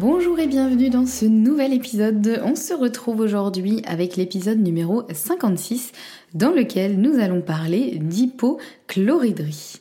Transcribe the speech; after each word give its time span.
Bonjour 0.00 0.38
et 0.38 0.46
bienvenue 0.46 0.90
dans 0.90 1.06
ce 1.06 1.24
nouvel 1.24 1.72
épisode. 1.72 2.40
On 2.44 2.54
se 2.54 2.72
retrouve 2.72 3.18
aujourd'hui 3.18 3.82
avec 3.84 4.14
l'épisode 4.14 4.60
numéro 4.60 5.02
56 5.12 5.90
dans 6.34 6.52
lequel 6.52 7.00
nous 7.00 7.18
allons 7.18 7.40
parler 7.40 7.98
d'hypochloridrie. 8.00 9.80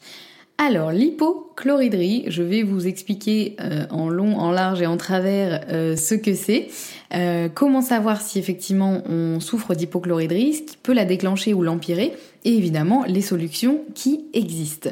Alors, 0.58 0.92
l'hypochloridrie, 0.92 2.26
je 2.30 2.42
vais 2.42 2.64
vous 2.64 2.88
expliquer 2.88 3.58
euh, 3.62 3.86
en 3.92 4.10
long, 4.10 4.40
en 4.40 4.50
large 4.50 4.82
et 4.82 4.88
en 4.88 4.98
travers 4.98 5.64
euh, 5.70 5.96
ce 5.96 6.16
que 6.16 6.34
c'est. 6.34 6.70
Euh, 7.14 7.48
comment 7.48 7.84
savoir 7.84 8.20
si 8.20 8.40
effectivement 8.40 9.04
on 9.08 9.40
souffre 9.40 9.76
d'hypochloridrie, 9.76 10.56
ce 10.56 10.64
qui 10.64 10.78
peut 10.78 10.94
la 10.94 11.06
déclencher 11.06 11.54
ou 11.54 11.62
l'empirer, 11.62 12.14
et 12.48 12.58
évidemment 12.58 13.04
les 13.06 13.22
solutions 13.22 13.82
qui 13.94 14.26
existent. 14.34 14.90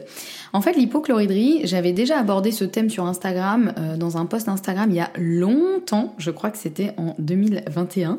En 0.53 0.61
fait, 0.61 0.73
l'hypochloridrie, 0.73 1.61
j'avais 1.63 1.93
déjà 1.93 2.19
abordé 2.19 2.51
ce 2.51 2.66
thème 2.66 2.89
sur 2.89 3.05
Instagram, 3.05 3.73
dans 3.97 4.17
un 4.17 4.25
post 4.25 4.49
Instagram 4.49 4.89
il 4.91 4.97
y 4.97 4.99
a 4.99 5.09
longtemps, 5.17 6.13
je 6.17 6.31
crois 6.31 6.51
que 6.51 6.57
c'était 6.57 6.93
en 6.97 7.16
2021, 7.19 8.17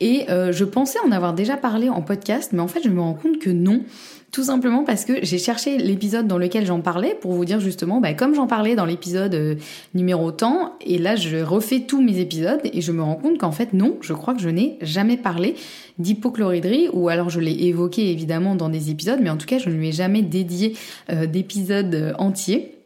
et 0.00 0.26
je 0.28 0.64
pensais 0.64 0.98
en 1.06 1.12
avoir 1.12 1.34
déjà 1.34 1.56
parlé 1.56 1.88
en 1.88 2.02
podcast, 2.02 2.50
mais 2.52 2.60
en 2.60 2.68
fait 2.68 2.80
je 2.82 2.88
me 2.88 3.00
rends 3.00 3.14
compte 3.14 3.38
que 3.38 3.50
non. 3.50 3.82
Tout 4.32 4.44
simplement 4.44 4.84
parce 4.84 5.04
que 5.04 5.24
j'ai 5.24 5.38
cherché 5.38 5.76
l'épisode 5.76 6.28
dans 6.28 6.38
lequel 6.38 6.64
j'en 6.64 6.80
parlais 6.80 7.16
pour 7.20 7.32
vous 7.32 7.44
dire 7.44 7.58
justement, 7.58 8.00
bah, 8.00 8.14
comme 8.14 8.34
j'en 8.34 8.46
parlais 8.46 8.76
dans 8.76 8.84
l'épisode 8.84 9.34
euh, 9.34 9.56
numéro 9.92 10.30
temps, 10.30 10.76
et 10.80 10.98
là 10.98 11.16
je 11.16 11.38
refais 11.38 11.80
tous 11.80 12.00
mes 12.00 12.20
épisodes 12.20 12.60
et 12.64 12.80
je 12.80 12.92
me 12.92 13.02
rends 13.02 13.16
compte 13.16 13.38
qu'en 13.38 13.50
fait 13.50 13.72
non, 13.72 13.96
je 14.00 14.12
crois 14.12 14.34
que 14.34 14.40
je 14.40 14.48
n'ai 14.48 14.78
jamais 14.82 15.16
parlé 15.16 15.56
d'hypochloridrie, 16.00 16.88
ou 16.92 17.08
alors 17.08 17.30
je 17.30 17.40
l'ai 17.40 17.66
évoqué 17.66 18.10
évidemment 18.10 18.54
dans 18.54 18.68
des 18.68 18.90
épisodes, 18.90 19.20
mais 19.22 19.30
en 19.30 19.36
tout 19.36 19.46
cas 19.46 19.58
je 19.58 19.68
ne 19.68 19.74
lui 19.74 19.88
ai 19.88 19.92
jamais 19.92 20.22
dédié 20.22 20.76
euh, 21.10 21.26
d'épisode 21.26 21.94
euh, 21.94 22.12
entier. 22.18 22.76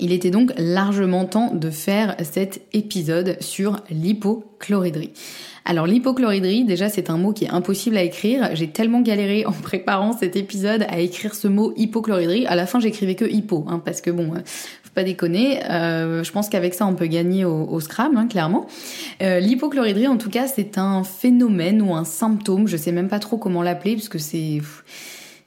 Il 0.00 0.12
était 0.12 0.30
donc 0.30 0.52
largement 0.56 1.26
temps 1.26 1.54
de 1.54 1.70
faire 1.70 2.16
cet 2.22 2.62
épisode 2.72 3.36
sur 3.40 3.80
l'hypochloridrie. 3.90 5.10
Alors 5.64 5.86
l'hypochloridrie, 5.86 6.64
déjà 6.64 6.88
c'est 6.88 7.08
un 7.08 7.18
mot 7.18 7.32
qui 7.32 7.44
est 7.44 7.50
impossible 7.50 7.96
à 7.96 8.02
écrire. 8.02 8.50
J'ai 8.54 8.68
tellement 8.68 9.00
galéré 9.00 9.46
en 9.46 9.52
préparant 9.52 10.12
cet 10.12 10.34
épisode 10.34 10.84
à 10.88 10.98
écrire 10.98 11.34
ce 11.34 11.46
mot 11.46 11.72
hypochloridrie. 11.76 12.46
À 12.46 12.56
la 12.56 12.66
fin 12.66 12.80
j'écrivais 12.80 13.14
que 13.14 13.24
hypo, 13.24 13.64
hein, 13.68 13.80
parce 13.84 14.00
que 14.00 14.10
bon, 14.10 14.34
euh, 14.34 14.40
pas 14.94 15.04
déconner. 15.04 15.60
Euh, 15.70 16.22
je 16.22 16.32
pense 16.32 16.48
qu'avec 16.48 16.74
ça 16.74 16.86
on 16.86 16.94
peut 16.94 17.06
gagner 17.06 17.44
au, 17.44 17.64
au 17.64 17.80
Scrabble, 17.80 18.16
hein, 18.16 18.26
clairement. 18.26 18.66
Euh, 19.22 19.40
en 20.08 20.16
tout 20.16 20.30
cas 20.30 20.46
c'est 20.46 20.78
un 20.78 21.04
phénomène 21.04 21.82
ou 21.82 21.94
un 21.94 22.04
symptôme. 22.04 22.66
Je 22.68 22.76
sais 22.76 22.92
même 22.92 23.08
pas 23.08 23.18
trop 23.18 23.36
comment 23.36 23.62
l'appeler 23.62 23.94
parce 23.94 24.08
que 24.08 24.18
c'est 24.18 24.60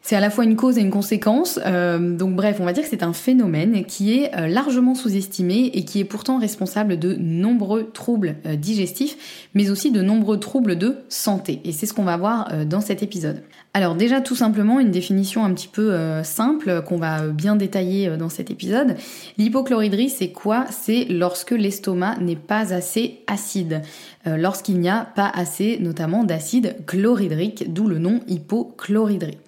c'est 0.02 0.16
à 0.16 0.20
la 0.20 0.30
fois 0.30 0.44
une 0.44 0.56
cause 0.56 0.78
et 0.78 0.82
une 0.82 0.92
conséquence. 0.92 1.60
Euh, 1.66 2.16
donc 2.16 2.36
bref, 2.36 2.58
on 2.60 2.66
va 2.66 2.74
dire 2.74 2.84
que 2.84 2.90
c'est 2.90 3.02
un 3.02 3.14
phénomène 3.14 3.86
qui 3.86 4.20
est 4.20 4.36
euh, 4.36 4.48
largement 4.48 4.94
sous-estimé 4.94 5.72
et 5.74 5.84
qui 5.84 6.00
est 6.00 6.06
pourtant 6.06 6.38
responsable 6.38 7.00
de 7.00 7.16
nombreux 7.16 7.90
troubles 7.92 8.36
digestifs, 8.56 9.50
mais 9.56 9.72
aussi 9.72 9.92
de 9.92 10.04
nombreux 10.04 10.40
troubles 10.40 10.78
de 10.78 10.98
santé. 11.10 11.60
Et 11.64 11.72
c'est 11.72 11.88
ce 11.88 11.94
qu'on 11.94 12.04
va 12.04 12.18
voir 12.18 12.66
dans 12.68 12.82
cet 12.82 13.02
épisode. 13.02 13.42
Alors 13.75 13.94
déjà 13.94 14.22
tout 14.22 14.38
simplement 14.38 14.80
une 14.80 14.90
définition 14.90 15.44
un 15.44 15.53
petit 15.53 15.68
peu 15.68 15.94
simple 16.24 16.81
qu'on 16.88 16.96
va 16.96 17.28
bien 17.28 17.58
détailler 17.58 18.16
dans 18.16 18.30
cet 18.30 18.50
épisode. 18.50 18.96
L'hypochloridrie 19.38 20.08
c'est 20.08 20.30
quoi? 20.30 20.63
C'est 20.72 21.08
lorsque 21.09 21.52
l'estomac 21.52 22.16
n'est 22.22 22.38
pas 22.38 22.74
assez 22.74 23.19
acide, 23.28 23.81
lorsqu'il 24.25 24.80
n'y 24.80 24.88
a 24.88 25.03
pas 25.14 25.30
assez 25.30 25.78
notamment 25.81 26.24
d'acide 26.24 26.78
chlorhydrique, 26.85 27.74
d'où 27.74 27.90
le 27.90 28.00
nom 28.00 28.22
hypochloridrie. 28.30 29.40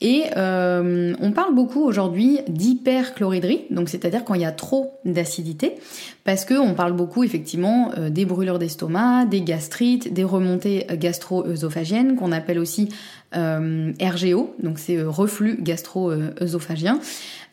Et 0.00 0.24
euh, 0.36 1.14
on 1.20 1.32
parle 1.32 1.54
beaucoup 1.54 1.82
aujourd'hui 1.82 2.38
d'hyperchloridrie, 2.48 3.64
donc 3.70 3.88
c'est-à-dire 3.88 4.24
quand 4.24 4.34
il 4.34 4.42
y 4.42 4.44
a 4.44 4.52
trop 4.52 4.92
d'acidité, 5.04 5.74
parce 6.22 6.44
qu'on 6.44 6.74
parle 6.74 6.92
beaucoup 6.92 7.24
effectivement 7.24 7.90
euh, 7.98 8.08
des 8.08 8.24
brûlures 8.24 8.60
d'estomac, 8.60 9.24
des 9.24 9.40
gastrites, 9.40 10.12
des 10.12 10.22
remontées 10.22 10.86
gastro-œsophagiennes, 10.92 12.14
qu'on 12.14 12.30
appelle 12.30 12.60
aussi 12.60 12.90
euh, 13.36 13.92
RGO, 14.00 14.54
donc 14.62 14.78
c'est 14.78 15.02
reflux 15.02 15.58
gastro-œsophagien. 15.60 16.98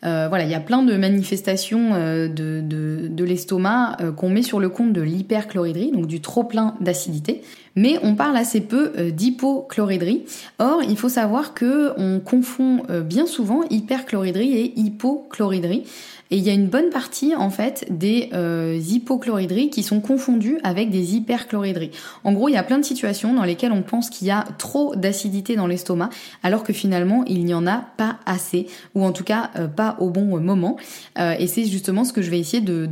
voilà, 0.02 0.44
il 0.44 0.52
y 0.52 0.56
a 0.56 0.59
plein 0.59 0.84
de 0.84 0.96
manifestations 0.96 1.91
de, 1.91 2.28
de, 2.62 3.08
de 3.08 3.23
l'estomac 3.23 3.97
qu'on 4.16 4.29
met 4.29 4.44
sur 4.44 4.59
le 4.59 4.70
compte 4.70 4.94
de 4.94 5.02
l'hyperchloridrie, 5.02 5.91
donc 5.91 6.08
du 6.08 6.22
trop 6.22 6.44
plein 6.44 6.76
d'acidité 6.82 7.41
mais 7.76 8.00
on 8.03 8.16
parle 8.16 8.38
assez 8.38 8.61
peu 8.61 8.94
euh, 8.97 9.11
d'hypochloridrie. 9.11 10.23
Or, 10.59 10.82
il 10.84 10.97
faut 10.97 11.09
savoir 11.09 11.53
que 11.53 11.91
on 11.97 12.20
confond 12.20 12.84
euh, 12.90 13.02
bien 13.02 13.26
souvent 13.26 13.64
hyperchloridrie 13.70 14.53
et 14.53 14.79
hypochloridrie. 14.79 15.84
Et 16.32 16.38
il 16.38 16.44
y 16.44 16.50
a 16.50 16.54
une 16.54 16.68
bonne 16.68 16.90
partie 16.90 17.36
en 17.36 17.52
fait 17.52 17.86
des 17.92 18.30
euh, 18.34 18.80
hypochloridries 18.84 19.70
qui 19.70 19.84
sont 19.84 20.00
confondues 20.00 20.58
avec 20.64 20.90
des 20.90 21.16
hyperchloridries. 21.16 21.92
En 22.24 22.34
gros, 22.34 22.50
il 22.50 22.54
y 22.54 22.58
a 22.58 22.64
plein 22.64 22.80
de 22.80 22.86
situations 22.86 23.34
dans 23.34 23.44
lesquelles 23.44 23.72
on 23.72 23.84
pense 23.84 24.10
qu'il 24.10 24.28
y 24.28 24.32
a 24.32 24.44
trop 24.58 24.96
d'acidité 24.96 25.56
dans 25.56 25.68
l'estomac, 25.68 26.10
alors 26.42 26.64
que 26.64 26.74
finalement 26.74 27.24
il 27.26 27.46
n'y 27.46 27.54
en 27.54 27.68
a 27.68 27.86
pas 27.98 28.18
assez, 28.26 28.68
ou 28.96 29.06
en 29.06 29.12
tout 29.12 29.24
cas 29.24 29.52
euh, 29.56 29.68
pas 29.68 29.98
au 30.00 30.10
bon 30.10 30.40
moment. 30.40 30.78
Euh, 31.20 31.36
et 31.38 31.46
c'est 31.46 31.66
justement 31.66 32.04
ce 32.04 32.14
que 32.14 32.24
je 32.24 32.32
vais 32.32 32.40
essayer 32.40 32.62
de, 32.62 32.90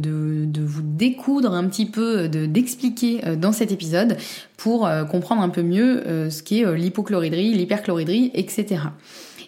vous 0.64 0.82
découdre 0.84 1.54
un 1.54 1.68
petit 1.68 1.88
peu, 1.88 2.28
d'expliquer 2.28 3.22
dans 3.38 3.52
cet 3.52 3.72
épisode 3.72 4.18
pour 4.58 4.90
comprendre 5.12 5.42
un 5.42 5.50
peu 5.50 5.62
mieux 5.62 6.30
ce 6.30 6.42
qu'est 6.42 6.64
l'hypochloridrie, 6.76 7.54
l'hyperchloridrie, 7.54 8.32
etc. 8.34 8.82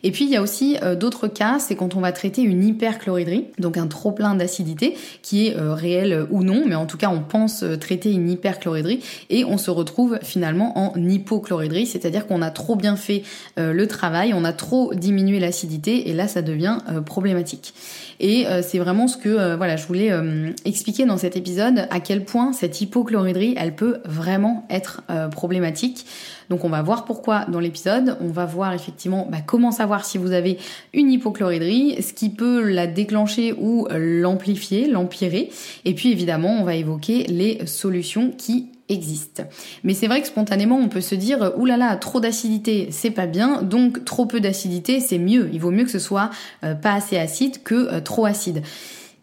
Et 0.03 0.11
puis 0.11 0.25
il 0.25 0.31
y 0.31 0.35
a 0.35 0.41
aussi 0.41 0.77
d'autres 0.99 1.27
cas, 1.27 1.59
c'est 1.59 1.75
quand 1.75 1.95
on 1.95 2.01
va 2.01 2.11
traiter 2.11 2.41
une 2.41 2.63
hyperchloridrie, 2.63 3.45
donc 3.59 3.77
un 3.77 3.87
trop 3.87 4.11
plein 4.11 4.35
d'acidité 4.35 4.95
qui 5.21 5.47
est 5.47 5.55
réel 5.57 6.27
ou 6.29 6.43
non, 6.43 6.63
mais 6.65 6.75
en 6.75 6.85
tout 6.85 6.97
cas 6.97 7.09
on 7.09 7.21
pense 7.21 7.63
traiter 7.79 8.11
une 8.11 8.29
hyperchloridrie 8.29 9.01
et 9.29 9.45
on 9.45 9.57
se 9.57 9.71
retrouve 9.71 10.19
finalement 10.21 10.77
en 10.77 10.93
hypochloridrie, 10.95 11.85
c'est-à-dire 11.85 12.27
qu'on 12.27 12.41
a 12.41 12.51
trop 12.51 12.75
bien 12.75 12.95
fait 12.95 13.23
le 13.57 13.85
travail, 13.87 14.33
on 14.33 14.43
a 14.43 14.53
trop 14.53 14.93
diminué 14.93 15.39
l'acidité 15.39 16.09
et 16.09 16.13
là 16.13 16.27
ça 16.27 16.41
devient 16.41 16.77
problématique. 17.05 17.73
Et 18.19 18.47
euh, 18.47 18.61
c'est 18.61 18.79
vraiment 18.79 19.07
ce 19.07 19.17
que 19.17 19.29
euh, 19.29 19.57
voilà, 19.57 19.75
je 19.75 19.85
voulais 19.87 20.11
euh, 20.11 20.51
expliquer 20.63 21.05
dans 21.05 21.17
cet 21.17 21.35
épisode 21.35 21.87
à 21.89 21.99
quel 21.99 22.23
point 22.23 22.53
cette 22.53 22.79
hypochloridrie, 22.79 23.55
elle 23.57 23.75
peut 23.75 23.99
vraiment 24.05 24.65
être 24.69 25.01
problématique. 25.31 26.05
Donc 26.49 26.63
on 26.63 26.69
va 26.69 26.81
voir 26.81 27.05
pourquoi 27.05 27.45
dans 27.45 27.59
l'épisode, 27.59 28.17
on 28.21 28.27
va 28.27 28.45
voir 28.45 28.73
effectivement 28.73 29.27
bah, 29.29 29.39
comment 29.45 29.71
si 30.03 30.17
vous 30.17 30.31
avez 30.31 30.57
une 30.93 31.11
hypochloridrie, 31.11 32.01
ce 32.01 32.13
qui 32.13 32.29
peut 32.29 32.63
la 32.63 32.87
déclencher 32.87 33.53
ou 33.53 33.87
l'amplifier, 33.91 34.87
l'empirer. 34.87 35.49
Et 35.85 35.93
puis 35.93 36.11
évidemment, 36.11 36.59
on 36.59 36.63
va 36.63 36.75
évoquer 36.75 37.23
les 37.27 37.65
solutions 37.65 38.31
qui 38.37 38.67
existe. 38.89 39.43
Mais 39.83 39.93
c'est 39.93 40.07
vrai 40.07 40.21
que 40.21 40.27
spontanément, 40.27 40.77
on 40.77 40.89
peut 40.89 41.01
se 41.01 41.15
dire, 41.15 41.53
oulala, 41.57 41.85
là 41.85 41.91
là, 41.91 41.97
trop 41.97 42.19
d'acidité, 42.19 42.89
c'est 42.91 43.11
pas 43.11 43.25
bien, 43.25 43.61
donc 43.61 44.05
trop 44.05 44.25
peu 44.25 44.39
d'acidité, 44.39 44.99
c'est 44.99 45.17
mieux. 45.17 45.49
Il 45.53 45.59
vaut 45.59 45.71
mieux 45.71 45.85
que 45.85 45.91
ce 45.91 45.99
soit 45.99 46.29
euh, 46.63 46.75
pas 46.75 46.93
assez 46.93 47.17
acide 47.17 47.63
que 47.63 47.93
euh, 47.93 48.01
trop 48.01 48.25
acide. 48.25 48.61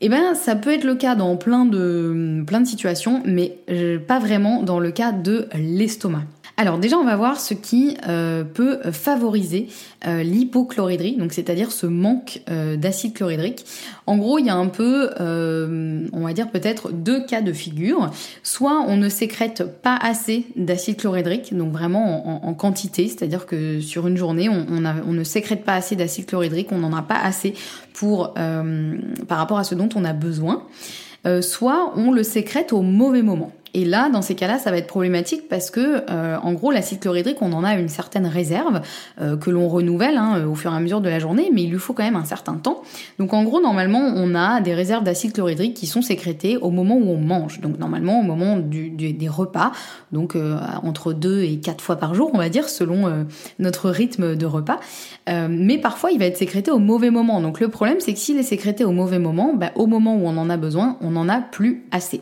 Eh 0.01 0.09
ben, 0.09 0.35
ça 0.35 0.57
peut 0.57 0.73
être 0.73 0.85
le 0.85 0.97
cas 0.97 1.15
dans 1.15 1.37
plein 1.37 1.65
de, 1.65 2.45
situations, 2.65 3.23
mais 3.25 3.59
euh, 3.71 4.01
pas 4.01 4.19
vraiment 4.19 4.63
dans 4.65 4.81
le 4.81 4.91
cas 4.91 5.13
de 5.13 5.49
l'estomac. 5.55 6.25
Alors 6.63 6.79
déjà, 6.79 6.97
on 6.97 7.03
va 7.03 7.17
voir 7.17 7.41
ce 7.41 7.55
qui 7.55 7.97
euh, 8.07 8.45
peut 8.45 8.79
favoriser 8.93 9.67
euh, 10.07 10.23
donc 11.19 11.33
c'est-à-dire 11.33 11.73
ce 11.73 11.87
manque 11.87 12.41
euh, 12.49 12.77
d'acide 12.77 13.15
chlorhydrique. 13.15 13.65
En 14.07 14.17
gros, 14.17 14.39
il 14.39 14.47
y 14.47 14.49
a 14.49 14.55
un 14.55 14.69
peu, 14.69 15.11
on 15.19 16.21
va 16.21 16.33
dire 16.33 16.53
peut-être 16.53 16.93
deux 16.93 17.27
cas 17.27 17.41
de 17.41 17.53
figure. 17.53 18.13
Soit 18.45 18.85
on 18.87 18.97
ne 18.97 19.09
sécrète 19.09 19.65
pas 19.83 19.97
assez 19.97 20.47
d'acide 20.55 20.99
chlorhydrique, 20.99 21.53
donc 21.57 21.73
vraiment 21.73 22.47
en, 22.47 22.55
quantité, 22.55 23.09
c'est-à-dire 23.09 23.47
que 23.47 23.81
sur 23.81 24.07
une 24.07 24.17
journée, 24.17 24.49
on, 24.49 24.65
on, 24.69 25.13
ne 25.13 25.25
sécrète 25.25 25.65
pas 25.65 25.75
assez 25.75 25.97
d'acide 25.97 26.27
chlorhydrique, 26.27 26.69
on 26.71 26.79
n'en 26.79 26.93
a 26.93 27.03
pas 27.03 27.19
assez 27.19 27.55
pour 27.93 28.35
par 28.35 29.39
rapport 29.39 29.59
à 29.59 29.65
ce 29.65 29.75
dont 29.75 29.89
on 29.97 30.05
a 30.05 30.13
besoin. 30.13 30.63
soit 31.41 31.93
on 31.97 32.13
le 32.13 32.23
sécrète 32.23 32.73
au 32.73 32.83
mauvais 32.83 33.23
moment. 33.23 33.51
Et 33.75 33.85
là, 33.87 34.11
dans 34.11 34.21
ces 34.21 34.35
cas-là, 34.35 34.59
ça 34.59 34.71
va 34.71 34.77
être 34.77 34.87
problématique 34.87 35.49
parce 35.49 35.71
que, 35.71 36.05
euh, 36.11 36.37
en 36.43 36.53
gros, 36.53 36.71
l'acide 36.71 37.01
chlorhydrique, 37.01 37.39
on 37.41 37.53
en 37.53 37.65
a 37.65 37.75
une 37.75 37.89
certaine 37.89 38.27
réserve 38.27 38.83
euh, 39.21 39.37
que 39.37 39.51
l'on 39.51 39.69
renouvelle 39.69 40.19
hein, 40.19 40.45
au 40.47 40.55
fur 40.55 40.73
et 40.73 40.77
à 40.77 40.81
mesure 40.81 41.01
de 41.01 41.09
la 41.09 41.19
journée, 41.19 41.51
mais 41.53 41.63
il 41.63 41.71
lui 41.71 41.79
faut 41.79 41.95
quand 41.95 42.03
même 42.03 42.17
un 42.17 42.25
certain 42.25 42.55
temps. 42.55 42.83
Donc, 43.19 43.33
en 43.33 43.45
gros, 43.45 43.63
normalement, 43.63 44.13
on 44.15 44.35
a 44.35 44.61
des 44.61 44.75
réserves 44.75 45.05
d'acide 45.05 45.33
chlorhydrique 45.33 45.75
qui 45.75 45.87
sont 45.87 46.03
sécrétées 46.03 46.59
au 46.59 46.71
moment 46.71 46.97
où 46.97 47.09
on 47.09 47.21
mange. 47.21 47.61
Donc, 47.61 47.79
normalement, 47.79 48.21
au 48.21 48.23
moment 48.23 48.59
du, 48.59 48.91
des 48.91 49.29
repas, 49.29 49.73
donc 50.13 50.37
euh, 50.37 50.59
entre 50.83 51.15
deux 51.15 51.43
et 51.43 51.59
quatre 51.59 51.83
fois 51.83 51.97
par 51.97 52.15
jour, 52.15 52.31
on 52.35 52.39
va 52.39 52.51
dire, 52.51 52.69
selon 52.69 53.27
notre 53.59 53.91
rythme 53.91 54.37
de 54.37 54.47
repas. 54.47 54.81
mais 55.27 55.79
parfois, 55.79 56.11
il 56.11 56.19
va 56.19 56.27
être 56.27 56.37
sécrété 56.37 56.71
au 56.71 56.79
mauvais 56.79 57.11
moment. 57.11 57.41
Donc, 57.41 57.61
le 57.61 57.69
problème, 57.69 57.97
c'est 58.01 58.13
que 58.13 58.19
s'il 58.19 58.39
est 58.39 58.43
sécrété 58.43 58.85
au 58.85 58.93
mauvais 58.93 59.19
moment, 59.19 59.55
bah, 59.55 59.71
au 59.77 59.87
moment 59.87 60.15
où 60.17 60.27
on 60.27 60.37
en 60.37 60.51
a 60.51 60.57
besoin, 60.57 60.97
on 61.01 61.13
n'en 61.13 61.29
a 61.29 61.41
plus 61.41 61.85
assez. 61.91 62.21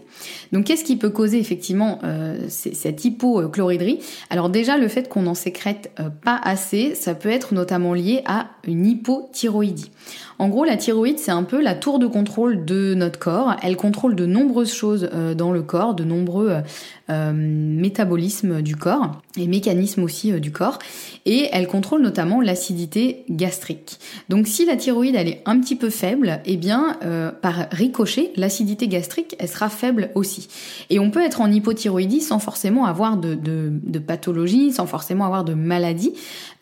Donc, 0.52 0.64
qu'est-ce 0.64 0.84
qui 0.84 0.96
peut 0.96 1.10
causer 1.10 1.39
effectivement 1.40 1.98
euh, 2.04 2.38
cette 2.48 3.04
hypochloridrie. 3.04 3.98
Alors 4.28 4.50
déjà, 4.50 4.78
le 4.78 4.88
fait 4.88 5.08
qu'on 5.08 5.26
en 5.26 5.34
sécrète 5.34 5.90
euh, 5.98 6.08
pas 6.08 6.38
assez, 6.42 6.94
ça 6.94 7.14
peut 7.14 7.30
être 7.30 7.54
notamment 7.54 7.94
lié 7.94 8.22
à 8.26 8.48
une 8.64 8.86
hypothyroïdie. 8.86 9.90
En 10.38 10.48
gros, 10.48 10.64
la 10.64 10.76
thyroïde, 10.76 11.18
c'est 11.18 11.30
un 11.30 11.42
peu 11.42 11.62
la 11.62 11.74
tour 11.74 11.98
de 11.98 12.06
contrôle 12.06 12.64
de 12.64 12.94
notre 12.94 13.18
corps. 13.18 13.56
Elle 13.62 13.76
contrôle 13.76 14.14
de 14.14 14.26
nombreuses 14.26 14.72
choses 14.72 15.08
euh, 15.12 15.34
dans 15.34 15.52
le 15.52 15.62
corps, 15.62 15.94
de 15.94 16.04
nombreux 16.04 16.58
métabolismes 17.34 18.62
du 18.62 18.76
corps 18.76 19.20
et 19.36 19.48
mécanismes 19.48 20.04
aussi 20.04 20.30
du 20.40 20.52
corps. 20.52 20.78
Et 21.26 21.48
elle 21.50 21.66
contrôle 21.66 22.02
notamment 22.02 22.40
l'acidité 22.40 23.24
gastrique. 23.28 23.98
Donc 24.28 24.46
si 24.46 24.64
la 24.64 24.76
thyroïde, 24.76 25.16
elle 25.16 25.26
est 25.26 25.42
un 25.44 25.58
petit 25.58 25.74
peu 25.74 25.90
faible, 25.90 26.40
eh 26.44 26.56
bien, 26.56 26.98
par 27.42 27.66
ricochet, 27.72 28.30
l'acidité 28.36 28.86
gastrique, 28.86 29.34
elle 29.40 29.48
sera 29.48 29.68
faible 29.68 30.10
aussi. 30.14 30.46
Et 30.88 31.00
on 31.00 31.10
peut 31.10 31.22
être 31.22 31.29
en 31.38 31.50
hypothyroïdie 31.50 32.20
sans 32.20 32.38
forcément 32.38 32.86
avoir 32.86 33.16
de, 33.16 33.98
pathologie, 33.98 34.72
sans 34.72 34.86
forcément 34.86 35.26
avoir 35.26 35.44
de 35.44 35.54
maladie, 35.54 36.14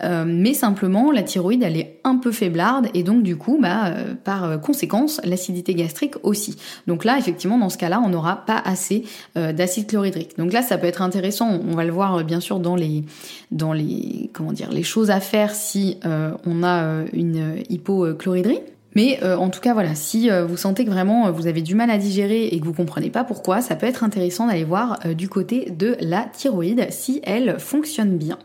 mais 0.03 0.55
simplement 0.55 1.11
la 1.13 1.23
thyroïde, 1.23 1.63
elle 1.63 1.77
est 1.77 2.01
un 2.05 2.17
peu 2.17 2.33
faiblarde 2.33 2.89
et 2.95 3.03
donc 3.03 3.23
du 3.23 3.37
coup, 3.37 3.59
bah, 3.61 3.87
euh, 3.87 4.15
par 4.15 4.61
conséquence, 4.61 5.21
l'acidité 5.25 5.75
gastrique 5.75 6.15
aussi. 6.23 6.57
Donc 6.87 7.05
là, 7.05 7.19
effectivement, 7.19 7.59
dans 7.59 7.69
ce 7.69 7.79
cas-là, 7.79 8.01
on 8.05 8.09
n'aura 8.09 8.45
pas 8.45 8.59
assez 8.59 9.05
euh, 9.37 9.53
d'acide 9.53 9.87
chlorhydrique. 9.87 10.37
Donc 10.39 10.53
là, 10.53 10.63
ça 10.63 10.79
peut 10.79 10.87
être 10.87 11.03
intéressant. 11.03 11.49
On 11.49 11.75
va 11.75 11.85
le 11.85 11.93
voir 11.93 12.17
euh, 12.17 12.23
bien 12.23 12.41
sûr 12.41 12.59
dans 12.59 12.77
les, 12.77 13.05
dans 13.51 13.73
les, 13.73 14.31
comment 14.33 14.53
dire, 14.53 14.71
les 14.71 14.83
choses 14.83 15.11
à 15.11 15.21
faire 15.21 15.55
si 15.55 15.99
on 16.05 16.63
a 16.63 17.05
une 17.13 17.57
hypochlorhydrie. 17.69 18.61
Mais 18.99 19.23
en 19.23 19.49
tout 19.49 19.61
cas, 19.61 19.75
voilà, 19.75 19.95
si 19.95 20.29
vous 20.29 20.57
sentez 20.57 20.85
que 20.85 20.91
vraiment 20.91 21.31
vous 21.31 21.47
avez 21.47 21.63
du 21.63 21.77
mal 21.77 21.89
à 21.89 21.99
digérer 21.99 22.47
et 22.47 22.59
que 22.59 22.65
vous 22.65 22.73
comprenez 22.73 23.11
pas 23.11 23.23
pourquoi, 23.23 23.61
ça 23.61 23.77
peut 23.77 23.87
être 23.87 24.03
intéressant 24.03 24.49
d'aller 24.49 24.65
voir 24.65 24.99
du 25.17 25.29
côté 25.29 25.71
de 25.71 25.97
la 26.01 26.23
thyroïde 26.25 26.89
si 26.91 27.21
elle 27.23 27.61
fonctionne 27.61 28.19
bien. 28.19 28.39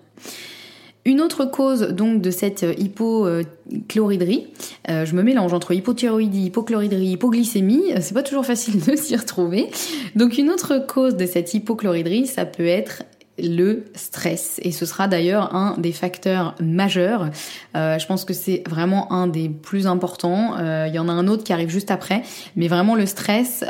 Une 1.06 1.20
autre 1.20 1.44
cause 1.44 1.82
donc 1.90 2.22
de 2.22 2.32
cette 2.32 2.66
hypochloridrie, 2.78 4.48
euh, 4.90 5.06
je 5.06 5.16
me 5.16 5.22
mélange 5.22 5.54
entre 5.54 5.74
hypothyroïdie, 5.74 6.46
hypochloridrie, 6.46 7.08
hypoglycémie, 7.08 7.92
euh, 7.92 7.98
c'est 8.00 8.14
pas 8.14 8.24
toujours 8.24 8.46
facile 8.46 8.80
de 8.86 8.96
s'y 8.96 9.14
retrouver. 9.18 9.70
Donc 10.16 10.38
une 10.38 10.50
autre 10.50 10.86
cause 10.88 11.18
de 11.18 11.26
cette 11.26 11.54
hypochloridrie, 11.54 12.26
ça 12.26 12.46
peut 12.46 12.66
être 12.66 13.04
le 13.40 13.86
stress. 13.96 14.60
Et 14.64 14.72
ce 14.72 14.86
sera 14.86 15.08
d'ailleurs 15.08 15.56
un 15.56 15.76
des 15.78 15.92
facteurs 15.92 16.56
majeurs. 16.60 17.30
Euh, 17.76 17.98
je 17.98 18.06
pense 18.06 18.26
que 18.26 18.34
c'est 18.34 18.64
vraiment 18.68 19.12
un 19.12 19.28
des 19.28 19.50
plus 19.50 19.88
importants. 19.88 20.58
Il 20.86 20.94
y 20.94 21.00
en 21.00 21.10
a 21.10 21.12
un 21.12 21.28
autre 21.28 21.44
qui 21.44 21.54
arrive 21.54 21.70
juste 21.70 21.92
après. 21.92 22.24
Mais 22.56 22.68
vraiment 22.68 22.96
le 22.96 23.06
stress, 23.06 23.64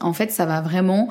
en 0.00 0.12
fait, 0.12 0.30
ça 0.30 0.46
va 0.46 0.60
vraiment 0.60 1.08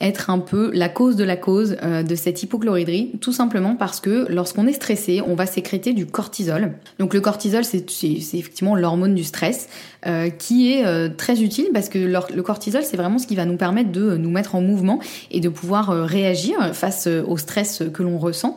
être 0.00 0.30
un 0.30 0.38
peu 0.38 0.70
la 0.72 0.88
cause 0.88 1.16
de 1.16 1.24
la 1.24 1.36
cause 1.36 1.76
euh, 1.82 2.02
de 2.02 2.14
cette 2.14 2.42
hypochloridrie, 2.42 3.12
tout 3.20 3.32
simplement 3.32 3.74
parce 3.74 4.00
que 4.00 4.26
lorsqu'on 4.28 4.66
est 4.66 4.72
stressé, 4.72 5.20
on 5.26 5.34
va 5.34 5.46
sécréter 5.46 5.92
du 5.92 6.06
cortisol. 6.06 6.72
Donc 6.98 7.14
le 7.14 7.20
cortisol, 7.20 7.64
c'est 7.64 7.84
effectivement 8.02 8.76
l'hormone 8.76 9.14
du 9.14 9.24
stress, 9.24 9.68
euh, 10.06 10.30
qui 10.30 10.72
est 10.72 10.86
euh, 10.86 11.08
très 11.08 11.42
utile 11.42 11.70
parce 11.72 11.88
que 11.88 11.98
le 11.98 12.42
cortisol, 12.42 12.82
c'est 12.84 12.96
vraiment 12.96 13.18
ce 13.18 13.26
qui 13.26 13.34
va 13.34 13.44
nous 13.44 13.56
permettre 13.56 13.90
de 13.90 14.16
nous 14.16 14.30
mettre 14.30 14.54
en 14.54 14.60
mouvement 14.60 15.00
et 15.32 15.40
de 15.40 15.48
pouvoir 15.48 15.90
réagir 16.06 16.74
face 16.74 17.06
au 17.08 17.36
stress 17.36 17.82
que 17.92 18.02
l'on 18.02 18.18
ressent. 18.18 18.56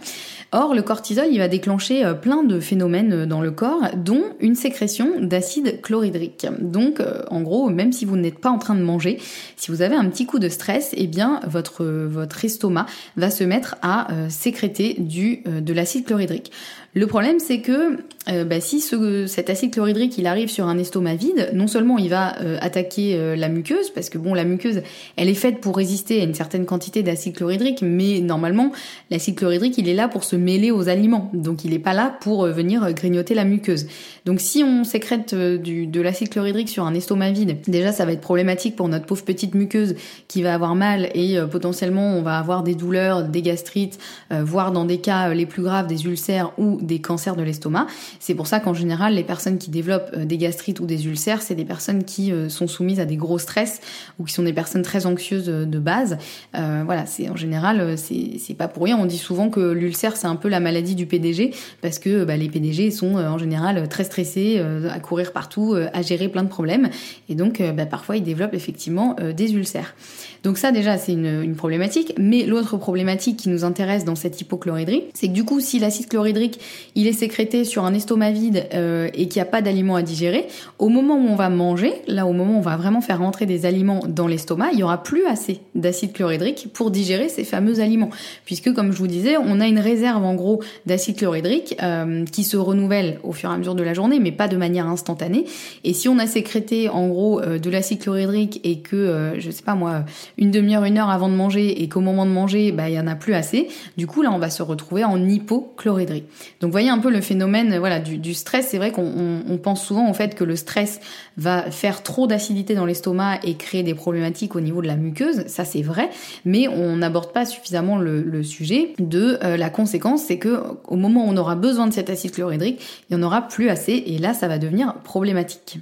Or, 0.53 0.75
le 0.75 0.81
cortisol, 0.81 1.27
il 1.31 1.37
va 1.37 1.47
déclencher 1.47 2.03
euh, 2.03 2.13
plein 2.13 2.43
de 2.43 2.59
phénomènes 2.59 3.13
euh, 3.13 3.25
dans 3.25 3.39
le 3.39 3.51
corps, 3.51 3.83
dont 3.95 4.23
une 4.41 4.55
sécrétion 4.55 5.21
d'acide 5.21 5.79
chlorhydrique. 5.81 6.45
Donc, 6.59 6.99
euh, 6.99 7.21
en 7.29 7.39
gros, 7.39 7.69
même 7.69 7.93
si 7.93 8.03
vous 8.03 8.17
n'êtes 8.17 8.39
pas 8.39 8.49
en 8.49 8.57
train 8.57 8.75
de 8.75 8.81
manger, 8.81 9.17
si 9.55 9.71
vous 9.71 9.81
avez 9.81 9.95
un 9.95 10.09
petit 10.09 10.25
coup 10.25 10.39
de 10.39 10.49
stress, 10.49 10.93
eh 10.97 11.07
bien, 11.07 11.39
votre, 11.47 11.85
votre 11.85 12.43
estomac 12.43 12.85
va 13.15 13.31
se 13.31 13.45
mettre 13.45 13.77
à 13.81 14.07
sécréter 14.29 14.95
du, 14.99 15.43
de 15.45 15.73
l'acide 15.73 16.05
chlorhydrique. 16.05 16.51
Le 16.93 17.07
problème, 17.07 17.39
c'est 17.39 17.61
que 17.61 17.97
euh, 18.29 18.45
bah, 18.45 18.61
si 18.61 18.81
ce, 18.81 19.25
cet 19.25 19.49
acide 19.49 19.73
chlorhydrique 19.73 20.17
il 20.19 20.27
arrive 20.27 20.49
sur 20.49 20.67
un 20.67 20.77
estomac 20.77 21.15
vide, 21.15 21.49
non 21.53 21.65
seulement 21.65 21.97
il 21.97 22.09
va 22.09 22.39
euh, 22.41 22.57
attaquer 22.61 23.15
euh, 23.15 23.35
la 23.35 23.49
muqueuse, 23.49 23.89
parce 23.89 24.09
que 24.09 24.19
bon, 24.19 24.35
la 24.35 24.43
muqueuse, 24.43 24.83
elle 25.15 25.27
est 25.27 25.33
faite 25.33 25.59
pour 25.59 25.75
résister 25.75 26.21
à 26.21 26.23
une 26.23 26.35
certaine 26.35 26.65
quantité 26.65 27.01
d'acide 27.01 27.35
chlorhydrique, 27.35 27.81
mais 27.81 28.19
normalement, 28.19 28.71
l'acide 29.09 29.35
chlorhydrique, 29.35 29.77
il 29.79 29.89
est 29.89 29.95
là 29.95 30.07
pour 30.07 30.23
se 30.23 30.35
mêler 30.35 30.69
aux 30.69 30.87
aliments, 30.87 31.31
donc 31.33 31.65
il 31.65 31.71
n'est 31.71 31.79
pas 31.79 31.93
là 31.93 32.15
pour 32.21 32.45
venir 32.45 32.93
grignoter 32.93 33.33
la 33.33 33.43
muqueuse. 33.43 33.87
Donc 34.25 34.39
si 34.39 34.63
on 34.63 34.83
sécrète 34.83 35.33
du, 35.33 35.87
de 35.87 36.01
l'acide 36.01 36.29
chlorhydrique 36.29 36.69
sur 36.69 36.85
un 36.85 36.93
estomac 36.93 37.31
vide, 37.31 37.57
déjà 37.67 37.91
ça 37.91 38.05
va 38.05 38.11
être 38.11 38.21
problématique 38.21 38.75
pour 38.75 38.87
notre 38.87 39.07
pauvre 39.07 39.23
petite 39.23 39.55
muqueuse 39.55 39.95
qui 40.27 40.43
va 40.43 40.53
avoir 40.53 40.75
mal 40.75 41.09
et 41.15 41.39
potentiellement 41.49 42.15
on 42.15 42.21
va 42.21 42.37
avoir 42.37 42.61
des 42.61 42.75
douleurs, 42.75 43.23
des 43.23 43.41
gastrites, 43.41 43.97
voire 44.29 44.71
dans 44.71 44.85
des 44.85 44.99
cas 44.99 45.33
les 45.33 45.47
plus 45.47 45.63
graves 45.63 45.87
des 45.87 46.05
ulcères 46.05 46.51
ou 46.59 46.77
des 46.81 47.01
cancers 47.01 47.35
de 47.35 47.41
l'estomac. 47.41 47.87
C'est 48.19 48.35
pour 48.35 48.47
ça 48.47 48.59
qu'en 48.59 48.73
général, 48.73 49.15
les 49.15 49.23
personnes 49.23 49.57
qui 49.57 49.69
développent 49.69 50.11
euh, 50.15 50.25
des 50.25 50.37
gastrites 50.37 50.79
ou 50.79 50.85
des 50.85 51.07
ulcères, 51.07 51.41
c'est 51.41 51.55
des 51.55 51.65
personnes 51.65 52.03
qui 52.03 52.31
euh, 52.31 52.49
sont 52.49 52.67
soumises 52.67 52.99
à 52.99 53.05
des 53.05 53.15
gros 53.15 53.37
stress 53.37 53.81
ou 54.19 54.23
qui 54.25 54.33
sont 54.33 54.43
des 54.43 54.53
personnes 54.53 54.81
très 54.81 55.05
anxieuses 55.05 55.49
euh, 55.49 55.65
de 55.65 55.79
base. 55.79 56.17
voilà, 56.53 57.05
c'est 57.05 57.29
en 57.29 57.35
général, 57.35 57.97
c'est 57.97 58.53
pas 58.57 58.67
pour 58.67 58.83
rien. 58.83 58.97
On 58.97 59.05
dit 59.05 59.17
souvent 59.17 59.49
que 59.49 59.59
l'ulcère, 59.71 60.17
c'est 60.17 60.27
un 60.27 60.35
peu 60.35 60.49
la 60.49 60.59
maladie 60.59 60.95
du 60.95 61.05
PDG 61.05 61.53
parce 61.81 61.99
que 61.99 62.23
bah, 62.23 62.37
les 62.37 62.49
PDG 62.49 62.91
sont 62.91 63.15
en 63.15 63.37
général 63.37 63.87
très 63.87 64.03
stressés, 64.03 64.59
à 64.59 64.99
courir 64.99 65.31
partout, 65.31 65.75
à 65.93 66.01
gérer 66.01 66.27
plein 66.27 66.43
de 66.43 66.49
problèmes. 66.49 66.89
Et 67.29 67.35
donc, 67.35 67.61
bah, 67.75 67.85
parfois, 67.85 68.17
ils 68.17 68.23
développent 68.23 68.53
effectivement 68.53 69.15
des 69.35 69.53
ulcères. 69.53 69.95
Donc 70.43 70.57
ça, 70.57 70.71
déjà, 70.71 70.97
c'est 70.97 71.13
une, 71.13 71.55
problématique. 71.55 72.13
Mais 72.17 72.45
l'autre 72.45 72.77
problématique 72.77 73.37
qui 73.37 73.49
nous 73.49 73.63
intéresse 73.63 74.05
dans 74.05 74.15
cette 74.15 74.39
hypochloridrie, 74.41 75.03
c'est 75.13 75.27
que 75.27 75.33
du 75.33 75.43
coup, 75.43 75.59
si 75.59 75.79
l'acide 75.79 76.07
chlorhydrique 76.07 76.59
il 76.95 77.07
est 77.07 77.13
sécrété 77.13 77.63
sur 77.63 77.85
un 77.85 77.93
estomac 78.01 78.31
vide 78.31 78.67
euh, 78.73 79.09
et 79.13 79.27
qu'il 79.27 79.41
n'y 79.41 79.47
a 79.47 79.51
pas 79.51 79.61
d'aliments 79.61 79.95
à 79.95 80.01
digérer, 80.01 80.47
au 80.79 80.89
moment 80.89 81.15
où 81.15 81.27
on 81.27 81.35
va 81.35 81.49
manger, 81.49 81.93
là 82.07 82.25
au 82.25 82.33
moment 82.33 82.55
où 82.55 82.57
on 82.57 82.61
va 82.61 82.75
vraiment 82.77 83.01
faire 83.01 83.19
rentrer 83.19 83.45
des 83.45 83.65
aliments 83.67 84.01
dans 84.07 84.27
l'estomac, 84.27 84.69
il 84.73 84.79
y 84.79 84.83
aura 84.83 85.03
plus 85.03 85.25
assez 85.25 85.59
d'acide 85.75 86.13
chlorhydrique 86.13 86.69
pour 86.73 86.89
digérer 86.89 87.29
ces 87.29 87.43
fameux 87.43 87.79
aliments. 87.79 88.09
Puisque 88.45 88.73
comme 88.73 88.91
je 88.91 88.97
vous 88.97 89.07
disais, 89.07 89.37
on 89.37 89.59
a 89.59 89.67
une 89.67 89.79
réserve 89.79 90.23
en 90.25 90.33
gros 90.33 90.61
d'acide 90.87 91.15
chlorhydrique 91.15 91.75
euh, 91.81 92.25
qui 92.25 92.43
se 92.43 92.57
renouvelle 92.57 93.19
au 93.23 93.33
fur 93.33 93.51
et 93.51 93.53
à 93.53 93.57
mesure 93.57 93.75
de 93.75 93.83
la 93.83 93.93
journée, 93.93 94.19
mais 94.19 94.31
pas 94.31 94.47
de 94.47 94.57
manière 94.57 94.87
instantanée. 94.87 95.45
Et 95.83 95.93
si 95.93 96.09
on 96.09 96.17
a 96.17 96.25
sécrété 96.25 96.89
en 96.89 97.07
gros 97.07 97.39
euh, 97.39 97.59
de 97.59 97.69
l'acide 97.69 97.99
chlorhydrique 97.99 98.59
et 98.63 98.79
que, 98.79 99.33
je 99.37 99.51
sais 99.51 99.63
pas 99.63 99.75
moi, 99.75 100.03
une 100.37 100.51
demi-heure, 100.51 100.85
une 100.85 100.97
heure 100.97 101.09
avant 101.09 101.29
de 101.29 101.35
manger 101.35 101.83
et 101.83 101.87
qu'au 101.87 102.01
moment 102.01 102.25
de 102.25 102.31
manger, 102.31 102.71
bah 102.71 102.89
il 102.89 102.95
y 102.95 102.99
en 102.99 103.07
a 103.07 103.15
plus 103.15 103.33
assez, 103.33 103.67
du 103.97 104.07
coup 104.07 104.21
là 104.21 104.31
on 104.31 104.39
va 104.39 104.49
se 104.49 104.63
retrouver 104.63 105.03
en 105.03 105.23
hypochloridrie. 105.27 106.23
Donc 106.61 106.71
voyez 106.71 106.89
un 106.89 106.99
peu 106.99 107.09
le 107.09 107.21
phénomène 107.21 107.77
voilà 107.77 107.90
du, 107.99 108.33
stress. 108.33 108.67
C'est 108.69 108.77
vrai 108.77 108.91
qu'on 108.91 109.59
pense 109.61 109.83
souvent 109.85 110.09
au 110.09 110.13
fait 110.13 110.35
que 110.35 110.43
le 110.43 110.55
stress 110.55 110.99
va 111.37 111.69
faire 111.71 112.03
trop 112.03 112.27
d'acidité 112.27 112.75
dans 112.75 112.85
l'estomac 112.85 113.39
et 113.43 113.55
créer 113.55 113.83
des 113.83 113.93
problématiques 113.93 114.55
au 114.55 114.61
niveau 114.61 114.81
de 114.81 114.87
la 114.87 114.95
muqueuse. 114.95 115.45
Ça 115.47 115.65
c'est 115.65 115.81
vrai, 115.81 116.09
mais 116.45 116.67
on 116.67 116.97
n'aborde 116.97 117.33
pas 117.33 117.45
suffisamment 117.45 117.97
le, 117.97 118.43
sujet 118.43 118.93
de 118.97 119.37
euh, 119.43 119.57
la 119.57 119.69
conséquence, 119.69 120.23
c'est 120.23 120.37
que 120.37 120.61
au 120.87 120.95
moment 120.95 121.25
où 121.25 121.29
on 121.29 121.37
aura 121.37 121.55
besoin 121.55 121.87
de 121.87 121.93
cet 121.93 122.09
acide 122.09 122.31
chlorhydrique, 122.31 122.81
il 123.09 123.15
n'y 123.15 123.23
en 123.23 123.25
aura 123.25 123.47
plus 123.47 123.69
assez 123.69 123.93
et 123.93 124.17
là 124.17 124.33
ça 124.33 124.47
va 124.47 124.57
devenir 124.57 124.95
problématique. 125.03 125.79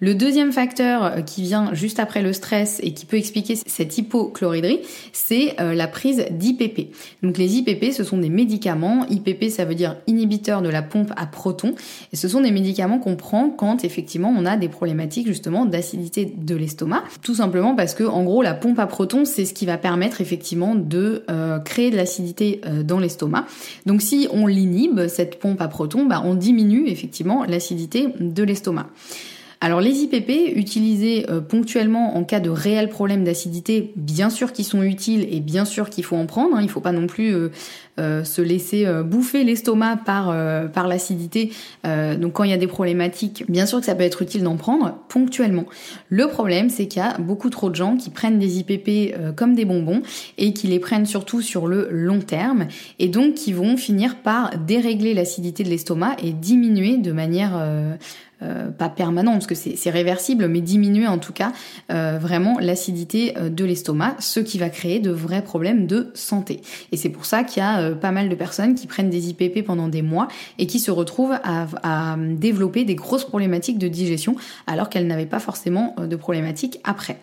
Le 0.00 0.14
deuxième 0.14 0.52
facteur 0.52 1.04
euh, 1.04 1.20
qui 1.22 1.42
vient 1.42 1.72
juste 1.72 1.98
après 1.98 2.22
le 2.22 2.32
stress 2.32 2.80
et 2.82 2.92
qui 2.92 3.06
peut 3.06 3.16
expliquer 3.16 3.56
cette 3.56 3.96
hypochloridrie, 3.96 4.80
c'est 5.12 5.58
euh, 5.60 5.74
la 5.74 5.88
prise 5.88 6.26
d'IPP. 6.30 6.94
Donc 7.22 7.38
les 7.38 7.56
IPP, 7.56 7.92
ce 7.92 8.04
sont 8.04 8.18
des 8.18 8.28
médicaments. 8.28 9.06
IPP, 9.08 9.48
ça 9.48 9.64
veut 9.64 9.74
dire 9.74 9.96
inhibiteur 10.06 10.60
de 10.60 10.68
la 10.68 10.82
pompe 10.82 11.12
à 11.16 11.26
protons. 11.26 11.74
Et 12.12 12.16
ce 12.16 12.28
sont 12.28 12.40
des 12.40 12.50
médicaments 12.50 12.98
qu'on 12.98 13.16
prend 13.16 13.48
quand 13.48 13.84
effectivement 13.84 14.34
on 14.36 14.44
a 14.44 14.56
des 14.56 14.68
problématiques 14.68 15.26
justement 15.26 15.64
d'acidité 15.64 16.32
de 16.36 16.54
l'estomac. 16.54 17.02
Tout 17.22 17.34
simplement 17.34 17.74
parce 17.74 17.94
que 17.94 18.04
en 18.04 18.22
gros 18.24 18.42
la 18.42 18.54
pompe 18.54 18.78
à 18.78 18.86
protons, 18.86 19.24
c'est 19.24 19.44
ce 19.44 19.54
qui 19.54 19.66
va 19.66 19.78
permettre 19.78 20.20
effectivement 20.20 20.74
de 20.74 21.24
euh, 21.30 21.58
créer 21.58 21.90
de 21.90 21.96
l'acidité 21.96 22.60
dans 22.84 22.98
l'estomac. 22.98 23.46
Donc 23.86 24.02
si 24.02 24.28
on 24.30 24.46
l'inhibe, 24.46 25.06
cette 25.08 25.38
pompe 25.38 25.60
à 25.60 25.68
protons, 25.68 26.04
bah, 26.04 26.22
on 26.24 26.34
diminue 26.34 26.88
effectivement 26.88 27.44
l'acidité 27.44 28.08
de 28.20 28.42
l'estomac. 28.42 28.88
Alors 29.60 29.80
les 29.80 30.02
IPP 30.02 30.54
utilisés 30.54 31.26
euh, 31.30 31.40
ponctuellement 31.40 32.16
en 32.16 32.24
cas 32.24 32.40
de 32.40 32.50
réels 32.50 32.90
problèmes 32.90 33.24
d'acidité, 33.24 33.92
bien 33.96 34.28
sûr 34.28 34.52
qu'ils 34.52 34.66
sont 34.66 34.82
utiles 34.82 35.26
et 35.30 35.40
bien 35.40 35.64
sûr 35.64 35.88
qu'il 35.88 36.04
faut 36.04 36.16
en 36.16 36.26
prendre. 36.26 36.56
Hein. 36.56 36.60
Il 36.60 36.66
ne 36.66 36.70
faut 36.70 36.80
pas 36.80 36.92
non 36.92 37.06
plus 37.06 37.34
euh, 37.34 37.50
euh, 37.98 38.22
se 38.22 38.42
laisser 38.42 38.86
bouffer 39.04 39.44
l'estomac 39.44 39.96
par 40.04 40.26
par 40.72 40.86
l'acidité. 40.86 41.50
donc 41.84 42.34
quand 42.34 42.44
il 42.44 42.50
y 42.50 42.54
a 42.54 42.58
des 42.58 42.66
problématiques, 42.66 43.44
bien 43.48 43.64
sûr 43.64 43.80
que 43.80 43.86
ça 43.86 43.94
peut 43.94 44.02
être 44.02 44.20
utile 44.20 44.42
d'en 44.42 44.56
prendre 44.56 44.98
ponctuellement. 45.08 45.64
Le 46.10 46.26
problème, 46.28 46.68
c'est 46.68 46.86
qu'il 46.86 47.00
y 47.00 47.04
a 47.04 47.16
beaucoup 47.18 47.48
trop 47.48 47.70
de 47.70 47.74
gens 47.74 47.96
qui 47.96 48.10
prennent 48.10 48.38
des 48.38 48.58
IPP 48.58 49.14
comme 49.34 49.54
des 49.54 49.64
bonbons 49.64 50.02
et 50.36 50.52
qui 50.52 50.66
les 50.66 50.78
prennent 50.78 51.06
surtout 51.06 51.40
sur 51.40 51.66
le 51.66 51.88
long 51.90 52.20
terme 52.20 52.66
et 52.98 53.08
donc 53.08 53.34
qui 53.34 53.52
vont 53.52 53.76
finir 53.76 54.16
par 54.16 54.58
dérégler 54.58 55.14
l'acidité 55.14 55.64
de 55.64 55.70
l'estomac 55.70 56.16
et 56.22 56.32
diminuer 56.32 56.98
de 56.98 57.12
manière 57.12 57.58
euh, 58.42 58.68
pas 58.68 58.90
permanent 58.90 59.32
parce 59.32 59.46
que 59.46 59.54
c'est 59.54 59.88
réversible, 59.88 60.46
mais 60.46 60.60
diminuer 60.60 61.06
en 61.06 61.16
tout 61.16 61.32
cas 61.32 61.52
euh, 61.90 62.18
vraiment 62.20 62.58
l'acidité 62.60 63.32
euh, 63.38 63.48
de 63.48 63.64
l'estomac, 63.64 64.16
ce 64.18 64.40
qui 64.40 64.58
va 64.58 64.68
créer 64.68 65.00
de 65.00 65.10
vrais 65.10 65.42
problèmes 65.42 65.86
de 65.86 66.10
santé. 66.12 66.60
Et 66.92 66.98
c'est 66.98 67.08
pour 67.08 67.24
ça 67.24 67.44
qu'il 67.44 67.62
y 67.62 67.66
a 67.66 67.92
pas 67.92 68.10
mal 68.10 68.28
de 68.28 68.34
personnes 68.34 68.74
qui 68.74 68.86
prennent 68.86 69.08
des 69.08 69.30
IPP 69.30 69.64
pendant 69.64 69.88
des 69.88 70.02
mois 70.02 70.28
et 70.58 70.66
qui 70.66 70.80
se 70.80 70.90
retrouvent 70.90 71.38
à, 71.42 71.66
à 71.82 72.16
développer 72.18 72.84
des 72.84 72.94
grosses 72.94 73.24
problématiques 73.24 73.78
de 73.78 73.88
digestion 73.88 74.36
alors 74.66 74.90
qu'elles 74.90 75.06
n'avaient 75.06 75.24
pas 75.24 75.40
forcément 75.40 75.96
de 75.98 76.16
problématiques 76.16 76.78
après. 76.84 77.18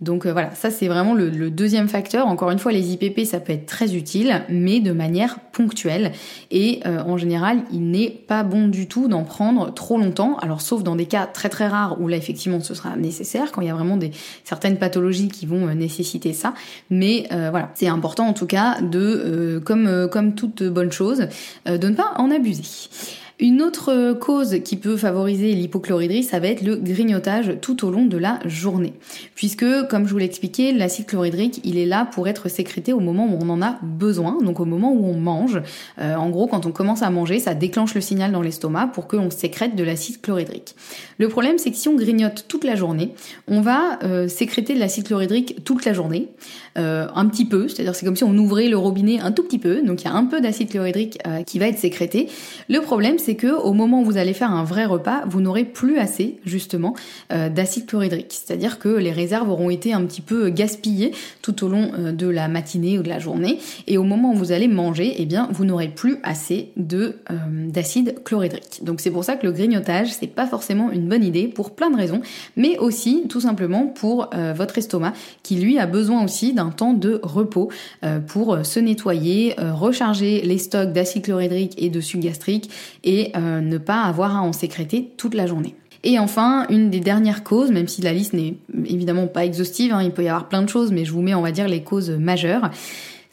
Donc 0.00 0.26
euh, 0.26 0.32
voilà, 0.32 0.54
ça 0.54 0.70
c'est 0.70 0.88
vraiment 0.88 1.14
le, 1.14 1.50
deuxième 1.50 1.88
facteur. 1.88 2.26
Encore 2.26 2.50
une 2.50 2.58
fois, 2.58 2.72
les 2.72 2.92
IPP, 2.92 3.24
ça 3.24 3.40
peut 3.40 3.52
être 3.52 3.66
très 3.66 3.94
utile, 3.94 4.42
mais 4.48 4.80
de 4.80 4.92
manière 4.92 5.38
ponctuelle. 5.52 6.12
Et 6.50 6.80
euh, 6.86 7.02
en 7.02 7.16
général, 7.16 7.62
il 7.72 7.90
n'est 7.90 8.10
pas 8.10 8.42
bon 8.42 8.68
du 8.68 8.88
tout 8.88 9.08
d'en 9.08 9.24
prendre 9.24 9.72
trop 9.72 9.96
longtemps. 9.96 10.36
Alors 10.38 10.60
sauf 10.60 10.82
dans 10.82 10.96
des 10.96 11.06
cas 11.06 11.26
très 11.26 11.48
très 11.48 11.66
rares 11.66 12.00
où 12.00 12.08
là 12.08 12.16
effectivement 12.16 12.60
ce 12.60 12.74
sera 12.74 12.96
nécessaire, 12.96 13.52
quand 13.52 13.62
il 13.62 13.68
y 13.68 13.70
a 13.70 13.74
vraiment 13.74 13.96
des 13.96 14.10
certaines 14.44 14.76
pathologies 14.76 15.28
qui 15.28 15.46
vont 15.46 15.66
euh, 15.66 15.74
nécessiter 15.74 16.32
ça. 16.32 16.52
Mais 16.90 17.26
voilà, 17.30 17.70
c'est 17.74 17.88
important 17.88 18.26
en 18.26 18.32
tout 18.32 18.46
cas 18.46 18.80
de, 18.80 19.60
comme 19.64 20.08
comme 20.10 20.34
toute 20.34 20.62
bonne 20.62 20.92
chose, 20.92 21.28
de 21.66 21.88
ne 21.88 21.94
pas 21.94 22.12
en 22.16 22.30
abuser. 22.30 22.62
Une 23.38 23.60
autre 23.60 24.14
cause 24.14 24.60
qui 24.64 24.78
peut 24.78 24.96
favoriser 24.96 25.52
l'hypochloridrie, 25.52 26.22
ça 26.22 26.40
va 26.40 26.48
être 26.48 26.62
le 26.62 26.76
grignotage 26.76 27.58
tout 27.60 27.84
au 27.84 27.90
long 27.90 28.06
de 28.06 28.16
la 28.16 28.38
journée. 28.46 28.94
Puisque, 29.34 29.66
comme 29.88 30.06
je 30.06 30.12
vous 30.12 30.16
l'ai 30.16 30.24
expliqué, 30.24 30.72
l'acide 30.72 31.04
chlorhydrique, 31.04 31.60
il 31.62 31.76
est 31.76 31.84
là 31.84 32.08
pour 32.10 32.28
être 32.28 32.48
sécrété 32.48 32.94
au 32.94 33.00
moment 33.00 33.26
où 33.26 33.36
on 33.38 33.50
en 33.50 33.60
a 33.60 33.76
besoin, 33.82 34.38
donc 34.42 34.58
au 34.58 34.64
moment 34.64 34.90
où 34.90 35.04
on 35.04 35.18
mange. 35.18 35.60
Euh, 35.98 36.14
en 36.14 36.30
gros, 36.30 36.46
quand 36.46 36.64
on 36.64 36.72
commence 36.72 37.02
à 37.02 37.10
manger, 37.10 37.38
ça 37.38 37.52
déclenche 37.52 37.94
le 37.94 38.00
signal 38.00 38.32
dans 38.32 38.40
l'estomac 38.40 38.86
pour 38.94 39.06
qu'on 39.06 39.28
sécrète 39.28 39.76
de 39.76 39.84
l'acide 39.84 40.22
chlorhydrique. 40.22 40.74
Le 41.18 41.28
problème, 41.28 41.58
c'est 41.58 41.70
que 41.70 41.76
si 41.76 41.88
on 41.90 41.94
grignote 41.94 42.46
toute 42.48 42.64
la 42.64 42.74
journée, 42.74 43.12
on 43.48 43.60
va 43.60 43.98
euh, 44.02 44.28
sécréter 44.28 44.72
de 44.72 44.80
l'acide 44.80 45.04
chlorhydrique 45.04 45.62
toute 45.62 45.84
la 45.84 45.92
journée, 45.92 46.28
euh, 46.78 47.06
un 47.14 47.26
petit 47.26 47.44
peu, 47.44 47.68
c'est-à-dire 47.68 47.94
c'est 47.94 48.06
comme 48.06 48.16
si 48.16 48.24
on 48.24 48.36
ouvrait 48.38 48.68
le 48.68 48.78
robinet 48.78 49.20
un 49.20 49.32
tout 49.32 49.42
petit 49.42 49.58
peu, 49.58 49.82
donc 49.82 50.00
il 50.00 50.04
y 50.06 50.08
a 50.08 50.14
un 50.14 50.24
peu 50.24 50.40
d'acide 50.40 50.70
chlorhydrique 50.70 51.18
qui 51.46 51.58
va 51.58 51.66
être 51.66 51.78
sécrété. 51.78 52.28
Le 52.70 52.80
problème, 52.80 53.18
c'est 53.26 53.34
que 53.34 53.48
au 53.48 53.72
moment 53.72 54.02
où 54.02 54.04
vous 54.04 54.18
allez 54.18 54.32
faire 54.32 54.52
un 54.52 54.62
vrai 54.62 54.84
repas, 54.84 55.24
vous 55.26 55.40
n'aurez 55.40 55.64
plus 55.64 55.98
assez 55.98 56.38
justement 56.44 56.94
euh, 57.32 57.48
d'acide 57.48 57.84
chlorhydrique. 57.84 58.30
C'est-à-dire 58.30 58.78
que 58.78 58.88
les 58.88 59.10
réserves 59.10 59.50
auront 59.50 59.68
été 59.68 59.92
un 59.92 60.04
petit 60.04 60.20
peu 60.20 60.48
gaspillées 60.48 61.10
tout 61.42 61.64
au 61.64 61.68
long 61.68 61.90
euh, 61.98 62.12
de 62.12 62.28
la 62.28 62.46
matinée 62.46 63.00
ou 63.00 63.02
de 63.02 63.08
la 63.08 63.18
journée, 63.18 63.58
et 63.88 63.98
au 63.98 64.04
moment 64.04 64.30
où 64.30 64.36
vous 64.36 64.52
allez 64.52 64.68
manger, 64.68 65.16
eh 65.18 65.26
bien 65.26 65.48
vous 65.50 65.64
n'aurez 65.64 65.88
plus 65.88 66.18
assez 66.22 66.70
euh, 66.78 67.10
d'acide 67.68 68.22
chlorhydrique. 68.22 68.84
Donc 68.84 69.00
c'est 69.00 69.10
pour 69.10 69.24
ça 69.24 69.34
que 69.34 69.44
le 69.44 69.50
grignotage 69.50 70.12
c'est 70.12 70.28
pas 70.28 70.46
forcément 70.46 70.92
une 70.92 71.08
bonne 71.08 71.24
idée 71.24 71.48
pour 71.48 71.74
plein 71.74 71.90
de 71.90 71.96
raisons, 71.96 72.20
mais 72.54 72.78
aussi 72.78 73.24
tout 73.28 73.40
simplement 73.40 73.86
pour 73.88 74.30
votre 74.54 74.78
estomac 74.78 75.14
qui 75.42 75.56
lui 75.56 75.78
a 75.78 75.86
besoin 75.86 76.22
aussi 76.24 76.52
d'un 76.52 76.70
temps 76.70 76.92
de 76.92 77.18
repos 77.22 77.70
pour 78.28 78.64
se 78.64 78.78
nettoyer, 78.80 79.54
recharger 79.58 80.42
les 80.42 80.58
stocks 80.58 80.92
d'acide 80.92 81.22
chlorhydrique 81.22 81.74
et 81.78 81.88
de 81.88 82.00
sucre 82.00 82.24
gastrique 82.24 82.70
et 83.16 83.32
euh, 83.34 83.60
ne 83.60 83.78
pas 83.78 84.02
avoir 84.02 84.36
à 84.36 84.42
en 84.42 84.52
sécréter 84.52 85.10
toute 85.16 85.34
la 85.34 85.46
journée. 85.46 85.74
Et 86.04 86.18
enfin, 86.18 86.66
une 86.68 86.90
des 86.90 87.00
dernières 87.00 87.42
causes, 87.42 87.70
même 87.72 87.88
si 87.88 88.02
la 88.02 88.12
liste 88.12 88.32
n'est 88.32 88.54
évidemment 88.84 89.26
pas 89.26 89.44
exhaustive, 89.44 89.92
hein, 89.92 90.02
il 90.02 90.12
peut 90.12 90.22
y 90.22 90.28
avoir 90.28 90.48
plein 90.48 90.62
de 90.62 90.68
choses, 90.68 90.92
mais 90.92 91.04
je 91.04 91.12
vous 91.12 91.22
mets, 91.22 91.34
on 91.34 91.40
va 91.40 91.50
dire, 91.50 91.66
les 91.66 91.82
causes 91.82 92.10
majeures, 92.10 92.70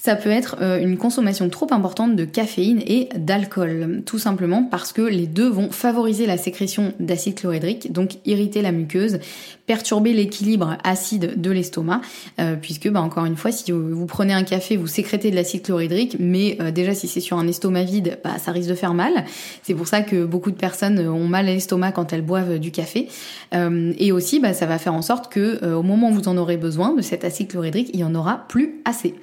ça 0.04 0.18
peut 0.18 0.32
être 0.32 0.58
euh, 0.60 0.82
une 0.82 0.98
consommation 0.98 1.48
trop 1.48 1.68
importante 1.72 2.18
de 2.18 2.26
caféine 2.26 2.82
et 2.86 3.08
d'alcool, 3.16 4.04
tout 4.06 4.20
simplement 4.20 4.64
parce 4.64 4.92
que 4.92 5.02
les 5.02 5.28
deux 5.28 5.48
vont 5.48 5.72
favoriser 5.72 6.26
la 6.26 6.36
sécrétion 6.36 6.94
d'acide 7.00 7.36
chlorhydrique, 7.36 7.94
donc 7.94 8.18
irriter 8.26 8.62
la 8.62 8.74
muqueuse, 8.74 9.20
perturber 9.66 10.12
l'équilibre 10.12 10.78
acide 10.84 11.40
de 11.40 11.52
l'estomac, 11.52 12.02
euh, 12.42 12.58
puisque 12.62 12.90
bah, 12.90 13.00
encore 13.00 13.24
une 13.24 13.38
fois, 13.38 13.54
si 13.54 13.72
vous 13.72 14.06
prenez 14.06 14.34
un 14.34 14.44
café, 14.44 14.76
vous 14.76 14.88
sécrétez 14.88 15.32
de 15.32 15.38
l'acide 15.38 15.62
chlorhydrique, 15.62 16.18
mais 16.20 16.58
euh, 16.60 16.72
déjà 16.72 16.94
si 16.94 17.08
c'est 17.08 17.22
sur 17.22 17.38
un 17.38 17.48
estomac 17.48 17.86
vide, 17.86 18.20
bah, 18.26 18.38
ça 18.40 18.52
risque 18.52 18.68
de 18.68 18.76
faire 18.76 18.94
mal. 18.94 19.24
C'est 19.62 19.74
pour 19.74 19.88
ça 19.88 20.02
que 20.02 20.26
beaucoup 20.26 20.52
de 20.52 20.58
personnes 20.58 21.00
ont 21.00 21.30
mal 21.30 21.48
à 21.48 21.54
l'estomac 21.54 21.94
quand 21.94 22.12
elles 22.12 22.24
boivent 22.24 22.60
du 22.60 22.72
café. 22.72 23.08
et 23.54 24.12
aussi, 24.12 24.42
bah, 24.42 24.52
ça 24.54 24.66
va 24.66 24.80
faire 24.80 24.96
en 24.96 25.02
sorte 25.02 25.32
que 25.32 25.74
au 25.74 25.84
moment 25.84 26.10
où 26.10 26.14
vous 26.14 26.28
en 26.28 26.36
aurez 26.36 26.58
besoin 26.58 26.94
de 26.94 27.02
cet 27.02 27.24
acide 27.24 27.48
chlorhydrique, 27.48 27.90
il 27.94 28.02
y 28.02 28.04
en 28.04 28.16
aura 28.16 28.46
plus 28.50 28.82
assez. 28.84 29.16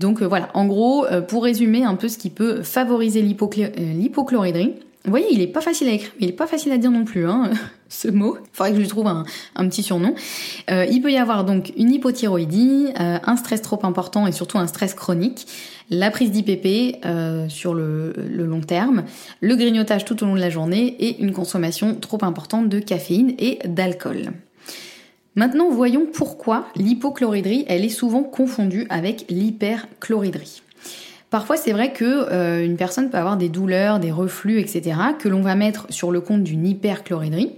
Donc 0.00 0.22
euh, 0.22 0.26
voilà, 0.26 0.48
en 0.54 0.64
gros, 0.64 1.04
euh, 1.04 1.20
pour 1.20 1.44
résumer 1.44 1.84
un 1.84 1.94
peu 1.94 2.08
ce 2.08 2.16
qui 2.16 2.30
peut 2.30 2.62
favoriser 2.62 3.20
euh, 3.20 3.92
l'hypochloridrie, 3.92 4.74
vous 5.04 5.10
voyez, 5.10 5.26
il 5.30 5.42
est 5.42 5.46
pas 5.46 5.60
facile 5.60 5.88
à 5.88 5.92
écrire, 5.92 6.10
il 6.20 6.28
est 6.28 6.32
pas 6.32 6.46
facile 6.46 6.72
à 6.72 6.78
dire 6.78 6.90
non 6.90 7.04
plus, 7.04 7.26
hein, 7.26 7.50
ce 7.90 8.08
mot. 8.08 8.38
Faudrait 8.52 8.70
que 8.70 8.76
je 8.76 8.80
lui 8.80 8.88
trouve 8.88 9.08
un, 9.08 9.24
petit 9.68 9.82
surnom. 9.82 10.14
il 10.68 11.00
peut 11.02 11.12
y 11.12 11.18
avoir 11.18 11.44
donc 11.44 11.72
une 11.76 11.92
hypothyroïdie, 11.92 12.88
un 12.96 13.36
stress 13.36 13.62
trop 13.62 13.80
important 13.84 14.26
et 14.26 14.32
surtout 14.32 14.58
un 14.58 14.66
stress 14.66 14.94
chronique, 14.94 15.46
la 15.88 16.10
prise 16.10 16.30
d'IPP 16.30 17.02
sur 17.48 17.72
le, 17.72 18.12
le, 18.16 18.44
long 18.44 18.60
terme, 18.60 19.04
le 19.40 19.56
grignotage 19.56 20.04
tout 20.04 20.22
au 20.22 20.26
long 20.26 20.34
de 20.34 20.40
la 20.40 20.50
journée 20.50 20.96
et 21.00 21.22
une 21.22 21.32
consommation 21.32 21.94
trop 21.94 22.22
importante 22.22 22.68
de 22.68 22.78
caféine 22.78 23.34
et 23.38 23.58
d'alcool. 23.64 24.32
Maintenant, 25.36 25.70
voyons 25.70 26.06
pourquoi 26.12 26.66
l'hypochloridrie, 26.76 27.64
elle 27.68 27.84
est 27.84 27.88
souvent 27.88 28.22
confondue 28.22 28.86
avec 28.90 29.26
l'hyperchloridrie. 29.28 30.62
Parfois, 31.30 31.56
c'est 31.56 31.70
vrai 31.70 31.92
que 31.92 32.04
euh, 32.04 32.64
une 32.64 32.76
personne 32.76 33.08
peut 33.08 33.16
avoir 33.16 33.36
des 33.36 33.48
douleurs, 33.48 34.00
des 34.00 34.10
reflux, 34.10 34.58
etc., 34.58 34.98
que 35.18 35.28
l'on 35.28 35.42
va 35.42 35.54
mettre 35.54 35.86
sur 35.90 36.10
le 36.10 36.20
compte 36.20 36.42
d'une 36.42 36.66
hyperchloridrie, 36.66 37.52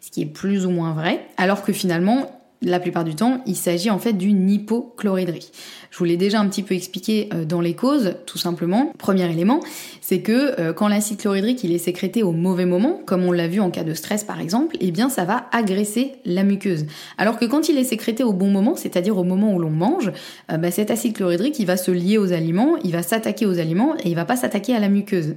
ce 0.00 0.10
qui 0.10 0.22
est 0.22 0.26
plus 0.26 0.66
ou 0.66 0.70
moins 0.70 0.92
vrai, 0.92 1.24
alors 1.36 1.62
que 1.62 1.72
finalement, 1.72 2.41
la 2.62 2.80
plupart 2.80 3.04
du 3.04 3.14
temps, 3.14 3.40
il 3.46 3.56
s'agit 3.56 3.90
en 3.90 3.98
fait 3.98 4.12
d'une 4.12 4.48
hypochloridrie. 4.48 5.50
Je 5.90 5.98
vous 5.98 6.04
l'ai 6.04 6.16
déjà 6.16 6.40
un 6.40 6.48
petit 6.48 6.62
peu 6.62 6.74
expliqué 6.74 7.28
euh, 7.34 7.44
dans 7.44 7.60
les 7.60 7.74
causes, 7.74 8.14
tout 8.24 8.38
simplement. 8.38 8.92
Premier 8.98 9.30
élément, 9.30 9.60
c'est 10.00 10.20
que 10.20 10.60
euh, 10.60 10.72
quand 10.72 10.88
l'acide 10.88 11.18
chlorhydrique 11.18 11.62
il 11.64 11.72
est 11.72 11.78
sécrété 11.78 12.22
au 12.22 12.32
mauvais 12.32 12.64
moment, 12.64 13.00
comme 13.04 13.24
on 13.24 13.32
l'a 13.32 13.48
vu 13.48 13.60
en 13.60 13.70
cas 13.70 13.84
de 13.84 13.94
stress 13.94 14.24
par 14.24 14.40
exemple, 14.40 14.76
eh 14.80 14.90
bien 14.90 15.08
ça 15.08 15.24
va 15.24 15.46
agresser 15.52 16.12
la 16.24 16.44
muqueuse. 16.44 16.86
Alors 17.18 17.38
que 17.38 17.44
quand 17.44 17.68
il 17.68 17.76
est 17.76 17.84
sécrété 17.84 18.24
au 18.24 18.32
bon 18.32 18.48
moment, 18.48 18.76
c'est-à-dire 18.76 19.18
au 19.18 19.24
moment 19.24 19.54
où 19.54 19.58
l'on 19.58 19.70
mange, 19.70 20.12
euh, 20.50 20.56
bah, 20.56 20.70
cet 20.70 20.90
acide 20.90 21.14
chlorhydrique 21.14 21.58
il 21.58 21.66
va 21.66 21.76
se 21.76 21.90
lier 21.90 22.18
aux 22.18 22.32
aliments, 22.32 22.76
il 22.84 22.92
va 22.92 23.02
s'attaquer 23.02 23.46
aux 23.46 23.58
aliments 23.58 23.94
et 24.02 24.08
il 24.08 24.14
va 24.14 24.24
pas 24.24 24.36
s'attaquer 24.36 24.74
à 24.74 24.80
la 24.80 24.88
muqueuse. 24.88 25.34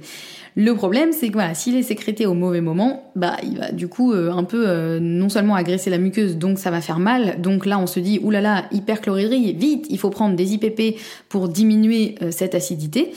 Le 0.56 0.72
problème, 0.72 1.12
c'est 1.12 1.28
que 1.28 1.34
voilà, 1.34 1.54
s'il 1.54 1.76
est 1.76 1.82
sécrété 1.82 2.26
au 2.26 2.34
mauvais 2.34 2.62
moment, 2.62 3.12
bah 3.14 3.36
il 3.42 3.58
va 3.58 3.72
du 3.72 3.88
coup 3.88 4.12
un 4.12 4.44
peu 4.44 4.98
non 4.98 5.28
seulement 5.28 5.54
agresser 5.54 5.90
la 5.90 5.98
muqueuse, 5.98 6.38
donc 6.38 6.58
ça 6.58 6.70
va 6.70 6.80
faire 6.80 6.98
mal. 6.98 7.42
Donc 7.42 7.66
là, 7.66 7.78
on 7.78 7.86
se 7.86 8.00
dit 8.00 8.20
oulala, 8.22 8.64
hyperchloridrie, 8.72 9.52
vite, 9.52 9.86
il 9.90 9.98
faut 9.98 10.10
prendre 10.10 10.34
des 10.34 10.54
IPP 10.54 10.98
pour 11.28 11.48
diminuer 11.48 12.16
euh, 12.22 12.30
cette 12.30 12.54
acidité. 12.54 13.12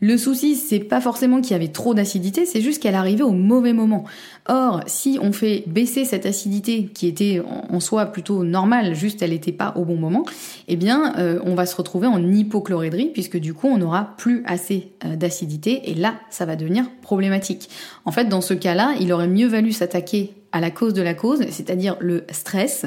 Le 0.00 0.18
souci, 0.18 0.56
c'est 0.56 0.80
pas 0.80 1.00
forcément 1.00 1.40
qu'il 1.40 1.52
y 1.52 1.54
avait 1.54 1.68
trop 1.68 1.94
d'acidité, 1.94 2.44
c'est 2.44 2.60
juste 2.60 2.82
qu'elle 2.82 2.94
arrivait 2.94 3.22
au 3.22 3.32
mauvais 3.32 3.72
moment. 3.72 4.04
Or, 4.46 4.80
si 4.86 5.18
on 5.22 5.32
fait 5.32 5.64
baisser 5.66 6.04
cette 6.04 6.26
acidité 6.26 6.84
qui 6.84 7.06
était 7.06 7.42
en 7.70 7.80
soi 7.80 8.06
plutôt 8.06 8.44
normale, 8.44 8.94
juste 8.94 9.22
elle 9.22 9.30
n'était 9.30 9.52
pas 9.52 9.72
au 9.74 9.86
bon 9.86 9.96
moment, 9.96 10.24
eh 10.68 10.76
bien, 10.76 11.14
euh, 11.16 11.40
on 11.44 11.54
va 11.54 11.64
se 11.64 11.74
retrouver 11.74 12.06
en 12.06 12.22
hypochloridrie 12.22 13.06
puisque 13.06 13.38
du 13.38 13.54
coup, 13.54 13.68
on 13.68 13.78
n'aura 13.78 14.16
plus 14.18 14.42
assez 14.44 14.92
euh, 15.04 15.16
d'acidité 15.16 15.90
et 15.90 15.94
là, 15.94 16.14
ça 16.28 16.44
va 16.44 16.56
devenir 16.56 16.84
problématique. 17.00 17.70
En 18.04 18.12
fait, 18.12 18.26
dans 18.26 18.42
ce 18.42 18.52
cas-là, 18.52 18.94
il 19.00 19.12
aurait 19.14 19.28
mieux 19.28 19.48
valu 19.48 19.72
s'attaquer 19.72 20.34
à 20.56 20.60
la 20.60 20.70
cause 20.70 20.94
de 20.94 21.02
la 21.02 21.12
cause, 21.12 21.40
c'est-à-dire 21.50 21.96
le 22.00 22.24
stress, 22.30 22.86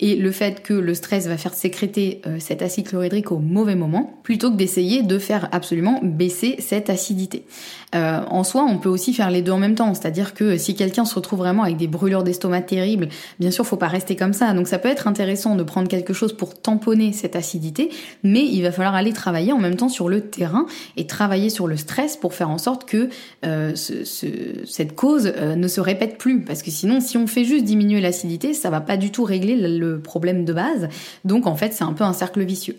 et 0.00 0.16
le 0.16 0.32
fait 0.32 0.62
que 0.62 0.72
le 0.72 0.94
stress 0.94 1.26
va 1.26 1.36
faire 1.36 1.52
sécréter 1.52 2.22
euh, 2.26 2.38
cet 2.38 2.62
acide 2.62 2.88
chlorhydrique 2.88 3.30
au 3.30 3.38
mauvais 3.38 3.74
moment, 3.74 4.18
plutôt 4.22 4.50
que 4.50 4.56
d'essayer 4.56 5.02
de 5.02 5.18
faire 5.18 5.50
absolument 5.52 6.00
baisser 6.02 6.56
cette 6.60 6.88
acidité. 6.88 7.44
Euh, 7.94 8.22
en 8.26 8.42
soi, 8.42 8.64
on 8.66 8.78
peut 8.78 8.88
aussi 8.88 9.12
faire 9.12 9.30
les 9.30 9.42
deux 9.42 9.52
en 9.52 9.58
même 9.58 9.74
temps, 9.74 9.92
c'est-à-dire 9.92 10.32
que 10.32 10.56
si 10.56 10.74
quelqu'un 10.74 11.04
se 11.04 11.14
retrouve 11.14 11.40
vraiment 11.40 11.62
avec 11.62 11.76
des 11.76 11.88
brûlures 11.88 12.22
d'estomac 12.22 12.62
terribles, 12.62 13.10
bien 13.38 13.50
sûr, 13.50 13.66
faut 13.66 13.76
pas 13.76 13.88
rester 13.88 14.16
comme 14.16 14.32
ça. 14.32 14.54
Donc 14.54 14.66
ça 14.66 14.78
peut 14.78 14.88
être 14.88 15.06
intéressant 15.06 15.56
de 15.56 15.62
prendre 15.62 15.88
quelque 15.88 16.14
chose 16.14 16.32
pour 16.32 16.58
tamponner 16.58 17.12
cette 17.12 17.36
acidité, 17.36 17.90
mais 18.22 18.46
il 18.46 18.62
va 18.62 18.72
falloir 18.72 18.94
aller 18.94 19.12
travailler 19.12 19.52
en 19.52 19.58
même 19.58 19.76
temps 19.76 19.90
sur 19.90 20.08
le 20.08 20.22
terrain 20.22 20.64
et 20.96 21.06
travailler 21.06 21.50
sur 21.50 21.66
le 21.66 21.76
stress 21.76 22.16
pour 22.16 22.32
faire 22.32 22.48
en 22.48 22.58
sorte 22.58 22.88
que 22.88 23.10
euh, 23.44 23.74
cette 23.74 24.94
cause 24.94 25.34
ne 25.36 25.68
se 25.68 25.82
répète 25.82 26.16
plus, 26.16 26.40
parce 26.44 26.62
que 26.62 26.70
sinon, 26.70 27.00
si 27.10 27.18
on 27.18 27.26
fait 27.26 27.44
juste 27.44 27.64
diminuer 27.64 28.00
l'acidité, 28.00 28.54
ça 28.54 28.70
va 28.70 28.80
pas 28.80 28.96
du 28.96 29.10
tout 29.10 29.24
régler 29.24 29.56
le 29.56 30.00
problème 30.00 30.44
de 30.44 30.52
base. 30.52 30.88
Donc 31.24 31.46
en 31.46 31.56
fait, 31.56 31.72
c'est 31.72 31.84
un 31.84 31.92
peu 31.92 32.04
un 32.04 32.12
cercle 32.12 32.42
vicieux. 32.44 32.76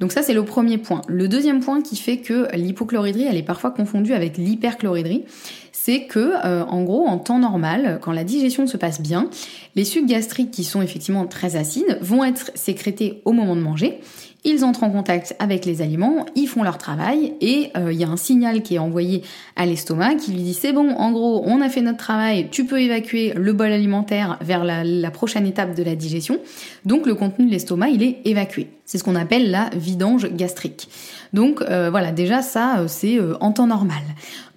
Donc 0.00 0.12
ça, 0.12 0.22
c'est 0.22 0.32
le 0.32 0.44
premier 0.44 0.78
point. 0.78 1.02
Le 1.08 1.26
deuxième 1.26 1.58
point 1.60 1.82
qui 1.82 1.96
fait 1.96 2.18
que 2.18 2.46
l'hypochloridrie, 2.54 3.24
elle 3.24 3.36
est 3.36 3.42
parfois 3.42 3.72
confondue 3.72 4.12
avec 4.12 4.38
l'hyperchloridrie, 4.38 5.24
c'est 5.72 6.06
que, 6.06 6.34
euh, 6.44 6.64
en 6.64 6.82
gros, 6.82 7.06
en 7.06 7.18
temps 7.18 7.40
normal, 7.40 7.98
quand 8.00 8.12
la 8.12 8.22
digestion 8.22 8.66
se 8.68 8.76
passe 8.76 9.00
bien, 9.00 9.28
les 9.74 9.84
sucs 9.84 10.06
gastriques 10.06 10.52
qui 10.52 10.62
sont 10.62 10.82
effectivement 10.82 11.26
très 11.26 11.56
acides 11.56 11.98
vont 12.00 12.22
être 12.22 12.52
sécrétés 12.54 13.22
au 13.24 13.32
moment 13.32 13.56
de 13.56 13.60
manger 13.60 14.00
ils 14.44 14.64
entrent 14.64 14.84
en 14.84 14.90
contact 14.90 15.34
avec 15.38 15.64
les 15.64 15.82
aliments, 15.82 16.24
ils 16.34 16.46
font 16.46 16.62
leur 16.62 16.78
travail 16.78 17.34
et 17.40 17.70
euh, 17.76 17.92
il 17.92 17.98
y 17.98 18.04
a 18.04 18.08
un 18.08 18.16
signal 18.16 18.62
qui 18.62 18.76
est 18.76 18.78
envoyé 18.78 19.22
à 19.56 19.66
l'estomac 19.66 20.14
qui 20.16 20.32
lui 20.32 20.42
dit 20.42 20.54
c'est 20.54 20.72
bon, 20.72 20.90
en 20.90 21.12
gros, 21.12 21.42
on 21.44 21.60
a 21.60 21.68
fait 21.68 21.82
notre 21.82 21.98
travail, 21.98 22.48
tu 22.50 22.64
peux 22.64 22.80
évacuer 22.80 23.32
le 23.34 23.52
bol 23.52 23.72
alimentaire 23.72 24.38
vers 24.40 24.64
la, 24.64 24.84
la 24.84 25.10
prochaine 25.10 25.46
étape 25.46 25.74
de 25.74 25.82
la 25.82 25.96
digestion. 25.96 26.38
Donc 26.84 27.06
le 27.06 27.14
contenu 27.14 27.46
de 27.46 27.50
l'estomac, 27.50 27.88
il 27.88 28.02
est 28.02 28.18
évacué. 28.24 28.68
C'est 28.84 28.96
ce 28.96 29.04
qu'on 29.04 29.16
appelle 29.16 29.50
la 29.50 29.70
vidange 29.74 30.30
gastrique. 30.32 30.88
Donc 31.32 31.62
euh, 31.62 31.90
voilà, 31.90 32.12
déjà 32.12 32.42
ça, 32.42 32.78
euh, 32.78 32.84
c'est 32.88 33.18
euh, 33.18 33.34
en 33.40 33.52
temps 33.52 33.66
normal. 33.66 34.02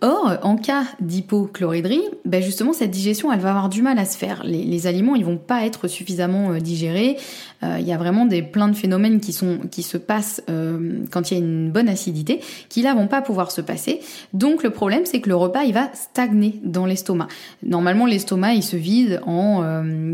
Or, 0.04 0.40
en 0.42 0.56
cas 0.56 0.86
d'hypochloridrie, 1.00 2.02
ben 2.26 2.42
justement, 2.42 2.74
cette 2.74 2.90
digestion, 2.90 3.32
elle 3.32 3.40
va 3.40 3.52
avoir 3.52 3.70
du 3.70 3.84
mal 3.84 4.00
à 4.00 4.06
se 4.06 4.18
faire. 4.18 4.42
Les, 4.44 4.88
aliments, 4.88 5.14
ils 5.14 5.24
vont 5.24 5.38
pas 5.38 5.64
être 5.64 5.88
suffisamment 5.88 6.56
digérés. 6.56 7.18
Il 7.62 7.88
y 7.88 7.94
a 7.94 7.98
vraiment 7.98 8.26
des 8.26 8.42
plein 8.42 8.68
de 8.68 8.76
phénomènes 8.76 9.20
qui 9.20 9.32
sont 9.32 9.60
qui 9.70 9.84
se 9.84 9.98
passent 9.98 10.42
quand 11.12 11.30
il 11.30 11.38
y 11.38 11.40
a 11.40 11.44
une 11.44 11.70
bonne 11.70 11.88
acidité, 11.88 12.40
qui 12.68 12.82
là 12.82 12.96
vont 12.96 13.06
pas 13.06 13.22
pouvoir 13.22 13.52
se 13.52 13.62
passer. 13.62 14.00
Donc 14.34 14.64
le 14.64 14.72
problème, 14.72 15.04
c'est 15.06 15.22
que 15.22 15.30
le 15.30 15.36
repas, 15.36 15.66
il 15.66 15.74
va 15.76 15.92
stagner 15.94 16.60
dans 16.64 16.88
l'estomac. 16.88 17.28
Normalement, 17.62 18.08
l'estomac, 18.08 18.56
il 18.56 18.64
se 18.64 18.78
vide 18.78 19.22
en 19.28 19.64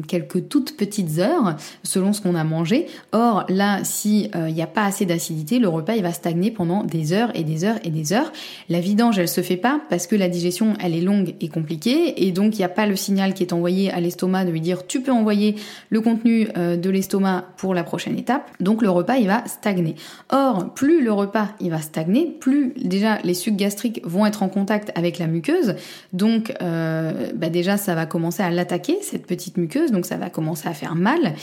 quelques 0.06 0.50
toutes 0.50 0.76
petites 0.76 1.20
heures, 1.20 1.56
selon 1.84 2.12
ce 2.12 2.20
qu'on 2.20 2.36
a 2.36 2.44
mangé. 2.44 2.88
Or 3.14 3.46
là, 3.48 3.86
si 3.86 4.30
il 4.36 4.54
n'y 4.54 4.62
a 4.62 4.68
pas 4.68 4.84
assez 4.84 5.06
d'acidité, 5.06 5.60
le 5.60 5.70
repas, 5.70 5.96
il 5.96 6.04
va 6.04 6.12
stagner 6.12 6.47
pendant 6.52 6.84
des 6.84 7.14
heures 7.14 7.32
et 7.36 7.44
des 7.44 7.64
heures 7.64 7.78
et 7.84 7.90
des 7.90 8.14
heures. 8.14 8.32
La 8.70 8.80
vidange, 8.80 9.20
elle 9.20 9.28
se 9.28 9.42
fait 9.42 9.58
pas 9.58 9.82
parce 9.90 10.08
que 10.08 10.16
la 10.16 10.30
digestion, 10.30 10.74
elle 10.82 10.96
est 10.96 11.02
longue 11.02 11.36
et 11.42 11.50
compliquée 11.50 12.26
et 12.26 12.32
donc 12.32 12.56
il 12.56 12.60
n'y 12.60 12.66
a 12.66 12.70
pas 12.70 12.86
le 12.86 12.96
signal 12.96 13.34
qui 13.34 13.44
est 13.44 13.54
envoyé 13.54 13.92
à 13.92 14.00
l'estomac 14.00 14.46
de 14.46 14.52
lui 14.52 14.62
dire 14.62 14.88
tu 14.88 15.02
peux 15.02 15.12
envoyer 15.12 15.56
le 15.90 16.02
contenu 16.02 16.48
euh, 16.58 16.78
de 16.78 16.90
l'estomac 16.90 17.46
pour 17.58 17.74
la 17.74 17.84
prochaine 17.84 18.18
étape. 18.18 18.50
Donc 18.60 18.82
le 18.82 18.90
repas, 18.90 19.18
il 19.18 19.28
va 19.28 19.44
stagner. 19.46 19.96
Or, 20.30 20.74
plus 20.74 21.04
le 21.04 21.12
repas, 21.12 21.50
il 21.60 21.70
va 21.70 21.80
stagner, 21.80 22.36
plus 22.40 22.74
déjà 22.76 23.20
les 23.24 23.34
sucs 23.34 23.56
gastriques 23.56 24.02
vont 24.04 24.26
être 24.26 24.44
en 24.44 24.50
contact 24.50 24.92
avec 24.96 25.20
la 25.20 25.28
muqueuse. 25.28 25.76
Donc 26.14 26.54
euh, 26.62 27.32
bah 27.36 27.50
déjà, 27.50 27.78
ça 27.78 27.96
va 27.96 28.06
commencer 28.06 28.44
à 28.44 28.50
l'attaquer, 28.50 28.98
cette 29.02 29.26
petite 29.26 29.58
muqueuse, 29.58 29.92
donc 29.92 30.06
ça 30.06 30.18
va 30.18 30.30
commencer 30.30 30.68
à 30.68 30.74
faire 30.74 30.96
mal. 30.96 31.34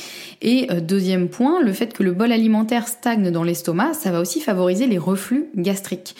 Et 0.42 0.68
euh, 0.70 0.80
deuxième 0.80 1.28
point, 1.28 1.62
le 1.62 1.72
fait 1.72 1.92
que 1.92 2.02
le 2.02 2.12
bol 2.12 2.32
alimentaire 2.32 2.88
stagne 2.88 3.30
dans 3.30 3.42
l'estomac, 3.42 3.94
ça 3.94 4.10
va 4.10 4.20
aussi 4.20 4.40
favoriser 4.40 4.86
les 4.86 4.93
reflux 4.98 5.46
gastriques. 5.57 6.16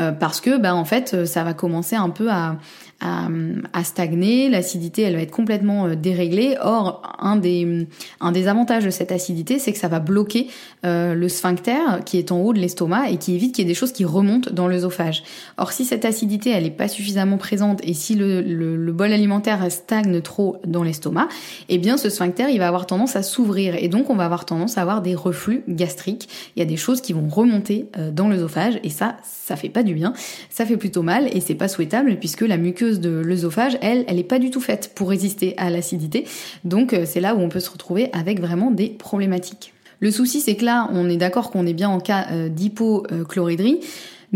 Euh, 0.00 0.10
parce 0.10 0.40
que 0.40 0.58
bah 0.58 0.74
en 0.74 0.84
fait 0.84 1.14
euh, 1.14 1.24
ça 1.24 1.44
va 1.44 1.54
commencer 1.54 1.94
un 1.94 2.10
peu 2.10 2.28
à, 2.28 2.56
à, 3.04 3.84
stagner, 3.84 4.48
l'acidité 4.48 5.02
elle 5.02 5.16
va 5.16 5.22
être 5.22 5.30
complètement 5.30 5.86
euh, 5.86 5.94
déréglée. 5.94 6.56
Or, 6.60 7.02
un 7.18 7.36
des, 7.36 7.86
un 8.20 8.32
des 8.32 8.48
avantages 8.48 8.84
de 8.84 8.90
cette 8.90 9.12
acidité, 9.12 9.58
c'est 9.58 9.72
que 9.72 9.78
ça 9.78 9.88
va 9.88 10.00
bloquer 10.00 10.48
euh, 10.86 11.14
le 11.14 11.28
sphincter 11.28 12.02
qui 12.06 12.18
est 12.18 12.32
en 12.32 12.40
haut 12.40 12.52
de 12.52 12.58
l'estomac 12.58 13.10
et 13.10 13.16
qui 13.18 13.34
évite 13.34 13.54
qu'il 13.54 13.64
y 13.64 13.66
ait 13.66 13.70
des 13.70 13.74
choses 13.74 13.92
qui 13.92 14.04
remontent 14.04 14.50
dans 14.52 14.68
l'œsophage. 14.68 15.22
Or, 15.58 15.72
si 15.72 15.84
cette 15.84 16.04
acidité 16.04 16.50
elle 16.50 16.64
est 16.64 16.70
pas 16.70 16.88
suffisamment 16.88 17.36
présente 17.36 17.80
et 17.84 17.94
si 17.94 18.14
le, 18.14 18.40
le, 18.40 18.92
bol 18.92 19.12
alimentaire 19.12 19.70
stagne 19.70 20.20
trop 20.20 20.56
dans 20.66 20.82
l'estomac, 20.82 21.28
eh 21.68 21.78
bien 21.78 21.96
ce 21.96 22.08
sphincter 22.08 22.46
il 22.52 22.58
va 22.58 22.68
avoir 22.68 22.86
tendance 22.86 23.16
à 23.16 23.22
s'ouvrir 23.22 23.74
et 23.74 23.88
donc 23.88 24.08
on 24.08 24.14
va 24.14 24.24
avoir 24.24 24.44
tendance 24.44 24.78
à 24.78 24.82
avoir 24.82 25.02
des 25.02 25.14
reflux 25.14 25.62
gastriques. 25.68 26.28
Il 26.56 26.60
y 26.60 26.62
a 26.62 26.66
des 26.66 26.76
choses 26.76 27.00
qui 27.00 27.12
vont 27.12 27.28
remonter 27.28 27.88
euh, 27.98 28.10
dans 28.10 28.28
l'œsophage 28.28 28.78
et 28.82 28.90
ça, 28.90 29.16
ça 29.22 29.56
fait 29.56 29.68
pas 29.68 29.82
du 29.82 29.94
bien, 29.94 30.12
ça 30.48 30.64
fait 30.64 30.76
plutôt 30.76 31.02
mal 31.02 31.28
et 31.36 31.40
c'est 31.40 31.54
pas 31.54 31.68
souhaitable 31.68 32.16
puisque 32.18 32.42
la 32.42 32.56
muqueuse 32.56 32.93
de 33.00 33.10
l'œsophage, 33.10 33.78
elle, 33.80 34.04
elle 34.08 34.16
n'est 34.16 34.24
pas 34.24 34.38
du 34.38 34.50
tout 34.50 34.60
faite 34.60 34.92
pour 34.94 35.08
résister 35.08 35.54
à 35.56 35.70
l'acidité. 35.70 36.26
Donc 36.64 36.92
euh, 36.92 37.04
c'est 37.06 37.20
là 37.20 37.34
où 37.34 37.40
on 37.40 37.48
peut 37.48 37.60
se 37.60 37.70
retrouver 37.70 38.10
avec 38.12 38.40
vraiment 38.40 38.70
des 38.70 38.88
problématiques. 38.88 39.72
Le 40.00 40.10
souci, 40.10 40.40
c'est 40.40 40.56
que 40.56 40.64
là, 40.64 40.88
on 40.92 41.08
est 41.08 41.16
d'accord 41.16 41.50
qu'on 41.50 41.66
est 41.66 41.72
bien 41.72 41.88
en 41.88 42.00
cas 42.00 42.26
euh, 42.30 42.48
d'hypochloridrie. 42.48 43.80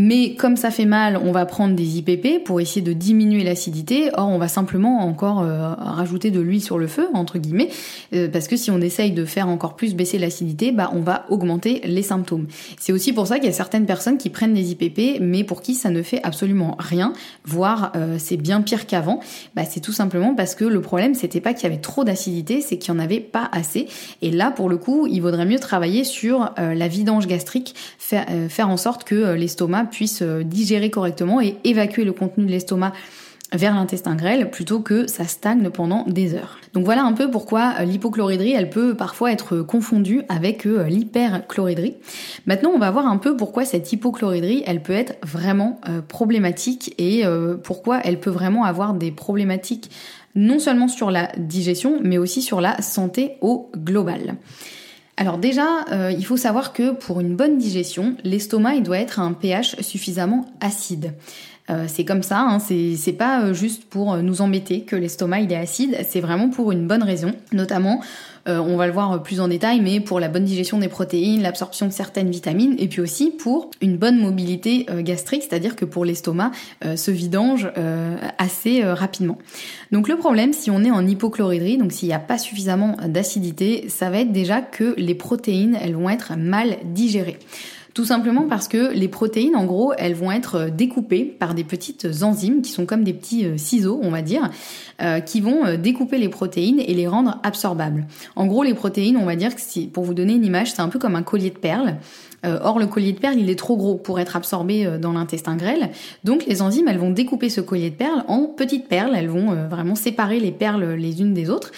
Mais 0.00 0.37
comme 0.37 0.56
ça 0.56 0.70
fait 0.70 0.84
mal, 0.84 1.16
on 1.16 1.32
va 1.32 1.44
prendre 1.44 1.74
des 1.74 1.98
IPP 1.98 2.44
pour 2.44 2.61
essayer 2.61 2.82
de 2.82 2.92
diminuer 2.92 3.42
l'acidité. 3.42 4.11
Or, 4.16 4.28
on 4.28 4.38
va 4.38 4.46
simplement 4.46 5.00
encore 5.00 5.40
euh, 5.40 5.74
rajouter 5.74 6.30
de 6.30 6.38
l'huile 6.38 6.62
sur 6.62 6.78
le 6.78 6.87
feu, 6.87 7.08
entre 7.14 7.38
guillemets, 7.38 7.68
euh, 8.14 8.28
parce 8.28 8.46
que 8.46 8.56
si 8.56 8.70
on 8.70 8.80
essaye 8.80 9.11
de 9.11 9.24
faire 9.24 9.48
encore 9.48 9.74
plus 9.74 9.96
baisser 9.96 10.20
l'acidité, 10.20 10.70
bah, 10.70 10.92
on 10.94 11.00
va 11.00 11.26
augmenter 11.30 11.80
les 11.84 12.04
symptômes. 12.04 12.46
C'est 12.78 12.92
aussi 12.92 13.12
pour 13.12 13.26
ça 13.26 13.40
qu'il 13.40 13.46
y 13.46 13.50
a 13.50 13.52
certaines 13.52 13.87
personnes 13.87 14.18
qui 14.18 14.30
prennent 14.30 14.54
des 14.54 14.70
IPP, 14.70 15.20
mais 15.20 15.42
pour 15.42 15.62
qui 15.62 15.74
ça 15.74 15.90
ne 15.90 16.02
fait 16.02 16.20
absolument 16.22 16.76
rien, 16.78 17.12
voire 17.44 17.90
euh, 17.96 18.18
c'est 18.18 18.37
bien 18.37 18.61
pire 18.61 18.87
qu'avant. 18.87 19.18
Bah, 19.56 19.64
c'est 19.68 19.80
tout 19.80 19.92
simplement 19.92 20.32
parce 20.37 20.54
que 20.54 20.64
le 20.64 20.80
problème, 20.80 21.16
c'était 21.16 21.40
pas 21.40 21.54
qu'il 21.54 21.64
y 21.64 21.72
avait 21.72 21.82
trop 21.82 22.04
d'acidité, 22.04 22.61
c'est 22.61 22.78
qu'il 22.78 22.94
n'y 22.94 23.00
en 23.00 23.02
avait 23.02 23.18
pas 23.18 23.48
assez. 23.50 23.88
Et 24.22 24.30
là, 24.30 24.52
pour 24.52 24.68
le 24.68 24.76
coup, 24.76 25.08
il 25.08 25.22
vaudrait 25.22 25.44
mieux 25.44 25.58
travailler 25.58 26.04
sur 26.04 26.52
la 26.56 26.87
vidange 26.87 27.26
gastrique, 27.26 27.74
faire, 27.98 28.26
faire 28.48 28.68
en 28.68 28.76
sorte 28.76 29.02
que 29.02 29.32
l'estomac 29.32 29.88
puisse 29.90 30.22
euh, 30.22 30.42
digérer 30.42 30.90
correctement 30.90 31.40
et 31.40 31.57
évacuer 31.64 32.05
le 32.05 32.12
contenu 32.12 32.46
de 32.46 32.51
l'estomac 32.51 32.92
vers 33.55 33.74
l'intestin 33.74 34.14
grêle 34.14 34.51
plutôt 34.51 34.81
que 34.81 35.07
ça 35.07 35.24
stagne 35.24 35.70
pendant 35.70 36.05
des 36.05 36.35
heures. 36.35 36.59
Donc 36.74 36.85
voilà 36.85 37.03
un 37.03 37.14
peu 37.14 37.31
pourquoi 37.31 37.74
euh, 37.81 37.85
l'hypochloridrie 37.85 38.53
elle 38.53 38.68
peut 38.68 38.94
parfois 38.94 39.33
être 39.33 39.59
confondue 39.61 40.22
avec 40.29 40.66
euh, 40.66 40.85
l'hyperchloridrie. 40.85 41.96
Maintenant 42.46 42.70
on 42.74 42.79
va 42.79 42.90
voir 42.90 43.07
un 43.07 43.16
peu 43.16 43.37
pourquoi 43.37 43.64
cette 43.64 43.92
hypochloridrie 43.92 44.62
elle 44.66 44.83
peut 44.83 44.92
être 44.92 45.14
vraiment 45.27 45.81
problématique 46.09 46.94
et 46.98 47.24
pourquoi 47.62 48.01
elle 48.05 48.20
peut 48.20 48.31
vraiment 48.31 48.64
avoir 48.64 48.94
des 48.94 49.11
problématiques 49.11 49.90
non 50.35 50.59
seulement 50.59 50.88
sur 50.88 51.11
la 51.11 51.31
digestion 51.37 51.98
mais 52.03 52.18
aussi 52.18 52.42
sur 52.42 52.61
la 52.61 52.81
santé 52.83 53.37
au 53.40 53.70
global. 53.77 54.37
Alors 55.20 55.37
déjà, 55.37 55.85
euh, 55.90 56.12
il 56.12 56.24
faut 56.24 56.37
savoir 56.37 56.72
que 56.72 56.92
pour 56.92 57.18
une 57.18 57.35
bonne 57.35 57.59
digestion, 57.59 58.14
l'estomac 58.22 58.78
doit 58.83 58.98
être 58.98 59.18
à 59.18 59.24
un 59.24 59.33
pH 59.33 59.81
suffisamment 59.81 60.46
acide. 60.61 61.12
Euh, 61.70 61.87
c'est 61.88 62.04
comme 62.04 62.22
ça, 62.22 62.38
hein, 62.38 62.61
c'est 62.61 63.16
pas 63.18 63.42
euh, 63.42 63.52
juste 63.52 63.85
pour 63.87 64.16
nous 64.18 64.42
embêter 64.42 64.83
que 64.83 64.94
l'estomac 64.94 65.40
il 65.40 65.52
est 65.52 65.57
acide, 65.57 65.98
c'est 66.09 66.20
vraiment 66.20 66.50
pour 66.50 66.70
une 66.70 66.87
bonne 66.87 67.02
raison, 67.02 67.33
notamment 67.52 68.00
on 68.46 68.77
va 68.77 68.87
le 68.87 68.92
voir 68.92 69.22
plus 69.22 69.40
en 69.40 69.48
détail, 69.48 69.81
mais 69.81 70.01
pour 70.01 70.20
la 70.20 70.29
bonne 70.29 70.44
digestion 70.44 70.79
des 70.79 70.88
protéines, 70.88 71.42
l'absorption 71.42 71.87
de 71.87 71.92
certaines 71.92 72.31
vitamines, 72.31 72.74
et 72.79 72.88
puis 72.88 73.01
aussi 73.01 73.31
pour 73.31 73.70
une 73.81 73.96
bonne 73.96 74.18
mobilité 74.18 74.87
gastrique, 75.01 75.42
c'est-à-dire 75.42 75.77
que 75.77 75.85
pour 75.85 76.05
l'estomac 76.05 76.53
se 76.96 77.11
vidange 77.11 77.70
assez 78.38 78.83
rapidement. 78.85 79.38
Donc 79.92 80.09
le 80.09 80.16
problème, 80.16 80.53
si 80.53 80.70
on 80.70 80.85
est 80.85 80.90
en 80.90 81.07
hypochloridrie, 81.07 81.77
donc 81.79 81.92
s'il 81.92 82.09
n'y 82.09 82.14
a 82.14 82.18
pas 82.18 82.38
suffisamment 82.38 82.96
d'acidité, 83.07 83.88
ça 83.88 84.11
va 84.11 84.20
être 84.20 84.33
déjà 84.33 84.61
que 84.61 84.94
les 84.96 85.14
protéines, 85.14 85.79
elles 85.81 85.94
vont 85.94 86.09
être 86.09 86.33
mal 86.37 86.77
digérées. 86.85 87.38
Tout 87.98 88.04
simplement 88.04 88.42
parce 88.42 88.68
que 88.68 88.92
les 88.92 89.08
protéines, 89.08 89.56
en 89.56 89.64
gros, 89.64 89.92
elles 89.98 90.14
vont 90.14 90.30
être 90.30 90.70
découpées 90.70 91.24
par 91.24 91.54
des 91.56 91.64
petites 91.64 92.06
enzymes 92.22 92.62
qui 92.62 92.70
sont 92.70 92.87
comme 92.87 93.02
des 93.02 93.12
petits 93.12 93.44
euh, 93.44 93.56
ciseaux, 93.56 93.98
on 94.00 94.11
va 94.11 94.22
dire, 94.22 94.52
euh, 95.02 95.18
qui 95.18 95.40
vont 95.40 95.66
euh, 95.66 95.76
découper 95.76 96.18
les 96.18 96.28
protéines 96.28 96.78
et 96.78 96.94
les 96.94 97.08
rendre 97.08 97.40
absorbables. 97.42 98.06
En 98.37 98.46
gros, 98.46 98.62
les 98.62 98.74
protéines, 98.74 99.16
on 99.16 99.24
va 99.24 99.34
dire 99.34 99.52
que 99.52 99.61
si, 99.61 99.88
pour 99.88 100.04
vous 100.04 100.14
donner 100.14 100.34
une 100.34 100.44
image, 100.44 100.70
c'est 100.70 100.80
un 100.80 100.88
peu 100.88 101.00
comme 101.00 101.16
un 101.16 101.24
collier 101.24 101.50
de 101.50 101.58
perles. 101.58 101.96
Euh, 102.46 102.59
or, 102.62 102.79
le 102.79 102.87
collier 102.87 103.12
de 103.12 103.18
perles, 103.18 103.38
il 103.38 103.51
est 103.51 103.59
trop 103.59 103.77
gros 103.77 103.96
pour 103.96 104.20
être 104.20 104.37
absorbé 104.37 104.87
euh, 104.87 104.98
dans 104.98 105.12
l'intestin 105.12 105.57
grêle. 105.57 105.90
Donc, 106.22 106.46
les 106.46 106.62
enzymes, 106.62 106.87
elles 106.88 106.98
vont 106.98 107.11
découper 107.11 107.48
ce 107.48 107.61
collier 107.61 107.90
de 107.90 107.96
perles 107.96 108.24
en 108.29 108.44
petites 108.44 108.87
perles. 108.87 109.12
Elles 109.16 109.29
vont 109.29 109.53
euh, 109.53 109.66
vraiment 109.68 109.96
séparer 109.96 110.38
les 110.38 110.53
perles 110.53 110.94
les 110.94 111.20
unes 111.20 111.35
des 111.35 111.51
autres 111.51 111.72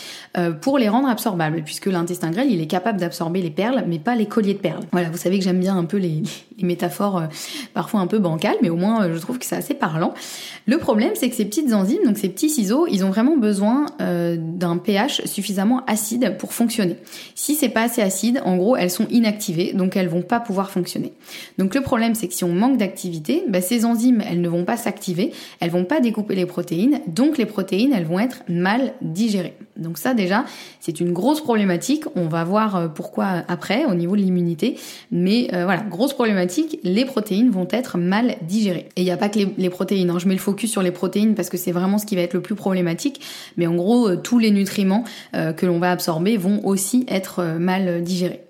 pour 0.60 0.78
les 0.78 0.88
rendre 0.88 1.08
absorbables, 1.08 1.62
puisque 1.64 1.86
l'intestin 1.86 2.30
grêle, 2.30 2.50
il 2.50 2.60
est 2.60 2.66
capable 2.66 3.00
d'absorber 3.00 3.42
les 3.42 3.50
perles, 3.50 3.84
mais 3.88 3.98
pas 3.98 4.14
les 4.14 4.26
colliers 4.26 4.54
de 4.54 4.60
perles. 4.60 4.82
Voilà, 4.92 5.10
vous 5.10 5.16
savez 5.16 5.38
que 5.38 5.44
j'aime 5.44 5.58
bien 5.58 5.76
un 5.76 5.84
peu 5.84 5.96
les, 5.96 6.22
métaphores 6.62 7.24
parfois 7.74 8.00
un 8.00 8.06
peu 8.06 8.18
bancales, 8.18 8.56
mais 8.62 8.68
au 8.68 8.76
moins, 8.76 9.12
je 9.12 9.18
trouve 9.18 9.38
que 9.38 9.44
c'est 9.44 9.56
assez 9.56 9.74
parlant. 9.74 10.14
Le 10.66 10.78
problème, 10.78 11.12
c'est 11.14 11.28
que 11.28 11.34
ces 11.34 11.44
petites 11.44 11.72
enzymes, 11.72 12.04
donc 12.04 12.16
ces 12.16 12.28
petits 12.28 12.50
ciseaux, 12.50 12.86
ils 12.86 13.04
ont 13.04 13.08
vraiment 13.08 13.36
besoin 13.36 13.86
d'un 13.98 14.76
pH 14.76 15.24
suffisamment 15.24 15.82
acide 15.86 16.36
pour 16.38 16.52
fonctionner. 16.52 16.96
Si 17.34 17.54
c'est 17.54 17.68
pas 17.68 17.82
assez 17.82 18.02
acide, 18.02 18.40
en 18.44 18.56
gros, 18.56 18.76
elles 18.76 18.90
sont 18.90 19.08
inactivées, 19.08 19.72
donc 19.72 19.96
elles 19.96 20.08
vont 20.08 20.22
pas 20.22 20.38
pouvoir 20.38 20.49
fonctionner. 20.52 21.12
Donc 21.58 21.74
le 21.74 21.80
problème, 21.80 22.14
c'est 22.14 22.28
que 22.28 22.34
si 22.34 22.44
on 22.44 22.52
manque 22.52 22.76
d'activité, 22.76 23.44
bah, 23.48 23.60
ces 23.60 23.84
enzymes, 23.84 24.22
elles 24.28 24.40
ne 24.40 24.48
vont 24.48 24.64
pas 24.64 24.76
s'activer, 24.76 25.32
elles 25.60 25.70
vont 25.70 25.84
pas 25.84 26.00
découper 26.00 26.34
les 26.34 26.46
protéines, 26.46 27.00
donc 27.06 27.38
les 27.38 27.46
protéines, 27.46 27.92
elles 27.92 28.04
vont 28.04 28.18
être 28.18 28.42
mal 28.48 28.94
digérées. 29.02 29.56
Donc 29.76 29.98
ça 29.98 30.14
déjà, 30.14 30.44
c'est 30.78 31.00
une 31.00 31.12
grosse 31.12 31.40
problématique. 31.40 32.04
On 32.14 32.28
va 32.28 32.44
voir 32.44 32.76
euh, 32.76 32.88
pourquoi 32.88 33.42
après 33.48 33.84
au 33.86 33.94
niveau 33.94 34.16
de 34.16 34.20
l'immunité, 34.20 34.76
mais 35.10 35.48
euh, 35.54 35.64
voilà, 35.64 35.82
grosse 35.82 36.12
problématique, 36.12 36.78
les 36.84 37.04
protéines 37.04 37.50
vont 37.50 37.68
être 37.70 37.98
mal 37.98 38.36
digérées. 38.42 38.88
Et 38.96 39.02
il 39.02 39.04
n'y 39.04 39.10
a 39.10 39.16
pas 39.16 39.28
que 39.28 39.38
les, 39.56 39.70
protéines. 39.70 40.10
Hein. 40.10 40.18
Je 40.18 40.28
mets 40.28 40.34
le 40.34 40.40
focus 40.40 40.70
sur 40.70 40.82
les 40.82 40.90
protéines 40.90 41.34
parce 41.34 41.48
que 41.48 41.56
c'est 41.56 41.72
vraiment 41.72 41.98
ce 41.98 42.06
qui 42.06 42.16
va 42.16 42.22
être 42.22 42.34
le 42.34 42.42
plus 42.42 42.54
problématique. 42.54 43.20
Mais 43.56 43.66
en 43.66 43.74
gros, 43.74 44.08
euh, 44.08 44.16
tous 44.16 44.38
les 44.38 44.50
nutriments 44.50 45.04
que 45.32 45.66
l'on 45.66 45.78
va 45.78 45.90
absorber 45.90 46.36
vont 46.36 46.64
aussi 46.64 47.06
être 47.08 47.42
mal 47.58 48.02
digérés. 48.02 48.42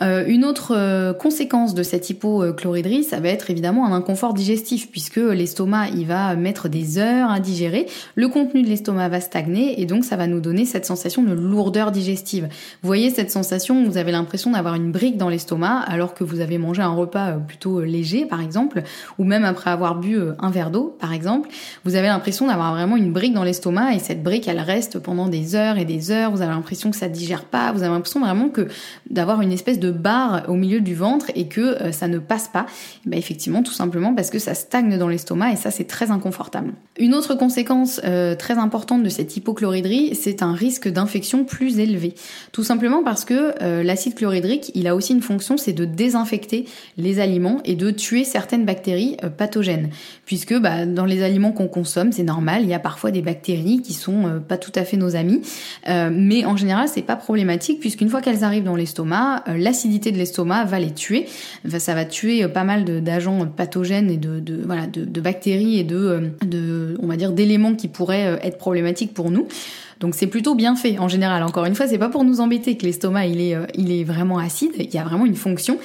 Euh, 0.00 0.24
une 0.28 0.44
autre 0.44 0.74
euh, 0.76 1.12
conséquence 1.12 1.74
de 1.74 1.82
cette 1.82 2.08
hypochloridrie, 2.08 3.02
ça 3.02 3.18
va 3.18 3.30
être 3.30 3.50
évidemment 3.50 3.84
un 3.84 3.92
inconfort 3.92 4.32
digestif 4.32 4.90
puisque 4.90 5.16
l'estomac 5.16 5.88
il 5.88 6.06
va 6.06 6.36
mettre 6.36 6.68
des 6.68 6.98
heures 6.98 7.30
à 7.30 7.40
digérer, 7.40 7.86
le 8.14 8.28
contenu 8.28 8.62
de 8.62 8.68
l'estomac 8.68 9.08
va 9.08 9.20
stagner 9.20 9.80
et 9.80 9.86
donc 9.86 10.04
ça 10.04 10.14
va 10.14 10.28
nous 10.28 10.38
donner 10.38 10.66
cette 10.66 10.86
sensation 10.86 11.24
de 11.24 11.32
lourdeur 11.32 11.90
digestive. 11.90 12.44
Vous 12.44 12.86
voyez 12.86 13.10
cette 13.10 13.32
sensation 13.32 13.84
vous 13.84 13.96
avez 13.96 14.12
l'impression 14.12 14.52
d'avoir 14.52 14.76
une 14.76 14.92
brique 14.92 15.16
dans 15.16 15.28
l'estomac 15.28 15.80
alors 15.88 16.14
que 16.14 16.22
vous 16.22 16.38
avez 16.38 16.58
mangé 16.58 16.80
un 16.80 16.94
repas 16.94 17.30
euh, 17.30 17.38
plutôt 17.38 17.80
léger 17.80 18.24
par 18.24 18.40
exemple 18.40 18.84
ou 19.18 19.24
même 19.24 19.44
après 19.44 19.70
avoir 19.70 19.96
bu 19.96 20.16
un 20.38 20.50
verre 20.50 20.70
d'eau 20.70 20.96
par 21.00 21.12
exemple, 21.12 21.48
vous 21.84 21.96
avez 21.96 22.06
l'impression 22.06 22.46
d'avoir 22.46 22.72
vraiment 22.72 22.96
une 22.96 23.12
brique 23.12 23.34
dans 23.34 23.44
l'estomac 23.44 23.94
et 23.94 23.98
cette 23.98 24.22
brique 24.22 24.46
elle 24.46 24.60
reste 24.60 25.00
pendant 25.00 25.26
des 25.26 25.56
heures 25.56 25.76
et 25.76 25.84
des 25.84 26.12
heures, 26.12 26.30
vous 26.30 26.42
avez 26.42 26.52
l'impression 26.52 26.92
que 26.92 26.96
ça 26.96 27.08
digère 27.08 27.44
pas, 27.44 27.72
vous 27.72 27.82
avez 27.82 27.92
l'impression 27.92 28.20
vraiment 28.20 28.48
que 28.48 28.68
d'avoir 29.10 29.42
une 29.42 29.50
espèce 29.50 29.80
de 29.80 29.87
barre 29.90 30.44
au 30.48 30.54
milieu 30.54 30.80
du 30.80 30.94
ventre 30.94 31.30
et 31.34 31.48
que 31.48 31.60
euh, 31.60 31.92
ça 31.92 32.08
ne 32.08 32.18
passe 32.18 32.48
pas 32.48 32.66
bah, 33.06 33.16
Effectivement, 33.16 33.62
tout 33.62 33.72
simplement 33.72 34.14
parce 34.14 34.30
que 34.30 34.38
ça 34.38 34.54
stagne 34.54 34.98
dans 34.98 35.08
l'estomac 35.08 35.52
et 35.52 35.56
ça 35.56 35.70
c'est 35.70 35.84
très 35.84 36.10
inconfortable. 36.10 36.72
Une 36.98 37.14
autre 37.14 37.34
conséquence 37.34 38.00
euh, 38.04 38.34
très 38.34 38.58
importante 38.58 39.02
de 39.02 39.08
cette 39.08 39.36
hypochloridrie, 39.36 40.14
c'est 40.14 40.42
un 40.42 40.52
risque 40.52 40.88
d'infection 40.88 41.44
plus 41.44 41.78
élevé. 41.78 42.14
Tout 42.52 42.64
simplement 42.64 43.02
parce 43.02 43.24
que 43.24 43.54
euh, 43.62 43.82
l'acide 43.82 44.14
chlorhydrique, 44.14 44.70
il 44.74 44.86
a 44.86 44.94
aussi 44.94 45.12
une 45.12 45.22
fonction, 45.22 45.56
c'est 45.56 45.72
de 45.72 45.84
désinfecter 45.84 46.66
les 46.96 47.20
aliments 47.20 47.60
et 47.64 47.74
de 47.74 47.90
tuer 47.90 48.24
certaines 48.24 48.64
bactéries 48.64 49.16
pathogènes. 49.36 49.90
Puisque 50.24 50.58
bah, 50.58 50.86
dans 50.86 51.04
les 51.04 51.22
aliments 51.22 51.52
qu'on 51.52 51.68
consomme, 51.68 52.12
c'est 52.12 52.22
normal, 52.22 52.62
il 52.62 52.68
y 52.68 52.74
a 52.74 52.78
parfois 52.78 53.10
des 53.10 53.22
bactéries 53.22 53.82
qui 53.82 53.92
sont 53.92 54.40
pas 54.46 54.56
tout 54.58 54.72
à 54.74 54.84
fait 54.84 54.96
nos 54.96 55.16
amis, 55.16 55.42
mais 55.86 56.44
en 56.44 56.56
général 56.56 56.88
c'est 56.88 57.02
pas 57.02 57.16
problématique 57.16 57.80
puisqu'une 57.80 58.08
fois 58.08 58.20
qu'elles 58.20 58.44
arrivent 58.44 58.64
dans 58.64 58.76
l'estomac, 58.76 59.44
l'acide 59.46 59.77
l'acidité 59.78 60.10
de 60.10 60.18
l'estomac 60.18 60.64
va 60.64 60.80
les 60.80 60.90
tuer. 60.90 61.26
ça 61.78 61.94
va 61.94 62.04
tuer 62.04 62.42
euh, 62.42 62.48
pas 62.48 62.64
mal 62.64 62.84
d'agents 63.00 63.46
pathogènes 63.46 64.10
et 64.10 64.16
de, 64.16 64.42
voilà 64.64 64.88
de, 64.88 65.20
bactéries 65.20 65.78
et 65.78 65.84
de, 65.84 65.96
euh, 65.96 66.20
de 66.44 66.98
on 67.00 67.06
va 67.06 67.16
dire 67.16 67.30
d'éléments 67.30 67.74
qui 67.74 67.86
pourraient 67.86 68.26
euh, 68.26 68.38
être 68.42 68.58
problématiques 68.58 69.14
pour 69.14 69.30
nous. 69.30 69.46
Donc 70.00 70.16
c'est 70.16 70.26
plutôt 70.26 70.56
bien 70.56 70.74
fait 70.74 70.98
en 70.98 71.06
général. 71.06 71.44
Encore 71.44 71.64
une 71.64 71.76
fois, 71.76 71.86
c'est 71.86 71.98
pas 71.98 72.08
pour 72.08 72.24
nous 72.24 72.40
embêter 72.40 72.76
que 72.76 72.86
l'estomac 72.86 73.26
il 73.26 73.40
est, 73.40 73.56
il 73.74 73.92
est 73.92 74.04
vraiment 74.04 74.38
acide. 74.38 74.72
Il 74.78 74.92
y 74.92 74.98
a 74.98 75.04
vraiment 75.04 75.26
une 75.26 75.36
fonction. 75.36 75.78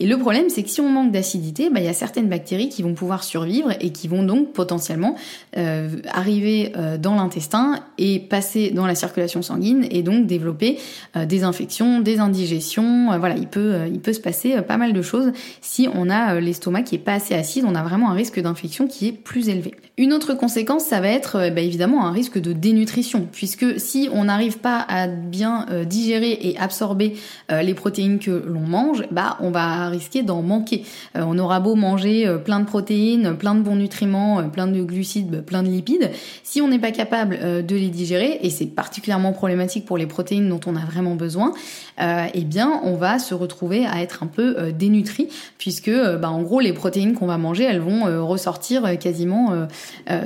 Et 0.00 0.06
le 0.06 0.16
problème, 0.16 0.48
c'est 0.48 0.62
que 0.62 0.70
si 0.70 0.80
on 0.80 0.88
manque 0.88 1.10
d'acidité, 1.10 1.70
bah, 1.70 1.80
il 1.80 1.86
y 1.86 1.88
a 1.88 1.92
certaines 1.92 2.28
bactéries 2.28 2.68
qui 2.68 2.82
vont 2.82 2.94
pouvoir 2.94 3.24
survivre 3.24 3.72
et 3.80 3.90
qui 3.90 4.06
vont 4.06 4.22
donc 4.22 4.52
potentiellement 4.52 5.16
euh, 5.56 5.88
arriver 6.10 6.72
euh, 6.76 6.98
dans 6.98 7.16
l'intestin 7.16 7.80
et 7.98 8.20
passer 8.20 8.70
dans 8.70 8.86
la 8.86 8.94
circulation 8.94 9.42
sanguine 9.42 9.86
et 9.90 10.02
donc 10.02 10.26
développer 10.26 10.78
euh, 11.16 11.26
des 11.26 11.42
infections, 11.42 12.00
des 12.00 12.20
indigestions. 12.20 13.18
voilà, 13.18 13.36
il 13.36 13.48
peut, 13.48 13.86
il 13.92 13.98
peut 13.98 14.12
se 14.12 14.20
passer 14.20 14.62
pas 14.62 14.76
mal 14.76 14.92
de 14.92 15.02
choses 15.02 15.32
si 15.60 15.88
on 15.92 16.10
a 16.10 16.38
l'estomac 16.40 16.82
qui 16.82 16.94
est 16.94 16.98
pas 16.98 17.14
assez 17.14 17.34
acide. 17.34 17.64
On 17.66 17.74
a 17.74 17.82
vraiment 17.82 18.10
un 18.10 18.14
risque 18.14 18.40
d'infection 18.40 18.86
qui 18.86 19.08
est 19.08 19.12
plus 19.12 19.48
élevé. 19.48 19.74
Une 19.96 20.12
autre 20.12 20.34
conséquence, 20.34 20.84
ça 20.84 21.00
va 21.00 21.08
être 21.08 21.50
bah, 21.52 21.60
évidemment 21.60 22.06
un 22.06 22.12
risque 22.12 22.38
de 22.38 22.52
dénutrition, 22.52 23.26
puisque 23.30 23.80
si 23.80 24.08
on 24.12 24.24
n'arrive 24.24 24.58
pas 24.58 24.84
à 24.88 25.08
bien 25.08 25.66
digérer 25.86 26.38
et 26.40 26.56
absorber 26.58 27.14
les 27.50 27.74
protéines 27.74 28.18
que 28.18 28.44
l'on 28.46 28.60
mange, 28.60 29.04
bah 29.10 29.36
on 29.40 29.50
va 29.50 29.87
risquer 29.88 30.22
d'en 30.22 30.42
manquer. 30.42 30.84
Euh, 31.16 31.22
on 31.26 31.38
aura 31.38 31.60
beau 31.60 31.74
manger 31.74 32.26
euh, 32.26 32.38
plein 32.38 32.60
de 32.60 32.64
protéines, 32.64 33.36
plein 33.36 33.54
de 33.54 33.60
bons 33.60 33.76
nutriments, 33.76 34.40
euh, 34.40 34.42
plein 34.44 34.66
de 34.66 34.82
glucides, 34.82 35.42
plein 35.44 35.62
de 35.62 35.68
lipides, 35.68 36.10
si 36.42 36.60
on 36.60 36.68
n'est 36.68 36.78
pas 36.78 36.92
capable 36.92 37.38
de 37.38 37.76
les 37.76 37.88
digérer, 37.88 38.38
et 38.42 38.50
c'est 38.50 38.66
particulièrement 38.66 39.32
problématique 39.32 39.84
pour 39.84 39.98
les 39.98 40.06
protéines 40.06 40.48
dont 40.48 40.60
on 40.66 40.76
a 40.76 40.84
vraiment 40.84 41.14
besoin, 41.14 41.52
eh 42.00 42.44
bien 42.44 42.80
on 42.82 42.94
va 42.94 43.18
se 43.18 43.34
retrouver 43.34 43.86
à 43.86 44.00
être 44.00 44.22
un 44.22 44.26
peu 44.26 44.72
dénutri, 44.72 45.28
puisque 45.58 45.90
bah, 45.90 46.30
en 46.30 46.42
gros 46.42 46.60
les 46.60 46.72
protéines 46.72 47.14
qu'on 47.14 47.26
va 47.26 47.38
manger, 47.38 47.64
elles 47.64 47.80
vont 47.80 48.04
ressortir 48.26 48.98
quasiment 48.98 49.66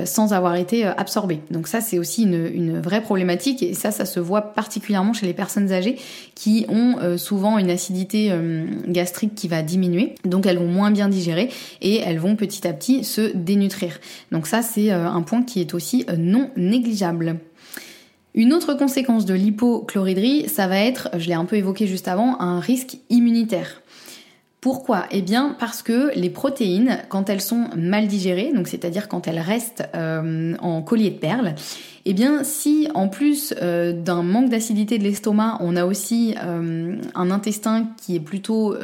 sans 0.05 0.33
avoir 0.33 0.55
été 0.55 0.85
absorbées. 0.85 1.41
Donc 1.51 1.67
ça 1.67 1.81
c'est 1.81 1.99
aussi 1.99 2.23
une, 2.23 2.47
une, 2.53 2.79
vraie 2.79 3.01
problématique, 3.01 3.61
et 3.63 3.73
ça 3.73 3.91
ça 3.91 4.05
se 4.05 4.19
voit 4.19 4.53
particulièrement 4.53 5.13
chez 5.13 5.25
les 5.25 5.33
personnes 5.33 5.71
âgées 5.71 5.97
qui 6.35 6.65
ont 6.69 7.17
souvent 7.17 7.57
une 7.57 7.69
acidité 7.69 8.31
gastrique 8.87 9.35
qui 9.35 9.47
va 9.47 9.52
diminuer, 9.61 10.15
donc 10.25 10.45
elles 10.45 10.57
vont 10.57 10.67
moins 10.67 10.91
bien 10.91 11.09
digérer 11.09 11.49
et 11.81 11.97
elles 11.97 12.19
vont 12.19 12.35
petit 12.35 12.67
à 12.67 12.73
petit 12.73 13.03
se 13.03 13.33
dénutrir. 13.35 13.99
Donc 14.31 14.47
ça 14.47 14.61
c'est 14.61 14.91
euh, 14.91 15.07
un 15.07 15.21
point 15.21 15.43
qui 15.43 15.61
est 15.61 15.73
aussi 15.73 16.05
euh, 16.09 16.15
non 16.17 16.49
négligeable. 16.55 17.39
Une 18.35 18.51
autre 18.51 18.73
conséquence 18.73 19.25
de 19.25 19.35
l'hypochloridrie, 19.35 20.49
ça 20.49 20.67
va 20.67 20.79
être, 20.79 21.09
je 21.17 21.27
l'ai 21.27 21.35
un 21.35 21.45
peu 21.45 21.55
évoqué 21.55 21.85
juste 21.85 22.07
avant, 22.07 22.39
un 22.41 22.59
risque 22.59 22.97
immunitaire. 23.11 23.83
Pourquoi? 24.59 25.07
Eh 25.11 25.21
bien 25.21 25.57
parce 25.59 25.83
que 25.83 26.11
les 26.15 26.29
protéines, 26.29 26.99
quand 27.09 27.29
elles 27.29 27.41
sont 27.41 27.67
mal 27.75 28.07
digérées, 28.07 28.53
donc 28.55 28.69
c'est-à-dire 28.69 29.09
quand 29.09 29.27
elles 29.27 29.39
restent 29.41 29.83
euh, 29.93 30.55
en 30.59 30.81
collier 30.81 31.09
de 31.09 31.17
perles, 31.17 31.53
eh 32.05 32.13
bien 32.13 32.43
si 32.43 32.87
en 32.93 33.07
plus 33.07 33.53
euh, 33.61 33.93
d'un 33.93 34.23
manque 34.23 34.49
d'acidité 34.49 34.97
de 34.97 35.03
l'estomac, 35.03 35.57
on 35.61 35.75
a 35.75 35.85
aussi 35.85 36.35
euh, 36.43 36.97
un 37.15 37.31
intestin 37.31 37.87
qui 38.01 38.15
est 38.15 38.19
plutôt 38.19 38.75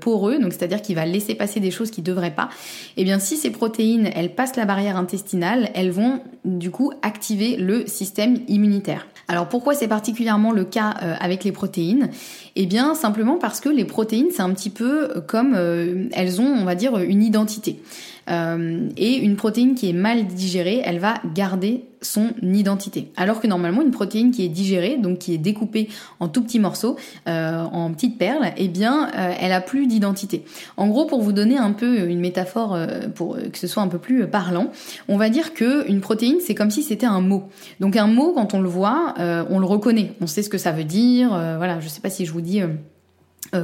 poreux, 0.00 0.38
donc 0.38 0.52
c'est-à-dire 0.52 0.82
qui 0.82 0.94
va 0.94 1.06
laisser 1.06 1.34
passer 1.34 1.60
des 1.60 1.70
choses 1.70 1.90
qui 1.90 2.00
ne 2.00 2.06
devraient 2.06 2.34
pas, 2.34 2.48
eh 2.96 3.04
bien 3.04 3.18
si 3.18 3.36
ces 3.36 3.50
protéines, 3.50 4.10
elles 4.14 4.34
passent 4.34 4.56
la 4.56 4.64
barrière 4.64 4.96
intestinale, 4.96 5.70
elles 5.74 5.90
vont 5.90 6.20
du 6.44 6.70
coup 6.70 6.92
activer 7.02 7.56
le 7.56 7.86
système 7.86 8.38
immunitaire. 8.48 9.06
Alors 9.28 9.48
pourquoi 9.48 9.74
c'est 9.74 9.88
particulièrement 9.88 10.52
le 10.52 10.64
cas 10.64 10.94
euh, 11.02 11.14
avec 11.18 11.44
les 11.44 11.52
protéines? 11.52 12.10
Eh 12.56 12.66
bien 12.66 12.94
simplement 12.94 13.38
parce 13.38 13.60
que 13.60 13.68
les 13.68 13.84
protéines 13.84 14.28
c'est 14.30 14.42
un 14.42 14.52
petit 14.52 14.70
peu 14.70 15.22
comme 15.26 15.54
euh, 15.56 16.08
elles 16.12 16.40
ont 16.40 16.46
on 16.46 16.64
va 16.64 16.74
dire 16.74 16.98
une 16.98 17.22
identité. 17.22 17.80
Et 18.28 19.16
une 19.16 19.36
protéine 19.36 19.74
qui 19.74 19.90
est 19.90 19.94
mal 19.94 20.26
digérée, 20.26 20.82
elle 20.84 20.98
va 20.98 21.14
garder 21.34 21.84
son 22.00 22.32
identité. 22.42 23.10
Alors 23.16 23.40
que 23.40 23.46
normalement, 23.46 23.80
une 23.80 23.90
protéine 23.90 24.30
qui 24.30 24.44
est 24.44 24.48
digérée, 24.48 24.98
donc 24.98 25.18
qui 25.18 25.34
est 25.34 25.38
découpée 25.38 25.88
en 26.20 26.28
tout 26.28 26.42
petits 26.42 26.58
morceaux, 26.58 26.96
en 27.26 27.90
petites 27.92 28.18
perles, 28.18 28.52
eh 28.56 28.68
bien, 28.68 29.10
elle 29.40 29.52
a 29.52 29.60
plus 29.60 29.86
d'identité. 29.86 30.44
En 30.76 30.88
gros, 30.88 31.06
pour 31.06 31.22
vous 31.22 31.32
donner 31.32 31.56
un 31.56 31.72
peu 31.72 32.08
une 32.08 32.20
métaphore, 32.20 32.78
pour 33.14 33.36
que 33.36 33.58
ce 33.58 33.66
soit 33.66 33.82
un 33.82 33.88
peu 33.88 33.98
plus 33.98 34.26
parlant, 34.26 34.70
on 35.08 35.16
va 35.16 35.30
dire 35.30 35.54
que 35.54 35.88
une 35.88 36.00
protéine, 36.00 36.36
c'est 36.40 36.54
comme 36.54 36.70
si 36.70 36.82
c'était 36.82 37.06
un 37.06 37.20
mot. 37.20 37.48
Donc 37.80 37.96
un 37.96 38.06
mot, 38.06 38.32
quand 38.34 38.52
on 38.54 38.60
le 38.60 38.68
voit, 38.68 39.14
on 39.18 39.58
le 39.58 39.66
reconnaît, 39.66 40.12
on 40.20 40.26
sait 40.26 40.42
ce 40.42 40.50
que 40.50 40.58
ça 40.58 40.72
veut 40.72 40.84
dire. 40.84 41.28
voilà, 41.28 41.80
je 41.80 41.88
sais 41.88 42.00
pas 42.00 42.10
si 42.10 42.26
je 42.26 42.32
vous 42.32 42.40
dis 42.40 42.60
euh, 42.60 42.68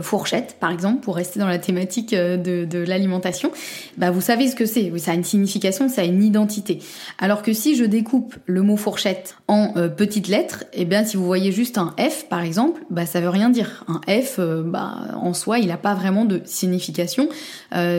fourchette, 0.03 0.57
par 0.61 0.71
exemple, 0.71 1.01
pour 1.01 1.17
rester 1.17 1.41
dans 1.41 1.49
la 1.49 1.59
thématique 1.59 2.13
euh, 2.13 2.37
de, 2.37 2.79
l'alimentation, 2.79 3.51
bah 3.97 4.11
vous 4.11 4.21
savez 4.21 4.49
ce 4.49 4.57
que 4.57 4.67
c'est. 4.67 4.93
Ça 4.99 5.13
a 5.13 5.15
une 5.15 5.25
signification, 5.25 5.89
ça 5.89 6.03
a 6.03 6.05
une 6.05 6.23
identité. 6.23 6.79
Alors 7.19 7.43
que 7.43 7.53
si 7.53 7.77
je 7.77 7.85
découpe 7.85 8.37
le 8.47 8.63
mot 8.63 8.77
fourchette 8.77 9.37
en 9.49 9.73
euh, 9.77 9.89
petites 9.89 10.29
lettres, 10.29 10.65
et 10.73 10.83
eh 10.83 10.85
bien 10.85 11.05
si 11.05 11.17
vous 11.17 11.25
voyez 11.25 11.53
juste 11.53 11.79
un 11.79 11.95
F, 11.99 12.27
par 12.29 12.43
exemple, 12.43 12.83
bah 12.91 13.07
ça 13.07 13.21
veut 13.21 13.29
rien 13.29 13.51
dire. 13.51 13.85
Un 13.89 14.01
F, 14.23 14.41
bah 14.41 14.97
en 15.15 15.35
soi, 15.35 15.59
il 15.59 15.69
n'a 15.69 15.77
pas 15.77 15.95
vraiment 15.95 16.25
de 16.25 16.41
signification. 16.45 17.29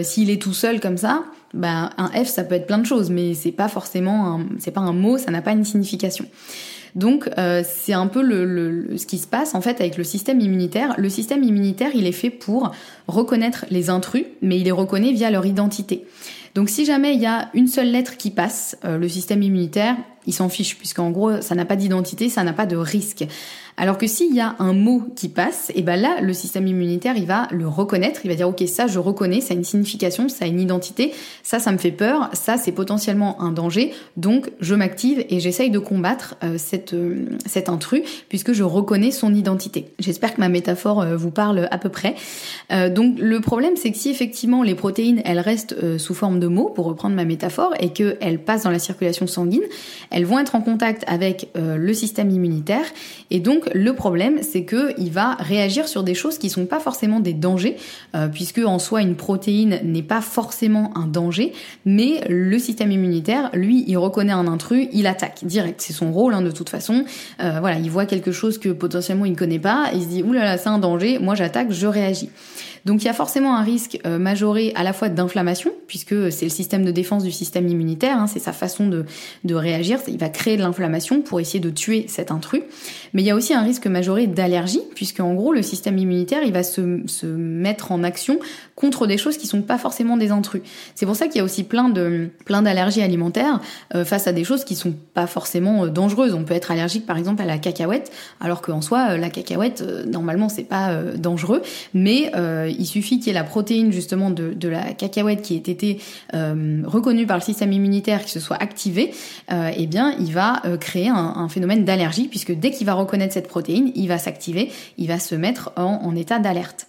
S'il 0.04 0.30
est 0.30 0.42
tout 0.42 0.54
seul 0.54 0.80
comme 0.80 0.98
ça, 0.98 1.24
bah 1.54 1.92
un 1.98 2.08
F, 2.08 2.28
ça 2.28 2.44
peut 2.44 2.56
être 2.56 2.68
plein 2.68 2.78
de 2.78 2.86
choses, 2.86 3.10
mais 3.10 3.34
c'est 3.34 3.52
pas 3.52 3.68
forcément, 3.68 4.40
c'est 4.60 4.72
pas 4.72 4.82
un 4.82 4.94
mot, 4.94 5.18
ça 5.18 5.32
n'a 5.32 5.42
pas 5.42 5.52
une 5.52 5.66
signification. 5.66 6.26
Donc 6.96 7.30
euh, 7.38 7.64
c'est 7.66 7.94
un 7.94 8.08
peu 8.08 8.22
ce 8.22 9.06
qui 9.06 9.18
se 9.18 9.28
passe 9.28 9.56
en 9.56 9.62
fait 9.62 9.80
avec 9.80 9.98
le 9.98 10.04
système 10.04 10.40
immunitaire. 10.40 10.96
Le 10.98 11.10
système 11.10 11.44
immunitaire, 11.44 11.92
il 11.94 12.06
est 12.06 12.12
fait 12.12 12.30
pour 12.30 12.72
reconnaître 13.08 13.66
les 13.70 13.90
intrus, 13.90 14.26
mais 14.42 14.58
il 14.58 14.66
les 14.66 14.72
reconnaît 14.72 15.14
via 15.14 15.32
leur 15.32 15.46
identité. 15.46 16.06
Donc 16.54 16.70
si 16.70 16.86
jamais 16.86 17.14
il 17.14 17.22
y 17.22 17.26
a 17.26 17.50
une 17.54 17.68
seule 17.68 17.92
lettre 17.92 18.18
qui 18.18 18.30
passe, 18.30 18.78
euh, 18.84 18.98
le 18.98 19.08
système 19.08 19.42
immunitaire, 19.42 19.96
il 20.28 20.34
s'en 20.34 20.50
fiche, 20.50 20.78
puisqu'en 20.78 21.10
gros, 21.10 21.42
ça 21.42 21.56
n'a 21.56 21.66
pas 21.66 21.76
d'identité, 21.76 22.30
ça 22.30 22.44
n'a 22.44 22.54
pas 22.54 22.66
de 22.66 22.76
risque. 22.76 23.26
Alors 23.82 23.98
que 23.98 24.06
s'il 24.06 24.36
y 24.36 24.40
a 24.40 24.56
un 24.60 24.74
mot 24.74 25.02
qui 25.16 25.28
passe, 25.28 25.72
et 25.72 25.80
eh 25.80 25.82
ben 25.82 26.00
là, 26.00 26.22
le 26.22 26.34
système 26.34 26.68
immunitaire, 26.68 27.16
il 27.18 27.26
va 27.26 27.48
le 27.50 27.68
reconnaître, 27.68 28.20
il 28.24 28.28
va 28.28 28.36
dire, 28.36 28.48
ok, 28.48 28.64
ça, 28.68 28.86
je 28.86 29.00
reconnais, 29.00 29.42
ça 29.42 29.56
a 29.56 29.58
une 29.58 29.64
signification, 29.64 30.30
ça 30.30 30.46
a 30.46 30.48
une 30.48 30.60
identité, 30.60 31.14
ça, 31.42 31.58
ça 31.58 31.72
me 31.72 31.80
fait 31.80 31.92
peur, 31.92 32.30
ça, 32.34 32.58
c'est 32.58 32.74
potentiellement 32.74 33.42
un 33.42 33.52
danger, 33.52 33.92
donc 34.18 34.52
je 34.60 34.76
m'active 34.76 35.26
et 35.30 35.40
j'essaye 35.40 35.72
de 35.72 35.80
combattre 35.80 36.36
euh, 36.44 36.60
cette, 36.60 36.94
euh, 36.94 37.26
cet 37.48 37.70
intrus, 37.70 38.04
puisque 38.30 38.54
je 38.54 38.62
reconnais 38.62 39.10
son 39.10 39.34
identité. 39.34 39.88
J'espère 39.98 40.36
que 40.36 40.42
ma 40.42 40.50
métaphore 40.50 41.02
euh, 41.02 41.18
vous 41.18 41.32
parle 41.32 41.68
à 41.72 41.80
peu 41.80 41.90
près. 41.90 42.14
donc 42.70 43.16
le 43.18 43.40
problème, 43.40 43.76
c'est 43.78 43.92
que 43.92 43.98
si 43.98 44.12
effectivement 44.12 44.62
les 44.62 44.76
protéines, 44.76 45.24
elles 45.26 45.40
restent 45.40 45.98
sous 45.98 46.14
forme 46.14 46.40
de 46.40 46.46
mots, 46.46 46.70
pour 46.70 46.86
reprendre 46.86 47.16
ma 47.16 47.26
métaphore, 47.26 47.74
et 47.80 47.90
qu'elles 47.90 48.44
passent 48.44 48.64
dans 48.64 48.70
la 48.70 48.78
circulation 48.78 49.26
sanguine, 49.26 49.64
elles 50.12 50.26
vont 50.26 50.38
être 50.38 50.54
en 50.54 50.62
contact 50.62 51.04
avec 51.08 51.50
le 51.56 51.94
système 51.94 52.30
immunitaire, 52.30 52.86
et 53.32 53.40
donc 53.40 53.70
le 53.74 53.94
problème, 53.94 54.40
c'est 54.42 54.64
que 54.64 54.94
il 54.98 55.10
va 55.10 55.36
réagir 55.36 55.88
sur 55.88 56.04
des 56.04 56.14
choses 56.14 56.38
qui 56.38 56.50
sont 56.50 56.66
pas 56.66 56.80
forcément 56.80 57.22
des 57.22 57.34
dangers, 57.34 57.78
euh, 58.14 58.28
puisque 58.28 58.60
en 58.60 58.78
soi 58.78 59.02
une 59.02 59.16
protéine 59.16 59.80
n'est 59.84 60.04
pas 60.04 60.22
forcément 60.22 60.96
un 60.96 61.08
danger, 61.08 61.54
mais 61.86 62.22
le 62.30 62.60
système 62.60 62.92
immunitaire, 62.92 63.50
lui, 63.54 63.86
il 63.88 63.98
reconnaît 63.98 64.34
un 64.34 64.48
intrus, 64.48 64.88
il 64.92 65.08
attaque 65.08 65.44
direct. 65.44 65.82
C'est 65.82 65.94
son 65.94 66.12
rôle 66.12 66.34
hein, 66.34 66.42
de 66.42 66.52
toute 66.52 66.70
façon. 66.70 67.06
Euh, 67.42 67.58
voilà, 67.62 67.80
il 67.80 67.90
voit 67.90 68.06
quelque 68.06 68.34
chose 68.34 68.58
que 68.58 68.70
potentiellement 68.70 69.26
il 69.26 69.32
ne 69.32 69.38
connaît 69.38 69.60
pas, 69.60 69.92
il 69.94 70.04
se 70.04 70.08
dit 70.08 70.24
oulala, 70.24 70.58
c'est 70.58 70.70
un 70.70 70.80
danger, 70.80 71.18
moi 71.18 71.34
j'attaque, 71.34 71.72
je 71.72 71.88
réagis. 71.88 72.30
Donc 72.86 73.04
il 73.04 73.06
y 73.06 73.10
a 73.10 73.14
forcément 73.14 73.56
un 73.56 73.64
risque 73.64 74.00
euh, 74.06 74.18
majoré 74.18 74.74
à 74.76 74.84
la 74.84 74.94
fois 74.94 75.10
d'inflammation, 75.10 75.72
puisque 75.88 76.32
c'est 76.32 76.46
le 76.46 76.52
système 76.52 76.84
de 76.84 76.92
défense 76.92 77.24
du 77.24 77.32
système 77.32 77.68
immunitaire, 77.68 78.18
hein, 78.18 78.28
c'est 78.28 78.40
sa 78.40 78.54
façon 78.54 78.88
de, 78.88 79.06
de 79.44 79.56
réagir, 79.56 80.00
il 80.08 80.18
va 80.18 80.30
créer 80.30 80.58
de 80.58 80.62
l'inflammation 80.62 81.22
pour 81.22 81.40
essayer 81.40 81.60
de 81.60 81.70
tuer 81.70 82.06
cet 82.08 82.32
intrus. 82.32 82.64
Mais 83.14 83.21
il 83.22 83.26
y 83.26 83.30
a 83.30 83.36
aussi 83.36 83.54
un 83.54 83.64
risque 83.64 83.88
majoré 83.88 84.28
d'allergie, 84.28 84.82
puisque 84.96 85.20
en 85.20 85.34
gros 85.34 85.54
le 85.54 85.62
système 85.62 85.98
immunitaire 85.98 86.44
il 86.44 86.54
va 86.54 86.64
se, 86.64 87.02
se 87.08 87.26
mettre 87.26 87.92
en 87.92 88.04
action 88.04 88.40
contre 88.76 89.08
des 89.08 89.18
choses 89.18 89.38
qui 89.38 89.48
sont 89.48 89.62
pas 89.62 89.78
forcément 89.78 90.18
des 90.18 90.32
intrus. 90.32 90.62
C'est 90.96 91.06
pour 91.06 91.16
ça 91.16 91.28
qu'il 91.28 91.38
y 91.38 91.40
a 91.40 91.44
aussi 91.44 91.64
plein 91.64 91.90
de 91.90 92.30
plein 92.46 92.62
d'allergies 92.62 93.02
alimentaires 93.02 93.62
euh, 93.96 94.04
face 94.04 94.28
à 94.28 94.34
des 94.34 94.44
choses 94.44 94.66
qui 94.66 94.76
sont 94.76 94.94
pas 95.14 95.28
forcément 95.28 95.86
euh, 95.86 95.90
dangereuses. 95.90 96.34
On 96.34 96.44
peut 96.44 96.54
être 96.54 96.72
allergique 96.72 97.06
par 97.06 97.18
exemple 97.18 97.42
à 97.42 97.46
la 97.46 97.58
cacahuète, 97.58 98.12
alors 98.40 98.62
qu'en 98.62 98.82
soi 98.82 99.18
la 99.18 99.30
cacahuète 99.30 99.84
normalement 100.08 100.50
c'est 100.50 100.64
pas 100.64 100.96
dangereux, 101.16 101.62
mais 101.94 102.32
il 102.68 102.86
suffit 102.86 103.20
qu'il 103.20 103.28
y 103.28 103.30
ait 103.32 103.34
la 103.34 103.44
protéine 103.44 103.92
justement 103.92 104.30
de, 104.30 104.68
la 104.68 104.94
cacahuète 104.94 105.42
qui 105.42 105.56
ait 105.56 105.58
été 105.58 106.00
euh, 106.34 106.82
reconnue 106.86 107.26
par 107.26 107.38
le 107.38 107.44
système 107.44 107.72
immunitaire, 107.72 108.24
qui 108.24 108.32
se 108.32 108.40
soit 108.40 108.62
activée, 108.62 109.12
euh, 109.52 109.72
eh 109.76 109.88
bien 109.88 110.16
il 110.20 110.34
va 110.34 110.62
euh, 110.66 110.78
créer 110.78 111.10
un, 111.10 111.48
phénomène 111.50 111.84
d'allergie, 111.84 112.28
puisque 112.28 112.54
dès 112.54 112.72
qu'il 112.72 112.86
va 112.86 112.94
cette 113.32 113.48
protéine, 113.48 113.92
il 113.96 114.08
va 114.08 114.18
s'activer, 114.18 114.72
il 114.98 115.08
va 115.08 115.20
se 115.20 115.36
mettre 115.36 115.72
en 115.76 116.16
état 116.16 116.40
d'alerte. 116.40 116.88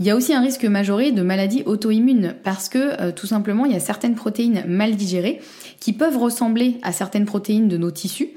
Il 0.00 0.06
y 0.06 0.10
a 0.10 0.16
aussi 0.16 0.34
un 0.34 0.40
risque 0.40 0.64
majoré 0.64 1.12
de 1.12 1.22
maladies 1.22 1.62
auto-immunes 1.66 2.34
parce 2.42 2.68
que 2.68 3.00
euh, 3.00 3.12
tout 3.12 3.28
simplement 3.28 3.64
il 3.64 3.72
y 3.72 3.76
a 3.76 3.80
certaines 3.80 4.16
protéines 4.16 4.64
mal 4.66 4.96
digérées 4.96 5.40
qui 5.78 5.92
peuvent 5.92 6.16
ressembler 6.16 6.78
à 6.82 6.90
certaines 6.90 7.26
protéines 7.26 7.68
de 7.68 7.76
nos 7.76 7.92
tissus. 7.92 8.30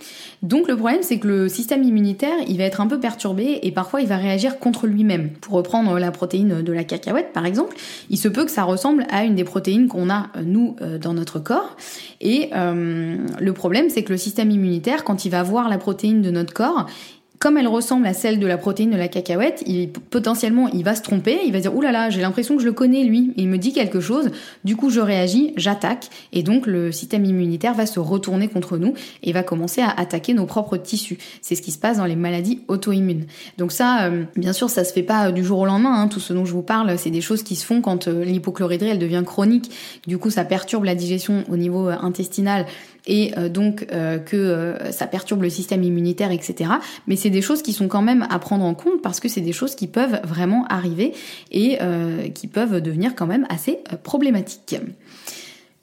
Donc 0.44 0.68
le 0.68 0.76
problème 0.76 1.02
c'est 1.02 1.18
que 1.18 1.28
le 1.28 1.50
système 1.50 1.82
immunitaire 1.82 2.36
il 2.48 2.60
va 2.60 2.66
être 2.66 2.80
un 2.80 2.86
peu 2.86 3.00
perturbé 3.00 3.60
et 3.64 3.72
parfois 3.72 4.02
il 4.02 4.08
va 4.08 4.18
réagir 4.18 4.60
contre 4.60 4.86
lui-même. 4.86 5.32
Pour 5.42 5.56
reprendre 5.56 5.98
la 5.98 6.12
protéine 6.12 6.62
de 6.62 6.74
la 6.74 6.84
cacahuète 6.84 7.34
par 7.34 7.48
exemple, 7.48 7.76
il 8.12 8.20
se 8.20 8.28
peut 8.28 8.46
que 8.46 8.52
ça 8.52 8.64
ressemble 8.64 9.08
à 9.10 9.24
une 9.24 9.34
des 9.34 9.44
protéines 9.44 9.88
qu'on 9.88 10.12
a 10.12 10.28
euh, 10.36 10.44
nous 10.46 10.76
euh, 10.82 11.00
dans 11.00 11.14
notre 11.14 11.40
corps 11.40 11.76
et 12.22 12.50
le 12.52 13.52
problème 13.52 13.90
c'est 13.90 14.04
que 14.04 14.12
le 14.12 14.18
système 14.18 14.52
immunitaire 14.52 15.04
quand 15.04 15.26
il 15.26 15.30
va 15.30 15.44
voir 15.44 15.70
la 15.70 15.78
protéine 15.78 16.22
de 16.22 16.32
notre 16.32 16.54
corps, 16.54 16.88
comme 17.40 17.58
elle 17.58 17.68
ressemble 17.68 18.08
à 18.08 18.14
celle 18.14 18.40
de 18.40 18.48
la 18.48 18.58
protéine 18.58 18.92
de 18.92 18.98
la 18.98 19.08
cacahuète, 19.08 19.64
il, 19.68 19.90
potentiellement 19.90 20.68
il 20.70 20.84
va 20.84 20.96
se 20.96 21.02
tromper, 21.02 21.40
il 21.46 21.54
va 21.54 21.60
dire 21.60 21.76
oulala, 21.76 21.92
là 21.92 22.04
là, 22.06 22.10
j'ai 22.10 22.22
l'impression 22.22 22.56
que 22.56 22.62
je 22.62 22.68
le 22.68 22.74
connais 22.74 23.04
lui, 23.04 23.34
il 23.38 23.48
me 23.48 23.58
dit 23.58 23.74
quelque 23.74 24.00
chose, 24.00 24.32
du 24.64 24.76
coup 24.76 24.90
je 24.90 25.00
réagis, 25.00 25.54
j'attaque, 25.56 26.10
et 26.34 26.44
donc 26.44 26.68
le 26.68 26.92
système 26.92 27.26
immunitaire 27.26 27.74
va 27.74 27.86
se 27.86 28.00
retourner 28.00 28.48
contre 28.48 28.78
nous 28.78 28.94
et 29.24 29.32
va 29.34 29.44
commencer 29.44 29.82
à 29.82 29.90
attaquer 29.90 30.34
nos 30.34 30.46
propres 30.46 30.78
tissus. 30.78 31.18
C'est 31.42 31.56
ce 31.56 31.62
qui 31.62 31.72
se 31.72 31.78
passe 31.78 31.98
dans 31.98 32.06
les 32.06 32.16
maladies 32.16 32.62
auto-immunes. 32.68 33.26
Donc 33.58 33.72
ça, 33.72 34.06
euh, 34.06 34.24
bien 34.36 34.54
sûr, 34.54 34.70
ça 34.70 34.84
se 34.84 34.94
fait 34.94 35.04
pas 35.04 35.32
du 35.32 35.44
jour 35.44 35.60
au 35.60 35.66
lendemain. 35.66 36.02
Hein. 36.02 36.08
tout 36.08 36.20
ce 36.20 36.34
dont 36.34 36.46
je 36.46 36.54
vous 36.54 36.62
parle, 36.62 36.98
c'est 36.98 37.10
des 37.10 37.22
choses 37.22 37.44
qui 37.44 37.56
se 37.56 37.66
font 37.66 37.82
quand 37.82 38.08
euh, 38.08 38.24
l'hypochloridrie 38.24 38.90
elle 38.90 39.00
devient 39.00 39.24
chronique. 39.26 39.72
Du 40.08 40.18
coup, 40.18 40.30
ça 40.30 40.44
perturbe 40.44 40.84
la 40.84 40.96
digestion 40.96 41.44
au 41.50 41.58
niveau 41.58 41.90
euh, 41.90 41.96
intestinal 42.02 42.66
et 43.08 43.32
euh, 43.38 43.50
donc 43.50 43.88
euh, 43.92 44.20
que 44.20 44.38
euh, 44.38 44.92
ça 44.92 45.08
perturbe 45.08 45.42
le 45.42 45.50
système 45.50 45.84
immunitaire, 45.84 46.32
etc. 46.32 46.72
Mais 47.08 47.16
c'est 47.16 47.30
des 47.30 47.42
choses 47.42 47.62
qui 47.62 47.74
sont 47.74 47.88
quand 47.88 48.02
même 48.02 48.28
à 48.30 48.38
prendre 48.40 48.66
en 48.66 48.76
compte 48.76 49.02
parce 49.02 49.20
que 49.20 49.30
c'est 49.30 49.42
des 49.42 49.54
choses 49.54 49.76
qui 49.76 49.88
peuvent 49.88 50.20
vraiment 50.24 50.66
arriver 50.68 51.14
et 51.52 51.80
qui 52.34 52.48
peuvent 52.48 52.82
devenir 52.82 53.16
quand 53.16 53.26
même 53.26 53.46
assez 53.50 53.80
problématiques. 54.04 54.76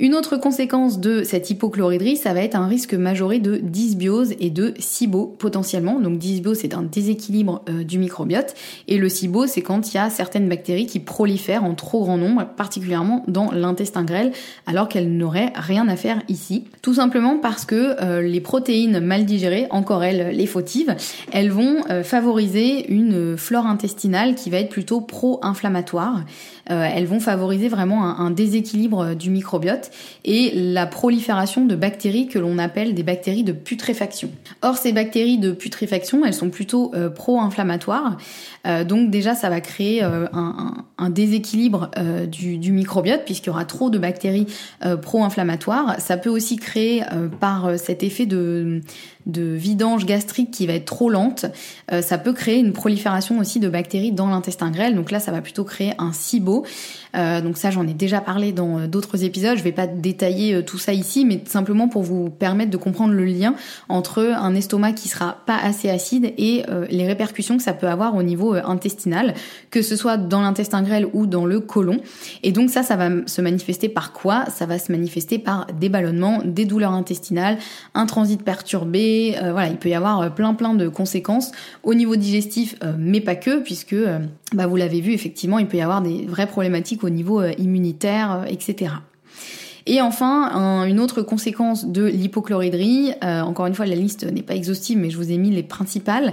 Une 0.01 0.17
autre 0.17 0.37
conséquence 0.37 0.99
de 0.99 1.23
cette 1.23 1.51
hypochloridrie, 1.51 2.17
ça 2.17 2.35
va 2.35 2.41
être 2.41 2.57
un 2.57 2.67
risque 2.67 2.95
majoré 2.95 3.39
de 3.39 3.59
dysbiose 3.59 4.35
et 4.41 4.51
de 4.51 4.75
SIBO 4.77 5.37
potentiellement. 5.39 6.01
Donc 6.01 6.19
dysbiose, 6.19 6.59
c'est 6.59 6.75
un 6.75 6.83
déséquilibre 6.83 7.63
euh, 7.69 7.85
du 7.85 8.01
microbiote 8.01 8.55
et 8.89 8.99
le 8.99 9.09
SIBO, 9.09 9.47
c'est 9.47 9.63
quand 9.63 9.93
il 9.93 9.97
y 9.97 10.01
a 10.01 10.11
certaines 10.11 10.49
bactéries 10.49 10.87
qui 10.87 10.99
prolifèrent 10.99 11.63
en 11.63 11.75
trop 11.75 12.03
grand 12.03 12.17
nombre, 12.17 12.45
particulièrement 12.57 13.23
dans 13.29 13.53
l'intestin 13.53 14.03
grêle, 14.03 14.33
alors 14.67 14.89
qu'elles 14.89 15.17
n'auraient 15.17 15.53
rien 15.55 15.87
à 15.87 15.95
faire 15.95 16.23
ici. 16.29 16.65
Tout 16.83 16.95
simplement 16.95 17.39
parce 17.39 17.65
que 17.65 17.95
euh, 18.03 18.21
les 18.21 18.41
protéines 18.41 18.99
mal 18.99 19.25
digérées, 19.25 19.69
encore 19.71 20.03
elles, 20.03 20.35
les 20.37 20.47
fautives, 20.47 20.97
elles 21.31 21.53
vont 21.53 21.85
euh, 21.89 22.03
favoriser 22.03 22.93
une 22.93 23.37
flore 23.37 23.67
intestinale 23.67 24.35
qui 24.35 24.51
va 24.51 24.59
être 24.59 24.71
plutôt 24.71 25.01
pro-inflammatoire. 25.01 26.25
Elles 26.67 27.07
vont 27.07 27.21
favoriser 27.21 27.69
vraiment 27.69 28.05
un 28.05 28.31
déséquilibre 28.31 29.15
du 29.15 29.31
microbiote 29.31 29.91
et 30.25 30.53
la 30.55 30.87
prolifération 30.87 31.67
de 31.67 31.75
bactéries 31.75 32.27
que 32.27 32.39
l'on 32.39 32.59
appelle 32.59 32.95
des 32.95 33.03
bactéries 33.03 33.45
de 33.45 33.53
putréfaction. 33.53 34.31
Or, 34.63 34.77
ces 34.77 34.93
bactéries 34.93 35.39
de 35.39 35.53
putréfaction, 35.53 36.25
elles 36.25 36.35
sont 36.35 36.51
plutôt 36.51 36.93
euh, 36.95 37.11
pro-inflammatoires. 37.11 38.17
Euh, 38.67 38.85
donc 38.85 39.11
déjà, 39.11 39.35
ça 39.35 39.51
va 39.51 39.61
créer 39.61 40.03
euh, 40.03 40.27
un, 40.33 41.11
déséquilibre 41.11 41.91
du, 42.29 42.57
du, 42.57 42.73
microbiote 42.73 43.25
puisqu'il 43.25 43.49
y 43.49 43.51
aura 43.51 43.67
trop 43.67 43.91
de 43.91 43.99
bactéries 43.99 44.47
pro-inflammatoires. 45.03 45.97
Ça 46.01 46.17
peut 46.17 46.31
aussi 46.31 46.57
créer 46.57 47.03
par 47.41 47.79
cet 47.79 48.03
effet 48.03 48.25
de 48.25 48.81
de 49.27 49.43
vidange 49.43 50.05
gastrique 50.05 50.51
qui 50.51 50.67
va 50.67 50.75
être 50.75 50.85
trop 50.85 51.09
lente, 51.09 51.47
euh, 51.93 52.03
ça 52.03 52.19
peut 52.19 52.33
créer 52.33 52.59
une 52.59 52.73
prolifération 52.73 53.39
aussi 53.39 53.59
de 53.59 53.69
bactéries 53.69 54.13
dans 54.13 54.29
l'intestin 54.29 54.71
grêle. 54.71 54.95
Donc 54.95 55.11
là, 55.11 55.21
ça 55.21 55.33
va 55.33 55.41
plutôt 55.41 55.65
créer 55.65 55.95
un 55.99 56.13
SIBO. 56.13 56.65
Euh, 57.15 57.41
donc 57.41 57.57
ça, 57.57 57.71
j'en 57.71 57.87
ai 57.87 57.95
déjà 57.95 58.21
parlé 58.21 58.53
dans 58.53 58.79
euh, 58.79 58.87
d'autres 58.87 59.25
épisodes. 59.25 59.57
Je 59.57 59.63
vais 59.63 59.73
pas 59.73 59.87
détailler 59.87 60.65
tout 60.65 60.79
ça 60.79 60.93
ici, 60.93 61.25
mais 61.25 61.41
simplement 61.47 61.89
pour 61.89 62.03
vous 62.03 62.31
permettre 62.31 62.71
de 62.71 62.77
comprendre 62.77 63.13
le 63.15 63.25
lien 63.25 63.55
entre 63.89 64.21
un 64.21 64.55
estomac 64.55 64.93
qui 64.93 65.09
sera 65.09 65.39
pas 65.47 65.57
assez 65.57 65.89
acide 65.89 66.33
et 66.39 66.65
les 66.91 67.07
répercussions 67.07 67.57
que 67.57 67.63
ça 67.63 67.73
peut 67.73 67.89
avoir 67.89 68.15
au 68.15 68.23
niveau 68.23 68.55
intestinal, 68.55 69.35
que 69.71 69.83
ce 69.83 69.97
soit 69.97 70.17
dans 70.17 70.41
l'intestin 70.41 70.83
grêle 70.83 71.07
ou 71.13 71.27
dans 71.27 71.47
le 71.47 71.61
côlon. 71.61 71.99
Et 72.43 72.53
donc 72.53 72.71
ça, 72.71 72.83
ça 72.83 72.97
va 72.97 73.11
se 73.27 73.41
manifester 73.41 73.89
par 73.89 74.13
quoi? 74.13 74.45
Ça 74.49 74.67
va 74.67 74.79
se 74.79 74.91
manifester 74.93 75.39
par 75.39 75.67
des 75.79 75.89
ballonnements, 75.89 76.41
des 76.45 76.65
douleurs 76.65 76.93
intestinales, 76.93 77.59
un 77.95 78.07
transit 78.07 78.43
perturbé. 78.43 79.37
voilà, 79.41 79.69
il 79.69 79.77
peut 79.77 79.89
y 79.89 79.95
avoir 79.95 80.35
plein 80.35 80.55
plein 80.55 80.75
de 80.75 80.89
conséquences 80.89 81.53
au 81.83 81.95
niveau 81.95 82.17
digestif, 82.17 82.77
mais 82.99 83.21
pas 83.21 83.37
que, 83.37 83.63
puisque 83.63 83.97
bah, 84.55 84.67
vous 84.67 84.77
l'avez 84.77 85.01
vu, 85.01 85.13
effectivement, 85.13 85.59
il 85.59 85.67
peut 85.67 85.77
y 85.77 85.83
avoir 85.83 86.03
des 86.03 86.25
vraies 86.27 86.47
problématiques 86.47 87.05
au 87.05 87.11
niveau 87.11 87.41
euh, 87.41 87.53
immunitaire, 87.59 88.43
euh, 88.43 88.45
etc. 88.45 88.93
Et 89.87 90.01
enfin, 90.01 90.87
une 90.87 90.99
autre 90.99 91.21
conséquence 91.21 91.85
de 91.85 92.05
l'hypochloridrie, 92.05 93.13
euh, 93.23 93.43
encore 93.43 93.67
une 93.67 93.75
fois 93.75 93.85
la 93.85 93.95
liste 93.95 94.25
n'est 94.25 94.43
pas 94.43 94.55
exhaustive 94.55 94.97
mais 94.97 95.11
je 95.11 95.19
vous 95.19 95.31
ai 95.31 95.37
mis 95.37 95.51
les 95.51 95.63
principales, 95.63 96.33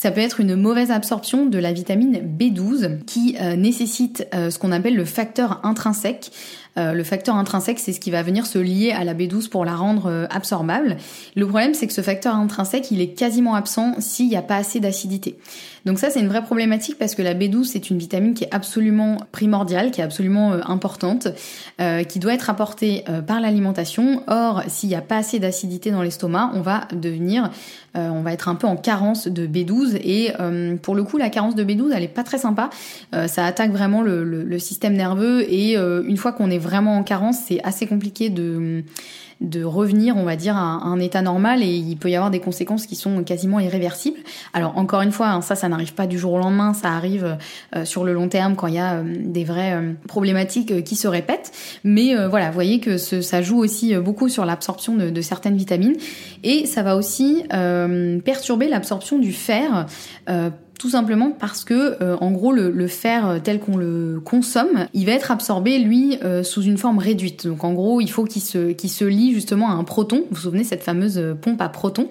ça 0.00 0.10
peut 0.10 0.22
être 0.22 0.40
une 0.40 0.56
mauvaise 0.56 0.90
absorption 0.90 1.44
de 1.44 1.58
la 1.58 1.74
vitamine 1.74 2.20
B12 2.38 3.04
qui 3.04 3.36
nécessite 3.58 4.26
ce 4.32 4.58
qu'on 4.58 4.72
appelle 4.72 4.96
le 4.96 5.04
facteur 5.04 5.60
intrinsèque. 5.62 6.30
le 6.76 7.02
facteur 7.04 7.36
intrinsèque, 7.36 7.78
c'est 7.78 7.92
ce 7.92 8.00
qui 8.00 8.10
va 8.10 8.22
venir 8.22 8.46
se 8.46 8.58
lier 8.58 8.92
à 8.92 9.04
la 9.04 9.12
B12 9.12 9.50
pour 9.50 9.66
la 9.66 9.76
rendre 9.76 10.26
absorbable. 10.30 10.96
Le 11.36 11.46
problème, 11.46 11.74
c'est 11.74 11.86
que 11.86 11.92
ce 11.92 12.00
facteur 12.00 12.34
intrinsèque, 12.34 12.90
il 12.90 13.02
est 13.02 13.12
quasiment 13.12 13.54
absent 13.54 13.94
s'il 13.98 14.28
n'y 14.28 14.36
a 14.36 14.42
pas 14.42 14.56
assez 14.56 14.80
d'acidité. 14.80 15.36
Donc 15.86 15.98
ça, 15.98 16.10
c'est 16.10 16.20
une 16.20 16.28
vraie 16.28 16.42
problématique 16.42 16.98
parce 16.98 17.14
que 17.14 17.22
la 17.22 17.34
B12, 17.34 17.64
c'est 17.64 17.90
une 17.90 17.98
vitamine 17.98 18.34
qui 18.34 18.44
est 18.44 18.54
absolument 18.54 19.18
primordiale, 19.32 19.90
qui 19.90 20.00
est 20.00 20.04
absolument 20.04 20.52
euh, 20.52 20.60
importante, 20.66 21.28
euh, 21.80 22.04
qui 22.04 22.18
doit 22.18 22.34
être 22.34 22.50
apportée 22.50 23.04
euh, 23.08 23.22
par 23.22 23.40
l'alimentation. 23.40 24.22
Or, 24.26 24.62
s'il 24.68 24.88
n'y 24.88 24.94
a 24.94 25.00
pas 25.00 25.16
assez 25.16 25.38
d'acidité 25.38 25.90
dans 25.90 26.02
l'estomac, 26.02 26.50
on 26.54 26.60
va 26.60 26.86
devenir, 26.92 27.50
on 27.94 28.22
va 28.22 28.32
être 28.32 28.48
un 28.48 28.54
peu 28.54 28.66
en 28.66 28.76
carence 28.76 29.26
de 29.26 29.46
B12. 29.46 29.89
Et 30.02 30.32
pour 30.82 30.94
le 30.94 31.02
coup, 31.02 31.18
la 31.18 31.30
carence 31.30 31.54
de 31.54 31.64
B12, 31.64 31.92
elle 31.94 32.02
est 32.02 32.08
pas 32.08 32.24
très 32.24 32.38
sympa. 32.38 32.70
ça 33.26 33.44
attaque 33.44 33.70
vraiment 33.70 34.02
le, 34.02 34.24
le 34.24 34.58
système 34.58 34.94
nerveux 34.94 35.42
et 35.52 35.76
une 35.76 36.16
fois 36.16 36.32
qu'on 36.32 36.50
est 36.50 36.58
vraiment 36.58 36.96
en 36.96 37.02
carence, 37.02 37.38
c'est 37.46 37.62
assez 37.62 37.86
compliqué 37.86 38.30
de 38.30 38.84
de 39.40 39.64
revenir, 39.64 40.16
on 40.16 40.24
va 40.24 40.36
dire, 40.36 40.56
à 40.56 40.84
un 40.84 41.00
état 41.00 41.22
normal 41.22 41.62
et 41.62 41.74
il 41.74 41.96
peut 41.96 42.10
y 42.10 42.16
avoir 42.16 42.30
des 42.30 42.40
conséquences 42.40 42.86
qui 42.86 42.94
sont 42.94 43.24
quasiment 43.24 43.58
irréversibles. 43.58 44.18
Alors 44.52 44.76
encore 44.76 45.00
une 45.00 45.12
fois, 45.12 45.28
hein, 45.28 45.40
ça, 45.40 45.54
ça 45.54 45.68
n'arrive 45.68 45.94
pas 45.94 46.06
du 46.06 46.18
jour 46.18 46.34
au 46.34 46.38
lendemain, 46.38 46.74
ça 46.74 46.88
arrive 46.88 47.38
euh, 47.74 47.84
sur 47.84 48.04
le 48.04 48.12
long 48.12 48.28
terme 48.28 48.54
quand 48.54 48.66
il 48.66 48.74
y 48.74 48.78
a 48.78 48.96
euh, 48.96 49.02
des 49.18 49.44
vraies 49.44 49.74
euh, 49.74 49.92
problématiques 50.08 50.84
qui 50.84 50.94
se 50.94 51.08
répètent. 51.08 51.52
Mais 51.84 52.14
voilà, 52.26 52.48
vous 52.48 52.54
voyez 52.54 52.80
que 52.80 52.98
ça 52.98 53.42
joue 53.42 53.58
aussi 53.58 53.94
beaucoup 53.96 54.28
sur 54.28 54.44
l'absorption 54.44 54.94
de, 54.94 55.10
de, 55.10 55.20
certaines 55.20 55.56
vitamines 55.56 55.96
et 56.42 56.66
ça 56.66 56.82
va 56.82 56.96
aussi 56.96 57.44
perturber 58.24 58.68
l'absorption 58.68 59.18
du 59.18 59.32
fer 59.32 59.86
tout 60.80 60.88
simplement 60.88 61.30
parce 61.30 61.62
que, 61.62 62.02
euh, 62.02 62.16
en 62.22 62.30
gros, 62.30 62.52
le, 62.52 62.86
fer 62.86 63.28
euh, 63.28 63.38
tel 63.38 63.60
qu'on 63.60 63.76
le 63.76 64.18
consomme, 64.24 64.86
il 64.94 65.04
va 65.04 65.12
être 65.12 65.30
absorbé, 65.30 65.78
lui, 65.78 66.16
euh, 66.24 66.42
sous 66.42 66.62
une 66.62 66.78
forme 66.78 66.98
réduite. 66.98 67.46
Donc, 67.46 67.64
en 67.64 67.74
gros, 67.74 68.00
il 68.00 68.10
faut 68.10 68.24
qu'il 68.24 68.40
se, 68.40 68.72
qu'il 68.72 68.88
se 68.88 69.04
lie 69.04 69.34
justement 69.34 69.68
à 69.68 69.74
un 69.74 69.84
proton. 69.84 70.24
Vous 70.30 70.36
vous 70.36 70.40
souvenez 70.40 70.64
cette 70.64 70.82
fameuse 70.82 71.22
pompe 71.42 71.60
à 71.60 71.68
proton 71.68 72.08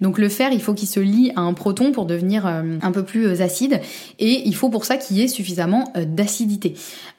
Donc, 0.00 0.18
le 0.18 0.28
fer, 0.28 0.50
il 0.52 0.62
faut 0.62 0.72
qu'il 0.72 0.86
se 0.86 1.00
lie 1.00 1.32
à 1.34 1.40
un 1.40 1.52
proton 1.52 1.90
pour 1.90 2.06
devenir 2.06 2.46
un 2.46 2.92
peu 2.92 3.02
plus 3.02 3.42
acide. 3.42 3.80
Et 4.20 4.46
il 4.46 4.54
faut 4.54 4.68
pour 4.68 4.84
ça 4.84 4.98
qu'il 4.98 5.16
y 5.16 5.22
ait 5.22 5.28
suffisamment 5.28 5.92
d'acidité. 6.06 6.74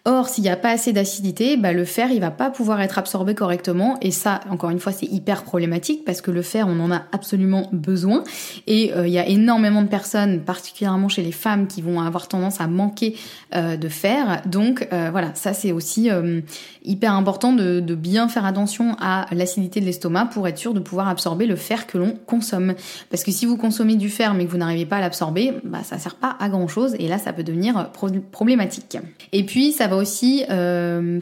Or, 0.06 0.28
s'il 0.28 0.44
n'y 0.44 0.50
a 0.50 0.58
pas 0.58 0.72
assez 0.72 0.92
d'acidité, 0.92 1.56
bah, 1.56 1.72
le 1.72 1.86
fer, 1.86 2.12
il 2.12 2.20
va 2.20 2.32
pas 2.32 2.50
pouvoir 2.50 2.82
être 2.82 3.00
absorbé 3.00 3.36
correctement. 3.36 3.98
Et 4.02 4.12
ça, 4.12 4.42
encore 4.50 4.70
une 4.70 4.80
fois, 4.80 4.92
c'est 4.92 5.06
hyper 5.06 5.44
problématique 5.44 6.04
parce 6.06 6.22
que 6.22 6.32
le 6.32 6.42
fer, 6.42 6.68
on 6.68 6.80
en 6.80 6.92
a 6.92 7.04
absolument 7.12 7.70
besoin. 7.72 8.24
Et 8.68 8.92
il 8.96 9.10
y 9.10 9.18
a 9.18 9.28
énormément 9.28 9.82
de 9.82 9.88
personnes, 9.88 10.42
particulièrement 10.42 11.08
chez 11.08 11.22
les 11.22 11.32
femmes 11.32 11.68
qui 11.68 11.82
vont 11.82 12.02
avoir 12.02 12.28
tendance 12.28 12.60
à 12.60 12.68
manquer 12.68 13.16
euh, 13.56 13.78
de 13.78 13.88
fer. 13.88 14.42
Donc 14.48 14.88
euh, 14.92 15.10
voilà, 15.12 15.36
ça 15.36 15.54
c'est 15.54 15.72
aussi 15.72 16.10
euh, 16.10 16.42
hyper 16.84 17.14
important 17.14 17.54
de, 17.54 17.82
bien 17.96 18.28
faire 18.28 18.46
attention 18.46 18.96
à 19.00 19.28
l'acidité 19.32 19.80
de 19.80 19.86
l'estomac 19.86 20.26
pour 20.26 20.48
être 20.48 20.58
sûr 20.58 20.74
de 20.74 20.80
pouvoir 20.80 21.08
absorber 21.08 21.46
le 21.46 21.56
fer 21.56 21.88
que 21.88 21.98
l'on 21.98 22.16
consomme. 22.26 22.74
Parce 23.10 23.24
que 23.24 23.32
si 23.32 23.46
vous 23.46 23.56
consommez 23.56 23.96
du 23.96 24.10
fer 24.10 24.34
mais 24.34 24.46
que 24.46 24.52
vous 24.52 24.58
n'arrivez 24.58 24.86
pas 24.86 24.98
à 24.98 25.02
l'absorber, 25.02 25.54
bah 25.64 25.84
ça 25.84 25.98
sert 25.98 26.16
pas 26.16 26.36
à 26.40 26.50
grand 26.50 26.68
chose 26.68 26.96
et 27.00 27.08
là 27.08 27.18
ça 27.18 27.34
peut 27.34 27.44
devenir 27.44 27.92
problématique. 28.32 28.98
Et 29.32 29.44
puis 29.44 29.72
ça 29.72 29.88
va 29.88 29.96
aussi 29.96 30.44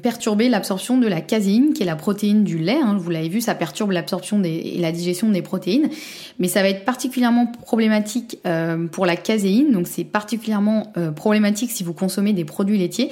perturber 0.01 0.49
l'absorption 0.49 0.97
de 0.97 1.07
la 1.07 1.21
caséine 1.21 1.73
qui 1.73 1.83
est 1.83 1.85
la 1.85 1.95
protéine 1.95 2.43
du 2.43 2.57
lait. 2.57 2.79
Hein. 2.81 2.97
vous 2.97 3.09
l'avez 3.09 3.29
vu, 3.29 3.41
ça 3.41 3.53
perturbe 3.53 3.91
l'absorption 3.91 4.41
et 4.43 4.77
la 4.79 4.91
digestion 4.91 5.29
des 5.29 5.41
protéines, 5.41 5.89
mais 6.39 6.47
ça 6.47 6.61
va 6.61 6.69
être 6.69 6.85
particulièrement 6.85 7.47
problématique 7.47 8.39
pour 8.91 9.05
la 9.05 9.15
caséine 9.15 9.71
donc 9.71 9.87
c'est 9.87 10.03
particulièrement 10.03 10.91
euh, 10.97 11.11
problématique 11.11 11.71
si 11.71 11.83
vous 11.83 11.93
consommez 11.93 12.33
des 12.33 12.45
produits 12.45 12.77
laitiers, 12.77 13.09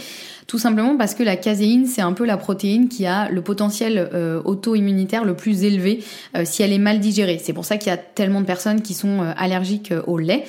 tout 0.50 0.58
simplement 0.58 0.98
parce 0.98 1.14
que 1.14 1.22
la 1.22 1.36
caséine, 1.36 1.86
c'est 1.86 2.02
un 2.02 2.12
peu 2.12 2.26
la 2.26 2.36
protéine 2.36 2.90
qui 2.90 3.06
a 3.06 3.30
le 3.30 3.42
potentiel 3.44 4.10
euh, 4.16 4.42
auto-immunitaire 4.44 5.24
le 5.24 5.36
plus 5.36 5.64
élevé 5.64 6.04
euh, 6.36 6.42
si 6.44 6.64
elle 6.64 6.74
est 6.74 6.80
mal 6.80 7.00
digérée. 7.00 7.40
C'est 7.40 7.54
pour 7.54 7.66
ça 7.66 7.78
qu'il 7.78 7.92
y 7.92 7.94
a 7.94 7.98
tellement 7.98 8.42
de 8.42 8.48
personnes 8.48 8.82
qui 8.82 8.96
sont 8.96 9.22
allergiques 9.38 9.94
au 10.08 10.18
lait, 10.18 10.46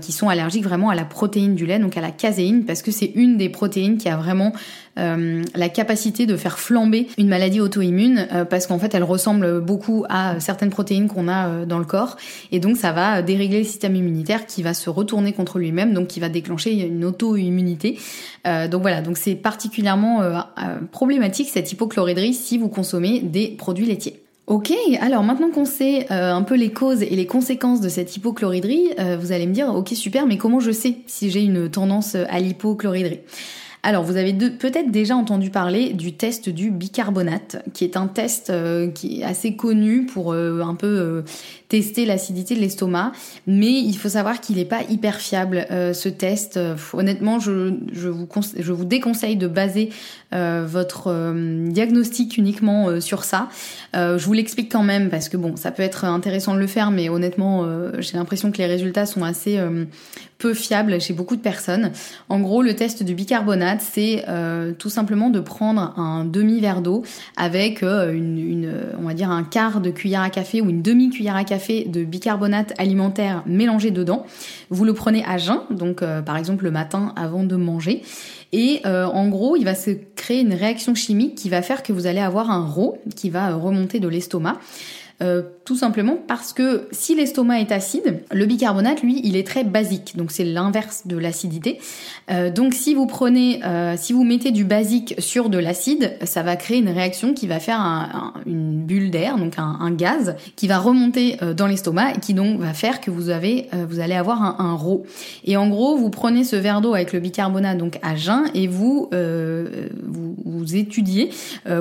qui 0.00 0.12
sont 0.12 0.30
allergiques 0.30 0.64
vraiment 0.64 0.88
à 0.88 0.94
la 0.94 1.04
protéine 1.04 1.54
du 1.54 1.66
lait, 1.66 1.78
donc 1.78 1.98
à 1.98 2.00
la 2.00 2.10
caséine, 2.10 2.64
parce 2.64 2.80
que 2.80 2.90
c'est 2.90 3.12
une 3.14 3.36
des 3.36 3.50
protéines 3.50 3.98
qui 3.98 4.08
a 4.08 4.16
vraiment 4.16 4.54
euh, 4.98 5.42
la 5.54 5.68
capacité 5.68 6.24
de 6.24 6.36
faire 6.36 6.58
flamber 6.58 7.08
une 7.18 7.28
maladie 7.28 7.60
auto-immune 7.60 8.28
euh, 8.32 8.44
parce 8.46 8.66
qu'en 8.66 8.78
fait 8.78 8.94
elle 8.94 9.04
ressemble 9.04 9.60
beaucoup 9.60 10.06
à 10.08 10.40
certaines 10.40 10.70
protéines 10.70 11.06
qu'on 11.08 11.28
a 11.28 11.48
euh, 11.48 11.66
dans 11.66 11.78
le 11.78 11.84
corps 11.84 12.16
et 12.50 12.60
donc 12.60 12.78
ça 12.78 12.92
va 12.92 13.20
dérégler 13.20 13.58
le 13.58 13.64
système 13.64 13.94
immunitaire 13.94 14.46
qui 14.46 14.62
va 14.62 14.72
se 14.72 14.88
retourner 14.88 15.34
contre 15.34 15.58
lui-même 15.58 15.92
donc 15.92 16.06
qui 16.06 16.18
va 16.18 16.30
déclencher 16.30 16.72
une 16.72 17.04
auto-immunité. 17.04 17.98
donc 18.44 18.80
voilà, 18.80 19.02
donc 19.02 19.18
c'est 19.18 19.34
particulièrement 19.34 20.22
problématique 20.92 21.48
cette 21.52 21.70
hypochloridrie 21.72 22.32
si 22.32 22.58
vous 22.58 22.68
consommez 22.68 23.20
des 23.20 23.48
produits 23.48 23.86
laitiers. 23.86 24.22
Ok, 24.46 24.72
alors 25.00 25.22
maintenant 25.22 25.50
qu'on 25.50 25.64
sait 25.64 26.10
un 26.10 26.42
peu 26.42 26.54
les 26.54 26.70
causes 26.70 27.02
et 27.02 27.16
les 27.16 27.26
conséquences 27.26 27.80
de 27.80 27.88
cette 27.88 28.16
hypochloridrie, 28.16 28.90
vous 29.18 29.32
allez 29.32 29.46
me 29.46 29.52
dire, 29.52 29.74
ok 29.74 29.88
super, 29.94 30.26
mais 30.26 30.36
comment 30.36 30.60
je 30.60 30.70
sais 30.70 30.98
si 31.06 31.30
j'ai 31.30 31.42
une 31.42 31.68
tendance 31.68 32.14
à 32.14 32.38
l'hypochloridrie 32.38 33.20
alors, 33.86 34.02
vous 34.02 34.16
avez 34.16 34.32
peut-être 34.32 34.90
déjà 34.90 35.14
entendu 35.14 35.50
parler 35.50 35.92
du 35.92 36.12
test 36.12 36.48
du 36.48 36.72
bicarbonate, 36.72 37.62
qui 37.72 37.84
est 37.84 37.96
un 37.96 38.08
test 38.08 38.50
euh, 38.50 38.90
qui 38.90 39.20
est 39.20 39.24
assez 39.24 39.54
connu 39.54 40.06
pour 40.06 40.32
euh, 40.32 40.60
un 40.62 40.74
peu 40.74 40.88
euh, 40.88 41.22
tester 41.68 42.04
l'acidité 42.04 42.56
de 42.56 42.60
l'estomac, 42.60 43.12
mais 43.46 43.70
il 43.70 43.96
faut 43.96 44.08
savoir 44.08 44.40
qu'il 44.40 44.56
n'est 44.56 44.64
pas 44.64 44.80
hyper 44.90 45.20
fiable 45.20 45.66
ce 45.70 46.08
test. 46.08 46.58
honnêtement, 46.94 47.38
je, 47.38 48.08
vous 48.08 48.28
je 48.58 48.72
vous 48.72 48.84
déconseille 48.84 49.36
de 49.36 49.48
baser 49.48 49.90
votre 50.32 51.34
diagnostic 51.68 52.38
uniquement 52.38 53.00
sur 53.00 53.24
ça. 53.24 53.48
je 53.94 54.24
vous 54.24 54.32
l'explique 54.32 54.70
quand 54.70 54.84
même 54.84 55.10
parce 55.10 55.28
que 55.28 55.36
bon, 55.36 55.56
ça 55.56 55.72
peut 55.72 55.82
être 55.82 56.04
intéressant 56.04 56.54
de 56.54 56.60
le 56.60 56.68
faire, 56.68 56.92
mais 56.92 57.08
honnêtement, 57.08 57.66
j'ai 57.98 58.16
l'impression 58.16 58.52
que 58.52 58.58
les 58.58 58.66
résultats 58.66 59.06
sont 59.06 59.24
assez 59.24 59.58
peu 60.38 60.54
fiables 60.54 61.00
chez 61.00 61.14
beaucoup 61.14 61.36
de 61.36 61.40
personnes. 61.40 61.92
En 62.28 62.40
gros, 62.40 62.62
le 62.62 62.74
test 62.74 63.02
du 63.02 63.14
bicarbonate 63.14 63.80
c'est 63.80 64.24
euh, 64.28 64.72
tout 64.72 64.90
simplement 64.90 65.30
de 65.30 65.40
prendre 65.40 65.98
un 65.98 66.24
demi-verre 66.24 66.82
d'eau 66.82 67.02
avec 67.36 67.82
euh, 67.82 68.12
une, 68.12 68.70
on 68.98 69.02
va 69.02 69.14
dire 69.14 69.30
un 69.30 69.44
quart 69.44 69.80
de 69.80 69.90
cuillère 69.90 70.22
à 70.22 70.30
café 70.30 70.60
ou 70.60 70.68
une 70.68 70.82
demi-cuillère 70.82 71.36
à 71.36 71.44
café 71.44 71.84
de 71.84 72.04
bicarbonate 72.04 72.74
alimentaire 72.78 73.42
mélangé 73.46 73.90
dedans. 73.90 74.26
Vous 74.70 74.84
le 74.84 74.92
prenez 74.92 75.24
à 75.24 75.38
jeun, 75.38 75.60
donc 75.70 76.02
euh, 76.02 76.20
par 76.20 76.36
exemple 76.36 76.64
le 76.64 76.70
matin 76.70 77.12
avant 77.16 77.44
de 77.44 77.56
manger. 77.56 78.02
Et 78.52 78.80
en 78.86 79.28
gros, 79.28 79.56
il 79.56 79.64
va 79.64 79.74
se 79.74 79.90
créer 80.14 80.40
une 80.40 80.54
réaction 80.54 80.94
chimique 80.94 81.34
qui 81.34 81.50
va 81.50 81.60
faire 81.60 81.82
que 81.82 81.92
vous 81.92 82.06
allez 82.06 82.20
avoir 82.20 82.50
un 82.50 82.64
RO 82.64 82.96
qui 83.14 83.28
va 83.28 83.54
remonter 83.54 84.00
de 84.00 84.08
l'estomac. 84.08 84.58
Tout 85.66 85.76
simplement 85.76 86.16
parce 86.28 86.52
que 86.52 86.86
si 86.92 87.16
l'estomac 87.16 87.60
est 87.60 87.72
acide, 87.72 88.22
le 88.32 88.46
bicarbonate, 88.46 89.02
lui, 89.02 89.20
il 89.24 89.36
est 89.36 89.44
très 89.44 89.64
basique, 89.64 90.16
donc 90.16 90.30
c'est 90.30 90.44
l'inverse 90.44 91.08
de 91.08 91.18
l'acidité. 91.18 91.80
Euh, 92.30 92.52
donc 92.52 92.72
si 92.72 92.94
vous 92.94 93.06
prenez, 93.06 93.64
euh, 93.64 93.96
si 93.98 94.12
vous 94.12 94.22
mettez 94.22 94.52
du 94.52 94.64
basique 94.64 95.16
sur 95.18 95.50
de 95.50 95.58
l'acide, 95.58 96.16
ça 96.22 96.44
va 96.44 96.54
créer 96.54 96.78
une 96.78 96.88
réaction 96.88 97.34
qui 97.34 97.48
va 97.48 97.58
faire 97.58 98.32
une 98.46 98.84
bulle 98.84 99.10
d'air, 99.10 99.38
donc 99.38 99.54
un, 99.58 99.90
gaz, 99.90 100.36
qui 100.54 100.68
va 100.68 100.78
remonter 100.78 101.36
dans 101.56 101.66
l'estomac 101.66 102.12
et 102.12 102.20
qui 102.20 102.32
donc 102.32 102.60
va 102.60 102.72
faire 102.72 103.00
que 103.00 103.10
vous 103.10 103.30
avez, 103.30 103.68
vous 103.88 103.98
allez 103.98 104.14
avoir 104.14 104.42
un, 104.42 104.56
un. 104.60 104.76
Et 105.44 105.56
en 105.56 105.68
gros, 105.68 105.96
vous 105.96 106.10
prenez 106.10 106.44
ce 106.44 106.54
verre 106.54 106.80
d'eau 106.80 106.94
avec 106.94 107.12
le 107.12 107.18
bicarbonate 107.18 107.78
donc 107.78 107.98
à 108.02 108.14
jeun 108.14 108.44
et 108.54 108.68
vous, 108.68 109.10
vous, 109.10 110.76
étudiez 110.76 111.30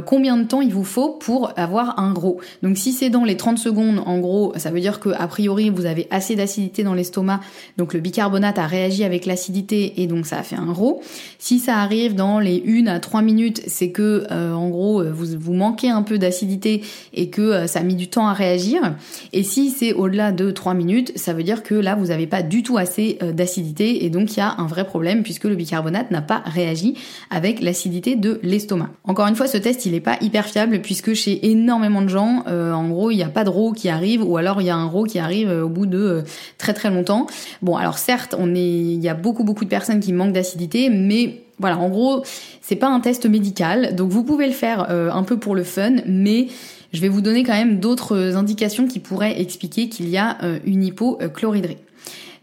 combien 0.05 0.37
de 0.37 0.43
temps 0.43 0.61
il 0.61 0.73
vous 0.73 0.83
faut 0.83 1.09
pour 1.09 1.51
avoir 1.55 1.99
un 1.99 2.13
RO. 2.13 2.39
Donc 2.63 2.77
si 2.77 2.93
c'est 2.93 3.09
dans 3.09 3.25
les 3.25 3.37
30 3.37 3.59
secondes, 3.59 3.74
en 3.77 4.19
gros, 4.19 4.53
ça 4.57 4.71
veut 4.71 4.79
dire 4.79 4.99
que 4.99 5.09
a 5.09 5.27
priori 5.27 5.69
vous 5.69 5.85
avez 5.85 6.07
assez 6.11 6.35
d'acidité 6.35 6.83
dans 6.83 6.93
l'estomac, 6.93 7.39
donc 7.77 7.93
le 7.93 7.99
bicarbonate 7.99 8.57
a 8.59 8.67
réagi 8.67 9.03
avec 9.03 9.25
l'acidité 9.25 10.01
et 10.01 10.07
donc 10.07 10.25
ça 10.25 10.39
a 10.39 10.43
fait 10.43 10.55
un 10.55 10.71
RO. 10.71 11.01
Si 11.39 11.59
ça 11.59 11.77
arrive 11.77 12.15
dans 12.15 12.39
les 12.39 12.63
1 12.67 12.87
à 12.87 12.99
3 12.99 13.21
minutes, 13.21 13.61
c'est 13.67 13.91
que 13.91 14.25
euh, 14.31 14.53
en 14.53 14.69
gros 14.69 15.03
vous, 15.03 15.37
vous 15.39 15.53
manquez 15.53 15.89
un 15.89 16.03
peu 16.03 16.17
d'acidité 16.17 16.81
et 17.13 17.29
que 17.29 17.41
euh, 17.41 17.67
ça 17.67 17.79
a 17.79 17.83
mis 17.83 17.95
du 17.95 18.07
temps 18.07 18.27
à 18.27 18.33
réagir. 18.33 18.95
Et 19.33 19.43
si 19.43 19.69
c'est 19.69 19.93
au-delà 19.93 20.31
de 20.31 20.51
3 20.51 20.73
minutes, 20.73 21.11
ça 21.15 21.33
veut 21.33 21.43
dire 21.43 21.63
que 21.63 21.75
là 21.75 21.95
vous 21.95 22.07
n'avez 22.07 22.27
pas 22.27 22.41
du 22.41 22.63
tout 22.63 22.77
assez 22.77 23.17
euh, 23.21 23.31
d'acidité 23.31 24.05
et 24.05 24.09
donc 24.09 24.33
il 24.33 24.39
y 24.39 24.41
a 24.41 24.55
un 24.57 24.67
vrai 24.67 24.85
problème 24.85 25.23
puisque 25.23 25.45
le 25.45 25.55
bicarbonate 25.55 26.11
n'a 26.11 26.21
pas 26.21 26.41
réagi 26.45 26.95
avec 27.29 27.61
l'acidité 27.61 28.15
de 28.15 28.39
l'estomac. 28.43 28.89
Encore 29.03 29.27
une 29.27 29.35
fois, 29.35 29.47
ce 29.47 29.57
test 29.57 29.85
il 29.85 29.93
est 29.93 29.99
pas 29.99 30.17
hyper 30.21 30.45
fiable 30.45 30.81
puisque 30.81 31.13
chez 31.13 31.49
énormément 31.49 32.01
de 32.01 32.09
gens, 32.09 32.43
en 32.47 32.87
gros 32.87 33.11
il 33.11 33.17
n'y 33.17 33.23
a 33.23 33.29
pas 33.29 33.43
de 33.43 33.49
RO 33.49 33.64
qui 33.73 33.89
arrive 33.89 34.23
ou 34.23 34.37
alors 34.37 34.61
il 34.61 34.67
y 34.67 34.69
a 34.69 34.75
un 34.75 34.85
RO 34.85 35.03
qui 35.03 35.19
arrive 35.19 35.49
au 35.49 35.69
bout 35.69 35.85
de 35.85 36.23
très 36.57 36.73
très 36.73 36.89
longtemps. 36.89 37.27
Bon 37.61 37.75
alors 37.75 37.97
certes 37.97 38.35
on 38.37 38.55
est, 38.55 38.59
il 38.59 39.01
y 39.03 39.09
a 39.09 39.13
beaucoup 39.13 39.43
beaucoup 39.43 39.63
de 39.63 39.69
personnes 39.69 39.99
qui 39.99 40.13
manquent 40.13 40.33
d'acidité, 40.33 40.89
mais 40.89 41.41
voilà, 41.59 41.77
en 41.77 41.89
gros, 41.89 42.23
c'est 42.61 42.75
pas 42.75 42.89
un 42.89 42.99
test 42.99 43.25
médical, 43.25 43.95
donc 43.95 44.09
vous 44.09 44.23
pouvez 44.23 44.47
le 44.47 44.53
faire 44.53 44.87
euh, 44.89 45.09
un 45.09 45.23
peu 45.23 45.37
pour 45.37 45.55
le 45.55 45.63
fun, 45.63 45.97
mais 46.05 46.47
je 46.91 47.01
vais 47.01 47.07
vous 47.07 47.21
donner 47.21 47.43
quand 47.43 47.53
même 47.53 47.79
d'autres 47.79 48.35
indications 48.35 48.87
qui 48.87 48.99
pourraient 48.99 49.39
expliquer 49.39 49.89
qu'il 49.89 50.09
y 50.09 50.17
a 50.17 50.37
euh, 50.43 50.59
une 50.65 50.83
hypochloridrie. 50.83 51.77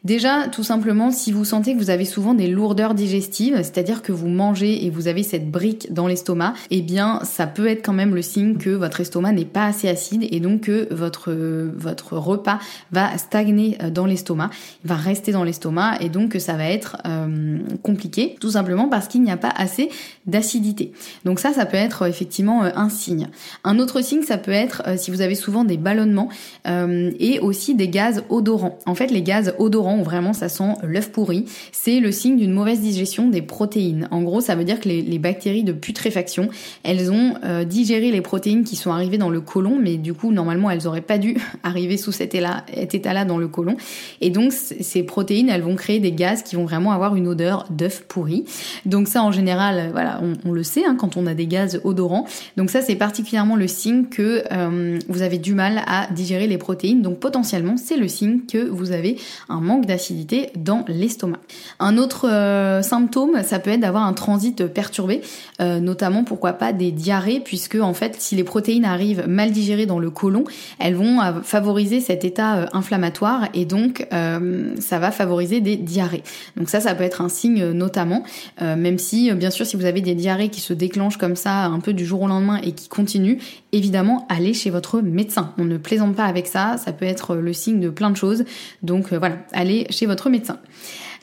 Déjà, 0.05 0.49
tout 0.49 0.65
simplement, 0.65 1.13
si 1.13 1.31
vous 1.31 1.45
sentez 1.45 1.75
que 1.75 1.79
vous 1.79 1.91
avez 1.91 2.05
souvent 2.05 2.35
des 2.35 2.49
lourdeurs 2.49 2.95
digestives, 2.95 3.55
c'est-à-dire 3.59 4.03
que 4.03 4.11
vous 4.11 4.27
mangez 4.27 4.85
et 4.85 4.91
vous 4.91 5.07
avez 5.07 5.23
cette 5.23 5.49
brique 5.49 5.93
dans 5.93 6.09
l'estomac, 6.09 6.55
eh 6.73 6.83
bien, 6.83 7.21
ça 7.23 7.47
peut 7.47 7.69
être 7.69 7.85
quand 7.85 7.93
même 7.93 8.13
le 8.13 8.23
signe 8.23 8.57
que 8.57 8.71
votre 8.71 9.01
estomac 9.01 9.31
n'est 9.31 9.45
pas 9.45 9.65
assez 9.67 9.89
acide 9.89 10.27
et 10.29 10.41
donc 10.41 10.63
que 10.63 10.93
votre, 10.93 11.33
votre 11.33 12.17
repas 12.17 12.59
va 12.91 13.17
stagner 13.17 13.79
euh, 13.81 13.91
dans 13.91 14.05
l'estomac, 14.05 14.51
va 14.85 14.97
rester 14.97 15.31
dans 15.31 15.45
l'estomac 15.45 15.99
et 16.01 16.09
donc 16.09 16.31
que 16.31 16.41
ça 16.41 16.55
va 16.55 16.65
être 16.65 16.97
euh, 17.07 17.59
compliqué, 17.85 18.35
tout 18.41 18.51
simplement 18.51 18.89
parce 18.89 19.07
qu'il 19.07 19.23
n'y 19.23 19.31
a 19.31 19.37
pas 19.37 19.53
assez 19.55 19.89
d'acidité. 20.27 20.93
Donc 21.25 21.39
ça, 21.39 21.53
ça 21.53 21.65
peut 21.65 21.77
être 21.77 22.09
effectivement 22.09 22.65
euh, 22.65 22.71
un 22.75 22.89
signe. 22.89 23.29
Un 23.63 23.79
autre 23.79 24.01
signe, 24.01 24.23
ça 24.23 24.37
peut 24.37 24.51
être 24.51 24.83
si 24.99 25.13
vous 25.13 25.21
avez 25.21 25.37
souvent 25.37 25.63
des 25.65 25.77
ballonnements 25.77 26.29
et 26.67 27.39
aussi 27.41 27.75
des 27.75 27.89
gaz 27.89 28.25
odorants. 28.31 28.79
En 28.87 28.95
fait, 28.95 29.09
les 29.09 29.23
gaz 29.23 29.55
odorants 29.59 29.92
où 29.99 30.05
vraiment 30.05 30.33
ça 30.33 30.49
sent 30.49 30.75
l'œuf 30.83 31.11
pourri, 31.11 31.47
c'est 31.73 32.01
le 32.01 32.13
signe 32.13 32.37
d'une 32.37 32.53
mauvaise 32.53 32.81
digestion 32.81 33.29
des 33.29 33.43
protéines. 33.43 34.09
En 34.11 34.23
gros, 34.23 34.41
ça 34.41 34.55
veut 34.55 34.65
dire 34.65 34.81
que 34.81 34.89
les, 34.89 35.19
bactéries 35.19 35.63
de 35.63 35.73
putréfaction, 35.73 36.49
elles 36.83 37.13
ont 37.13 37.35
euh, 37.45 37.65
digéré 37.65 38.11
les 38.11 38.21
protéines 38.21 38.65
qui 38.65 38.77
sont 38.77 38.91
arrivées 38.91 39.19
dans 39.19 39.31
le 39.31 39.41
côlon, 39.41 39.79
mais 39.81 39.97
du 39.97 40.15
coup, 40.15 40.33
normalement, 40.33 40.71
elles 40.71 40.87
auraient 40.89 41.01
pas 41.01 41.19
dû 41.19 41.37
arriver 41.63 41.97
sous 41.97 42.13
cet 42.13 42.35
état-là 42.35 43.25
dans 43.25 43.39
le 43.39 43.49
côlon. 43.49 43.77
Et 44.21 44.31
donc, 44.31 44.53
ces 44.53 45.03
protéines, 45.03 45.49
elles 45.49 45.63
vont 45.63 45.77
créer 45.77 46.01
des 46.01 46.13
gaz 46.13 46.43
qui 46.43 46.57
vont 46.57 46.65
vraiment 46.65 46.93
avoir 46.93 47.15
une 47.17 47.29
odeur 47.29 47.67
d'œuf 47.71 48.05
pourri. 48.09 48.45
Donc 48.87 49.09
ça, 49.09 49.23
en 49.23 49.33
général, 49.33 49.79
euh, 49.79 49.89
voilà, 49.93 50.21
on, 50.45 50.53
le 50.53 50.63
sait 50.63 50.85
hein, 50.85 50.97
quand 50.99 51.17
on 51.17 51.27
a 51.27 51.35
des 51.35 51.47
gaz 51.47 51.81
odorants. 51.85 52.27
Donc 52.57 52.71
ça, 52.71 52.81
c'est 52.83 52.97
particulièrement 52.97 53.57
le 53.57 53.69
signe 53.69 54.07
que 54.07 54.43
euh, 54.53 54.99
vous 55.09 55.23
avez 55.23 55.39
du 55.39 55.55
mal 55.55 55.83
à 55.87 56.09
digérer 56.13 56.47
les 56.47 56.59
protéines. 56.59 57.03
Donc 57.03 57.19
potentiellement, 57.21 57.77
c'est 57.77 57.97
le 57.97 58.09
signe 58.09 58.41
que 58.51 58.59
vous 58.69 58.93
avez 58.93 59.17
un 59.49 59.61
manque 59.61 59.82
d'acidité 59.87 60.51
dans 60.57 60.85
l'estomac. 60.89 61.39
Un 61.79 61.99
autre 61.99 62.29
euh, 62.29 62.83
symptôme, 62.83 63.43
ça 63.43 63.59
peut 63.59 63.71
être 63.71 63.81
d'avoir 63.81 64.05
un 64.05 64.13
transit 64.13 64.67
perturbé, 64.67 65.21
euh, 65.61 65.81
notamment 65.81 66.25
pourquoi 66.25 66.53
pas 66.55 66.73
des 66.73 66.93
diarrhées, 66.93 67.41
puisque 67.41 67.77
en 67.77 67.95
fait, 67.95 68.17
si 68.19 68.37
les 68.37 68.45
protéines 68.45 68.85
arrivent 68.85 69.27
mal 69.27 69.51
digérées 69.53 69.87
dans 69.87 69.99
le 69.99 70.11
côlon, 70.11 70.45
elles 70.79 70.95
vont 70.95 71.21
euh, 71.21 71.43
favoriser 71.43 72.01
cet 72.01 72.25
état 72.25 72.69
inflammatoire 72.73 73.49
et 73.55 73.65
donc 73.65 74.07
ça 74.11 74.99
va 74.99 75.11
favoriser 75.11 75.61
des 75.61 75.77
diarrhées. 75.77 76.23
Donc 76.57 76.69
ça, 76.69 76.81
ça 76.81 76.95
peut 76.95 77.05
être 77.05 77.21
un 77.21 77.29
signe 77.29 77.71
notamment, 77.71 78.23
même 78.61 78.99
si 78.99 79.33
bien 79.33 79.51
sûr, 79.51 79.67
si 79.67 79.77
vous 79.77 79.85
avez 79.85 80.01
des 80.01 80.15
diarrhées 80.15 80.49
qui 80.49 80.61
se 80.61 80.73
déclenchent 80.73 81.17
comme 81.17 81.37
ça 81.37 81.65
un 81.67 81.81
peu 81.81 81.93
du 81.93 82.05
jour 82.05 82.23
au 82.23 82.29
lendemain 82.29 82.61
et 82.63 82.73
qui 82.73 82.89
continuent, 82.89 83.39
évidemment, 83.73 84.27
allez 84.29 84.55
chez 84.55 84.71
votre 84.71 85.01
médecin. 85.01 85.53
On 85.59 85.65
ne 85.65 85.77
plaisante 85.77 86.15
pas 86.15 86.25
avec 86.25 86.47
ça, 86.47 86.77
ça 86.79 86.93
peut 86.93 87.05
être 87.05 87.37
le 87.37 87.53
signe 87.53 87.81
de 87.81 87.91
plein 87.91 88.11
de 88.11 88.17
choses. 88.17 88.45
Donc 88.83 89.13
voilà, 89.13 89.37
allez 89.53 89.72
chez 89.91 90.07
votre 90.07 90.31
médecin. 90.31 90.59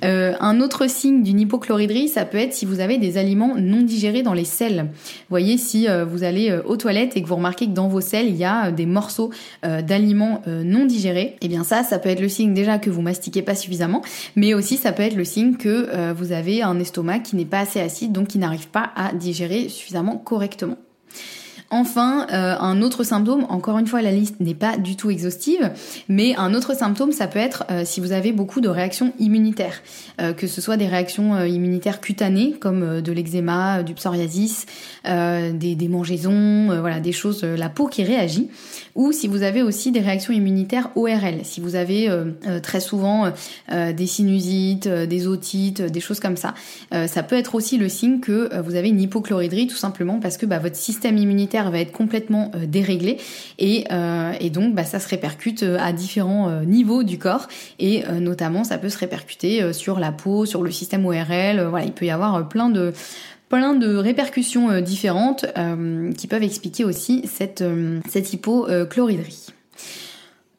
Euh, 0.05 0.33
un 0.39 0.61
autre 0.61 0.87
signe 0.89 1.23
d'une 1.23 1.39
hypochloridrie, 1.39 2.07
ça 2.07 2.25
peut 2.25 2.37
être 2.37 2.53
si 2.53 2.65
vous 2.65 2.79
avez 2.79 2.97
des 2.97 3.17
aliments 3.17 3.55
non 3.57 3.81
digérés 3.81 4.23
dans 4.23 4.33
les 4.33 4.45
selles. 4.45 4.87
Vous 4.91 5.29
voyez, 5.29 5.57
si 5.57 5.89
euh, 5.89 6.05
vous 6.05 6.23
allez 6.23 6.51
euh, 6.51 6.61
aux 6.65 6.77
toilettes 6.77 7.17
et 7.17 7.21
que 7.21 7.27
vous 7.27 7.35
remarquez 7.35 7.65
que 7.65 7.71
dans 7.71 7.87
vos 7.87 8.01
selles, 8.01 8.27
il 8.27 8.37
y 8.37 8.45
a 8.45 8.71
des 8.71 8.85
morceaux 8.85 9.31
d'aliments 9.63 10.41
non 10.47 10.85
digérés, 10.85 11.35
eh 11.41 11.47
bien 11.47 11.63
ça, 11.63 11.83
ça 11.83 11.99
peut 11.99 12.09
être 12.09 12.21
le 12.21 12.29
signe 12.29 12.53
déjà 12.53 12.79
que 12.79 12.89
vous 12.89 13.01
mastiquez 13.01 13.41
pas 13.41 13.55
suffisamment, 13.55 14.01
mais 14.35 14.53
aussi 14.53 14.77
ça 14.77 14.91
peut 14.91 15.03
être 15.03 15.15
le 15.15 15.25
signe 15.25 15.55
que 15.55 16.11
vous 16.13 16.31
avez 16.31 16.61
un 16.61 16.79
estomac 16.79 17.19
qui 17.19 17.35
n'est 17.35 17.45
pas 17.45 17.59
assez 17.59 17.79
acide, 17.79 18.11
donc 18.11 18.29
qui 18.29 18.37
n'arrive 18.37 18.69
pas 18.69 18.91
à 18.95 19.13
digérer 19.13 19.69
suffisamment 19.69 20.17
correctement. 20.17 20.77
Enfin, 21.71 22.25
euh, 22.31 22.55
un 22.59 22.81
autre 22.81 23.03
symptôme, 23.03 23.45
encore 23.49 23.77
une 23.77 23.85
fois 23.85 24.01
la 24.01 24.11
liste 24.11 24.39
n'est 24.39 24.55
pas 24.55 24.77
du 24.77 24.95
tout 24.95 25.11
exhaustive, 25.11 25.71
mais 26.07 26.35
un 26.35 26.55
autre 26.55 26.75
symptôme 26.75 27.11
ça 27.11 27.27
peut 27.27 27.37
être 27.37 27.65
euh, 27.69 27.83
si 27.85 27.99
vous 27.99 28.11
avez 28.11 28.31
beaucoup 28.31 28.59
de 28.59 28.69
réactions 28.69 29.13
immunitaires, 29.19 29.81
euh, 30.19 30.33
que 30.33 30.47
ce 30.47 30.61
soit 30.61 30.77
des 30.77 30.87
réactions 30.87 31.43
immunitaires 31.45 32.01
cutanées 32.01 32.53
comme 32.59 33.01
de 33.01 33.11
l'eczéma, 33.11 33.83
du 33.83 33.93
psoriasis, 33.93 34.65
des 35.05 35.75
démangeaisons, 35.75 36.79
voilà 36.79 36.99
des 36.99 37.11
choses, 37.11 37.43
la 37.43 37.69
peau 37.69 37.87
qui 37.87 38.03
réagit, 38.03 38.49
ou 38.95 39.11
si 39.11 39.27
vous 39.27 39.43
avez 39.43 39.61
aussi 39.61 39.91
des 39.91 39.99
réactions 39.99 40.33
immunitaires 40.33 40.89
ORL, 40.95 41.41
si 41.43 41.61
vous 41.61 41.75
avez 41.75 42.09
très 42.63 42.79
souvent 42.79 43.31
des 43.71 44.07
sinusites, 44.07 44.87
des 44.87 45.27
otites, 45.27 45.81
des 45.81 45.99
choses 45.99 46.19
comme 46.19 46.37
ça, 46.37 46.53
ça 46.91 47.23
peut 47.23 47.35
être 47.35 47.55
aussi 47.55 47.77
le 47.77 47.89
signe 47.89 48.19
que 48.19 48.59
vous 48.61 48.75
avez 48.75 48.89
une 48.89 49.01
hypochloridrie 49.01 49.67
tout 49.67 49.77
simplement 49.77 50.19
parce 50.19 50.37
que 50.37 50.45
bah, 50.45 50.59
votre 50.59 50.75
système 50.75 51.17
immunitaire 51.17 51.58
va 51.67 51.79
être 51.79 51.91
complètement 51.91 52.51
euh, 52.55 52.65
déréglé 52.65 53.17
et, 53.57 53.85
euh, 53.91 54.31
et 54.39 54.49
donc 54.49 54.73
bah, 54.75 54.83
ça 54.83 54.99
se 54.99 55.09
répercute 55.09 55.63
euh, 55.63 55.77
à 55.79 55.91
différents 55.91 56.61
niveaux 56.61 57.03
du 57.03 57.17
corps 57.17 57.47
et 57.79 58.03
notamment 58.19 58.63
ça 58.63 58.77
peut 58.77 58.89
se 58.89 58.97
répercuter 58.97 59.73
sur 59.73 59.99
la 59.99 60.11
peau, 60.11 60.45
sur 60.45 60.63
le 60.63 60.71
système 60.71 61.05
ORL. 61.05 61.61
voilà, 61.69 61.85
il 61.85 61.91
peut 61.91 62.05
y 62.05 62.09
avoir 62.09 62.47
plein 62.47 62.69
de 62.69 62.93
plein 63.49 63.73
de 63.73 63.95
répercussions 63.95 64.79
différentes 64.81 65.45
qui 66.17 66.27
peuvent 66.27 66.43
expliquer 66.43 66.85
aussi 66.85 67.23
cette, 67.25 67.63
cette 68.09 68.33
hypochloridrie. 68.33 69.47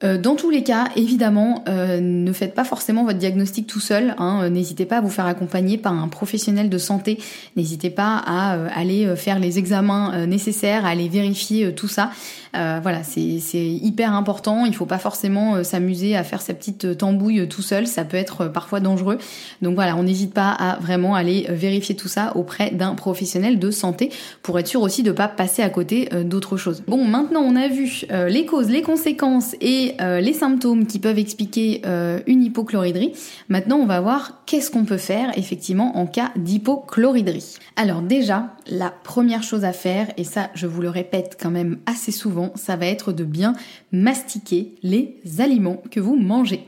Euh, 0.03 0.17
dans 0.17 0.35
tous 0.35 0.51
les 0.51 0.63
cas, 0.63 0.89
évidemment, 0.97 1.63
euh, 1.69 2.01
ne 2.01 2.33
faites 2.33 2.55
pas 2.55 2.65
forcément 2.65 3.05
votre 3.05 3.19
diagnostic 3.19 3.67
tout 3.67 3.81
seul. 3.81 4.15
Hein. 4.19 4.49
N'hésitez 4.49 4.87
pas 4.87 4.99
à 4.99 5.01
vous 5.01 5.11
faire 5.11 5.27
accompagner 5.27 5.77
par 5.77 5.93
un 5.93 6.09
professionnel 6.09 6.71
de 6.71 6.79
santé. 6.79 7.19
N'hésitez 7.57 7.91
pas 7.91 8.17
à 8.25 8.57
euh, 8.57 8.69
aller 8.75 9.15
faire 9.17 9.39
les 9.39 9.59
examens 9.59 10.27
nécessaires, 10.27 10.87
à 10.87 10.91
aller 10.91 11.09
vérifier 11.09 11.75
tout 11.75 11.89
ça. 11.89 12.11
Voilà, 12.53 13.03
c'est 13.03 13.21
hyper 13.21 14.15
important. 14.15 14.65
Il 14.65 14.75
faut 14.75 14.87
pas 14.87 14.99
forcément 14.99 15.63
s'amuser 15.65 16.17
à 16.17 16.25
faire 16.25 16.43
sa 16.43 16.55
petite 16.55 16.97
tambouille 16.99 17.49
tout 17.49 17.63
seul. 17.63 17.87
Ça 17.87 18.05
peut 18.05 18.17
être 18.17 18.47
parfois 18.47 18.81
dangereux. 18.81 19.19
Donc 19.63 19.75
voilà, 19.75 19.97
on 19.97 20.03
n'hésite 20.03 20.35
pas 20.35 20.51
à 20.51 20.79
vraiment 20.79 21.15
aller 21.15 21.47
vérifier 21.49 21.95
tout 21.95 22.09
ça 22.09 22.37
auprès 22.37 22.71
d'un 22.71 22.95
professionnel 22.95 23.59
de 23.59 23.71
santé 23.71 24.11
pour 24.43 24.59
être 24.59 24.67
sûr 24.67 24.83
aussi 24.83 25.03
de 25.03 25.13
pas 25.13 25.29
passer 25.29 25.63
à 25.63 25.71
côté 25.71 26.09
d'autres 26.25 26.57
choses. 26.57 26.83
Bon, 26.87 27.05
maintenant 27.05 27.43
on 27.43 27.57
a 27.57 27.69
vu 27.69 28.05
les 28.11 28.47
causes, 28.47 28.69
les 28.69 28.83
conséquences 28.83 29.55
et 29.61 29.95
euh, 30.01 30.21
les 30.21 30.33
symptômes 30.33 30.87
qui 30.87 30.99
peuvent 30.99 31.19
expliquer 31.19 31.83
euh, 31.87 32.21
une 32.27 32.43
hypochloridrie. 32.43 33.13
Maintenant, 33.49 33.77
on 33.77 33.87
va 33.87 34.01
voir 34.01 34.43
qu'est-ce 34.47 34.71
qu'on 34.71 34.85
peut 34.85 34.97
faire 34.97 35.37
effectivement 35.37 35.97
en 35.99 36.07
cas 36.07 36.31
d'hypochloridrie. 36.37 37.59
Alors 37.77 38.03
déjà, 38.03 38.55
la 38.67 38.91
première 38.91 39.43
chose 39.43 39.65
à 39.65 39.73
faire, 39.73 40.09
et 40.17 40.25
ça 40.25 40.51
je 40.55 40.67
vous 40.67 40.83
le 40.83 40.89
répète 40.89 41.39
quand 41.41 41.51
même 41.51 41.79
assez 41.87 42.13
souvent, 42.13 42.40
ça 42.55 42.77
va 42.77 42.87
être 42.87 43.13
de 43.13 43.25
bien 43.25 43.55
mastiquer 43.93 44.75
les 44.83 45.17
aliments 45.39 45.83
que 45.91 46.01
vous 46.01 46.17
mangez. 46.17 46.67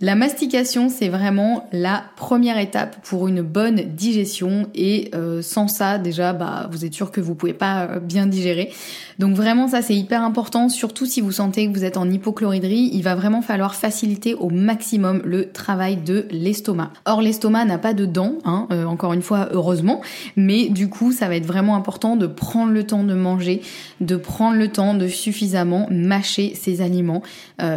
La 0.00 0.16
mastication, 0.16 0.88
c'est 0.88 1.08
vraiment 1.08 1.68
la 1.70 2.02
première 2.16 2.58
étape 2.58 2.96
pour 3.04 3.28
une 3.28 3.42
bonne 3.42 3.76
digestion 3.76 4.66
et 4.74 5.08
euh, 5.14 5.40
sans 5.40 5.68
ça, 5.68 5.98
déjà, 5.98 6.32
bah, 6.32 6.68
vous 6.72 6.84
êtes 6.84 6.92
sûr 6.92 7.12
que 7.12 7.20
vous 7.20 7.36
pouvez 7.36 7.52
pas 7.52 7.84
euh, 7.84 8.00
bien 8.00 8.26
digérer. 8.26 8.72
Donc 9.20 9.36
vraiment, 9.36 9.68
ça 9.68 9.82
c'est 9.82 9.94
hyper 9.94 10.24
important, 10.24 10.68
surtout 10.68 11.06
si 11.06 11.20
vous 11.20 11.30
sentez 11.30 11.68
que 11.68 11.72
vous 11.72 11.84
êtes 11.84 11.96
en 11.96 12.10
hypochloridrie, 12.10 12.90
il 12.92 13.04
va 13.04 13.14
vraiment 13.14 13.40
falloir 13.40 13.76
faciliter 13.76 14.34
au 14.34 14.50
maximum 14.50 15.22
le 15.24 15.52
travail 15.52 15.96
de 15.96 16.26
l'estomac. 16.32 16.90
Or, 17.04 17.22
l'estomac 17.22 17.64
n'a 17.64 17.78
pas 17.78 17.94
de 17.94 18.04
dents, 18.04 18.34
hein, 18.44 18.66
euh, 18.72 18.86
encore 18.86 19.12
une 19.12 19.22
fois, 19.22 19.48
heureusement, 19.52 20.00
mais 20.34 20.70
du 20.70 20.88
coup, 20.88 21.12
ça 21.12 21.28
va 21.28 21.36
être 21.36 21.46
vraiment 21.46 21.76
important 21.76 22.16
de 22.16 22.26
prendre 22.26 22.72
le 22.72 22.82
temps 22.84 23.04
de 23.04 23.14
manger, 23.14 23.62
de 24.00 24.16
prendre 24.16 24.56
le 24.56 24.66
temps 24.66 24.94
de 24.94 25.06
suffisamment 25.06 25.86
mâcher 25.88 26.52
ces 26.56 26.80
aliments 26.80 27.22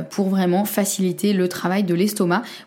pour 0.10 0.30
vraiment 0.30 0.66
faciliter 0.66 1.34
le 1.34 1.48
travail 1.48 1.84
de 1.84 1.94
l'estomac 1.94 2.17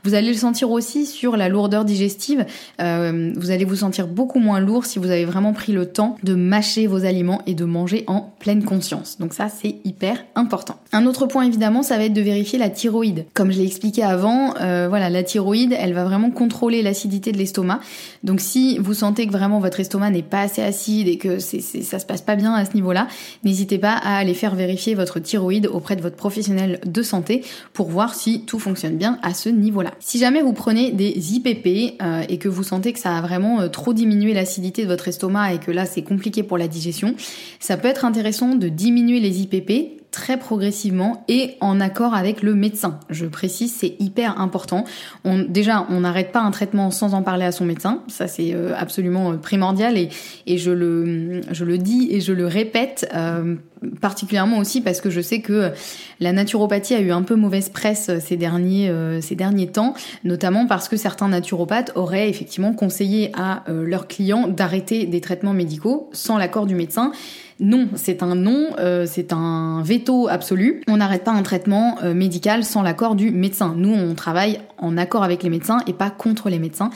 Vous 0.04 0.14
allez 0.14 0.28
le 0.28 0.38
sentir 0.38 0.70
aussi 0.70 1.06
sur 1.06 1.36
la 1.36 1.48
lourdeur 1.48 1.84
digestive. 1.84 2.44
vous 2.78 3.50
allez 3.50 3.64
vous 3.64 3.76
sentir 3.76 4.06
beaucoup 4.06 4.38
moins 4.38 4.60
lourd 4.60 4.86
si 4.86 4.98
vous 4.98 5.10
avez 5.10 5.24
vraiment 5.24 5.52
pris 5.52 5.72
le 5.72 5.86
temps 5.86 6.16
de 6.22 6.34
mâcher 6.34 6.86
vos 6.86 7.04
aliments 7.04 7.42
et 7.46 7.54
de 7.54 7.64
manger 7.64 8.04
en 8.06 8.32
pleine 8.38 8.64
conscience. 8.64 9.18
Donc 9.18 9.34
ça, 9.34 9.48
c'est 9.48 9.76
hyper 9.84 10.24
important. 10.34 10.76
Un 10.92 11.06
autre 11.06 11.26
point 11.26 11.44
évidemment, 11.44 11.82
ça 11.82 11.96
va 11.96 12.04
être 12.04 12.12
de 12.12 12.20
vérifier 12.20 12.58
la 12.58 12.70
thyroïde. 12.70 13.26
Comme 13.34 13.50
je 13.50 13.58
l'ai 13.58 13.66
expliqué 13.66 14.02
avant, 14.02 14.54
voilà, 14.54 15.10
la 15.10 15.22
thyroïde, 15.22 15.74
elle 15.78 15.94
va 15.94 16.04
vraiment 16.04 16.30
contrôler 16.30 16.82
l'acidité 16.82 17.32
de 17.32 17.38
l'estomac. 17.38 17.80
Donc 18.22 18.40
si 18.40 18.78
vous 18.78 18.94
sentez 18.94 19.26
que 19.26 19.32
vraiment 19.32 19.60
votre 19.60 19.80
estomac 19.80 20.10
n'est 20.10 20.22
pas 20.22 20.42
assez 20.42 20.62
acide 20.62 21.08
et 21.08 21.18
que 21.18 21.38
ça 21.38 21.98
se 21.98 22.06
passe 22.06 22.22
pas 22.22 22.36
bien 22.36 22.54
à 22.54 22.64
ce 22.64 22.74
niveau-là, 22.74 23.08
n'hésitez 23.44 23.78
pas 23.78 23.92
à 23.92 24.16
aller 24.16 24.34
faire 24.34 24.54
vérifier 24.54 24.94
votre 24.94 25.18
thyroïde 25.20 25.66
auprès 25.66 25.96
de 25.96 26.02
votre 26.02 26.16
professionnel 26.16 26.80
de 26.84 27.02
santé 27.02 27.42
pour 27.72 27.88
voir 27.88 28.14
si 28.14 28.42
tout 28.42 28.58
fonctionne 28.58 28.96
bien 28.96 29.18
ce 29.34 29.48
niveau-là. 29.48 29.92
Si 30.00 30.18
jamais 30.18 30.42
vous 30.42 30.52
prenez 30.52 30.92
des 30.92 31.34
IPP 31.34 32.00
euh, 32.02 32.22
et 32.28 32.38
que 32.38 32.48
vous 32.48 32.62
sentez 32.62 32.92
que 32.92 32.98
ça 32.98 33.16
a 33.16 33.20
vraiment 33.20 33.60
euh, 33.60 33.68
trop 33.68 33.92
diminué 33.92 34.34
l'acidité 34.34 34.82
de 34.82 34.88
votre 34.88 35.08
estomac 35.08 35.54
et 35.54 35.58
que 35.58 35.70
là 35.70 35.86
c'est 35.86 36.02
compliqué 36.02 36.42
pour 36.42 36.58
la 36.58 36.68
digestion, 36.68 37.14
ça 37.58 37.76
peut 37.76 37.88
être 37.88 38.04
intéressant 38.04 38.54
de 38.54 38.68
diminuer 38.68 39.20
les 39.20 39.42
IPP 39.42 39.99
très 40.10 40.38
progressivement 40.38 41.24
et 41.28 41.56
en 41.60 41.80
accord 41.80 42.14
avec 42.14 42.42
le 42.42 42.54
médecin. 42.54 42.98
Je 43.10 43.26
précise, 43.26 43.72
c'est 43.72 43.94
hyper 44.00 44.40
important. 44.40 44.84
On, 45.24 45.38
déjà, 45.38 45.86
on 45.88 46.00
n'arrête 46.00 46.32
pas 46.32 46.40
un 46.40 46.50
traitement 46.50 46.90
sans 46.90 47.14
en 47.14 47.22
parler 47.22 47.44
à 47.44 47.52
son 47.52 47.64
médecin. 47.64 48.02
Ça, 48.08 48.26
c'est 48.26 48.54
euh, 48.54 48.74
absolument 48.76 49.32
euh, 49.32 49.36
primordial 49.36 49.96
et, 49.96 50.08
et 50.46 50.58
je, 50.58 50.70
le, 50.70 51.42
je 51.52 51.64
le 51.64 51.78
dis 51.78 52.08
et 52.10 52.20
je 52.20 52.32
le 52.32 52.46
répète 52.46 53.08
euh, 53.14 53.56
particulièrement 54.00 54.58
aussi 54.58 54.80
parce 54.80 55.00
que 55.00 55.10
je 55.10 55.20
sais 55.20 55.40
que 55.40 55.72
la 56.18 56.32
naturopathie 56.32 56.94
a 56.94 57.00
eu 57.00 57.12
un 57.12 57.22
peu 57.22 57.36
mauvaise 57.36 57.68
presse 57.68 58.10
ces 58.18 58.36
derniers, 58.36 58.92
ces 59.22 59.36
derniers 59.36 59.68
temps, 59.68 59.94
notamment 60.22 60.66
parce 60.66 60.86
que 60.86 60.98
certains 60.98 61.28
naturopathes 61.28 61.92
auraient 61.94 62.28
effectivement 62.28 62.74
conseillé 62.74 63.32
à 63.34 63.64
leurs 63.68 64.06
clients 64.06 64.48
d'arrêter 64.48 65.06
des 65.06 65.22
traitements 65.22 65.54
médicaux 65.54 66.10
sans 66.12 66.36
l'accord 66.36 66.66
du 66.66 66.74
médecin. 66.74 67.12
Non, 67.60 67.88
c'est 67.94 68.22
un 68.22 68.34
non, 68.34 68.70
euh, 68.78 69.04
c'est 69.06 69.34
un 69.34 69.82
veto 69.82 70.28
absolu. 70.28 70.82
On 70.88 70.96
n'arrête 70.96 71.24
pas 71.24 71.32
un 71.32 71.42
traitement 71.42 71.98
euh, 72.02 72.14
médical 72.14 72.64
sans 72.64 72.80
l'accord 72.80 73.14
du 73.14 73.30
médecin. 73.30 73.74
Nous, 73.76 73.92
on 73.92 74.14
travaille 74.14 74.60
en 74.78 74.96
accord 74.96 75.22
avec 75.22 75.42
les 75.42 75.50
médecins 75.50 75.78
et 75.86 75.92
pas 75.92 76.08
contre 76.08 76.48
les 76.48 76.58
médecins. 76.58 76.88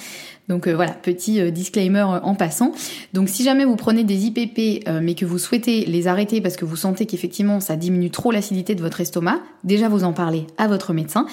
Donc 0.48 0.66
euh, 0.66 0.74
voilà, 0.74 0.92
petit 0.92 1.40
euh, 1.40 1.50
disclaimer 1.50 2.00
euh, 2.00 2.20
en 2.22 2.34
passant. 2.34 2.72
Donc 3.14 3.30
si 3.30 3.44
jamais 3.44 3.64
vous 3.64 3.76
prenez 3.76 4.04
des 4.04 4.26
IPP 4.26 4.88
mais 5.02 5.14
que 5.14 5.24
vous 5.24 5.38
souhaitez 5.38 5.84
les 5.86 6.06
arrêter 6.06 6.40
parce 6.40 6.56
que 6.56 6.64
vous 6.64 6.76
sentez 6.76 7.06
qu'effectivement 7.06 7.60
ça 7.60 7.76
diminue 7.76 8.10
trop 8.10 8.30
l'acidité 8.30 8.74
de 8.74 8.80
votre 8.80 9.00
estomac, 9.00 9.40
déjà 9.62 9.88
vous 9.88 10.04
en 10.04 10.12
parlez 10.12 10.46
à 10.58 10.68
votre 10.68 10.92
médecin 10.92 11.26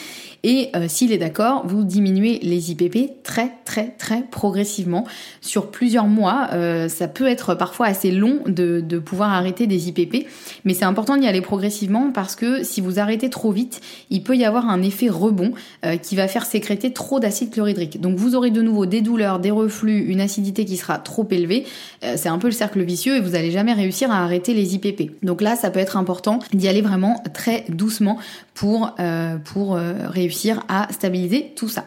et 0.43 0.72
s'il 0.88 1.12
est 1.12 1.18
d'accord, 1.18 1.68
vous 1.68 1.84
diminuez 1.84 2.39
les 2.41 2.72
IPP 2.72 3.24
très 3.24 3.51
très 3.66 3.89
très 3.97 4.24
progressivement 4.24 5.05
sur 5.41 5.72
plusieurs 5.72 6.07
mois. 6.07 6.49
ça 6.88 7.07
peut 7.07 7.28
être 7.28 7.55
parfois 7.55 7.88
assez 7.88 8.12
long 8.12 8.39
de, 8.47 8.82
de 8.82 8.99
pouvoir 8.99 9.32
arrêter 9.32 9.68
des 9.68 9.89
IPP, 9.89 10.28
mais 10.66 10.74
c'est 10.74 10.86
important 10.86 11.18
d'y 11.18 11.28
aller 11.28 11.41
progressivement 11.41 12.12
parce 12.12 12.36
que 12.36 12.64
si 12.64 12.82
vous 12.82 12.99
arrêtez 12.99 13.30
trop 13.30 13.51
vite, 13.51 13.82
il 14.09 14.24
peut 14.24 14.36
y 14.36 14.45
avoir 14.45 14.70
un 14.70 14.82
effet 14.82 15.09
rebond 15.09 15.53
qui 16.01 16.16
va 16.16 16.28
faire 16.28 16.45
sécréter 16.45 16.93
trop 16.93 17.20
d'acide 17.20 17.51
chlorhydrique. 17.51 17.99
Donc 18.01 18.18
vous 18.18 18.36
aurez 18.36 18.51
de 18.51 18.62
nouveau 18.62 18.86
des 18.86 19.01
douleurs, 19.02 19.39
des 19.39 19.52
reflux, 19.52 20.06
une 20.06 20.22
acidité 20.22 20.66
qui 20.66 20.78
sera 20.78 20.97
trop 20.97 21.28
élevée, 21.30 21.66
euh, 22.04 22.14
c'est 22.18 22.30
un 22.30 22.38
peu 22.38 22.47
le 22.47 22.54
cercle 22.54 22.82
vicieux 22.82 23.18
et 23.18 23.20
vous 23.20 23.36
allez 23.36 23.52
jamais 23.52 23.74
réussir 23.74 24.12
à 24.12 24.24
arrêter 24.24 24.54
les 24.54 24.76
IPP. 24.76 25.24
Donc 25.24 25.41
là, 25.41 25.56
ça 25.56 25.70
peut 25.72 25.80
être 25.80 25.97
important 25.97 26.39
d'y 26.54 26.68
aller 26.68 26.82
vraiment 26.82 27.22
très 27.34 27.66
doucement 27.70 28.18
pour, 28.54 28.95
euh, 28.99 29.38
euh, 29.58 29.93
réussir 30.08 30.64
à 30.68 30.88
stabiliser 30.91 31.54
tout 31.56 31.70
ça. 31.70 31.86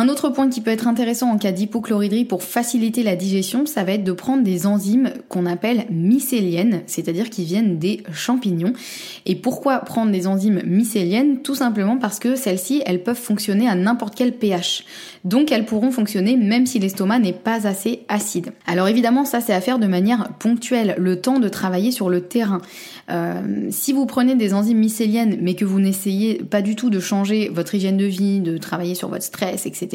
Un 0.00 0.08
autre 0.08 0.28
point 0.28 0.48
qui 0.48 0.60
peut 0.60 0.70
être 0.70 0.86
intéressant 0.86 1.28
en 1.28 1.38
cas 1.38 1.50
d'hypochloridrie 1.50 2.24
pour 2.24 2.44
faciliter 2.44 3.02
la 3.02 3.16
digestion, 3.16 3.66
ça 3.66 3.82
va 3.82 3.94
être 3.94 4.04
de 4.04 4.12
prendre 4.12 4.44
des 4.44 4.64
enzymes 4.64 5.10
qu'on 5.28 5.44
appelle 5.44 5.86
mycéliennes, 5.90 6.82
c'est-à-dire 6.86 7.30
qui 7.30 7.44
viennent 7.44 7.80
des 7.80 8.04
champignons. 8.12 8.74
Et 9.26 9.34
pourquoi 9.34 9.80
prendre 9.80 10.12
des 10.12 10.28
enzymes 10.28 10.62
mycéliennes? 10.64 11.42
Tout 11.42 11.56
simplement 11.56 11.96
parce 11.96 12.20
que 12.20 12.36
celles-ci, 12.36 12.80
elles 12.86 13.02
peuvent 13.02 13.16
fonctionner 13.16 13.68
à 13.68 13.74
n'importe 13.74 14.14
quel 14.14 14.34
pH. 14.34 14.84
Donc 15.24 15.50
elles 15.50 15.64
pourront 15.64 15.90
fonctionner 15.90 16.36
même 16.36 16.66
si 16.66 16.78
l'estomac 16.78 17.18
n'est 17.18 17.32
pas 17.32 17.66
assez 17.66 18.04
acide. 18.06 18.52
Alors 18.68 18.86
évidemment, 18.86 19.24
ça 19.24 19.40
c'est 19.40 19.52
à 19.52 19.60
faire 19.60 19.80
de 19.80 19.88
manière 19.88 20.28
ponctuelle, 20.38 20.94
le 20.96 21.20
temps 21.20 21.40
de 21.40 21.48
travailler 21.48 21.90
sur 21.90 22.08
le 22.08 22.20
terrain. 22.20 22.60
Euh, 23.10 23.66
si 23.70 23.92
vous 23.92 24.06
prenez 24.06 24.36
des 24.36 24.54
enzymes 24.54 24.78
mycéliennes 24.78 25.38
mais 25.40 25.54
que 25.54 25.64
vous 25.64 25.80
n'essayez 25.80 26.34
pas 26.34 26.62
du 26.62 26.76
tout 26.76 26.88
de 26.88 27.00
changer 27.00 27.48
votre 27.48 27.74
hygiène 27.74 27.96
de 27.96 28.04
vie, 28.04 28.38
de 28.38 28.58
travailler 28.58 28.94
sur 28.94 29.08
votre 29.08 29.24
stress, 29.24 29.66
etc., 29.66 29.87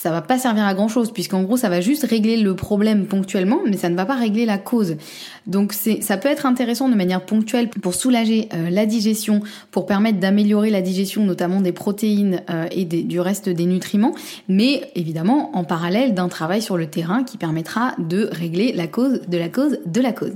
ça 0.00 0.12
va 0.12 0.22
pas 0.22 0.38
servir 0.38 0.64
à 0.64 0.74
grand 0.74 0.86
chose 0.86 1.10
puisqu'en 1.12 1.42
gros 1.42 1.56
ça 1.56 1.68
va 1.68 1.80
juste 1.80 2.04
régler 2.04 2.36
le 2.36 2.54
problème 2.54 3.06
ponctuellement 3.06 3.58
mais 3.66 3.76
ça 3.76 3.88
ne 3.88 3.96
va 3.96 4.06
pas 4.06 4.14
régler 4.14 4.46
la 4.46 4.56
cause. 4.56 4.96
Donc 5.48 5.72
ça 5.72 6.16
peut 6.16 6.28
être 6.28 6.46
intéressant 6.46 6.88
de 6.88 6.94
manière 6.94 7.24
ponctuelle 7.24 7.68
pour 7.68 7.94
soulager 7.94 8.48
euh, 8.54 8.70
la 8.70 8.86
digestion, 8.86 9.40
pour 9.72 9.86
permettre 9.86 10.20
d'améliorer 10.20 10.70
la 10.70 10.82
digestion 10.82 11.24
notamment 11.24 11.60
des 11.60 11.72
protéines 11.72 12.42
euh, 12.48 12.66
et 12.70 12.84
du 12.84 13.18
reste 13.18 13.48
des 13.48 13.66
nutriments, 13.66 14.14
mais 14.48 14.88
évidemment 14.94 15.50
en 15.56 15.64
parallèle 15.64 16.14
d'un 16.14 16.28
travail 16.28 16.62
sur 16.62 16.76
le 16.76 16.86
terrain 16.86 17.24
qui 17.24 17.36
permettra 17.36 17.94
de 17.98 18.28
régler 18.30 18.72
la 18.72 18.86
cause 18.86 19.22
de 19.26 19.36
la 19.36 19.48
cause 19.48 19.80
de 19.84 20.00
la 20.00 20.12
cause. 20.12 20.34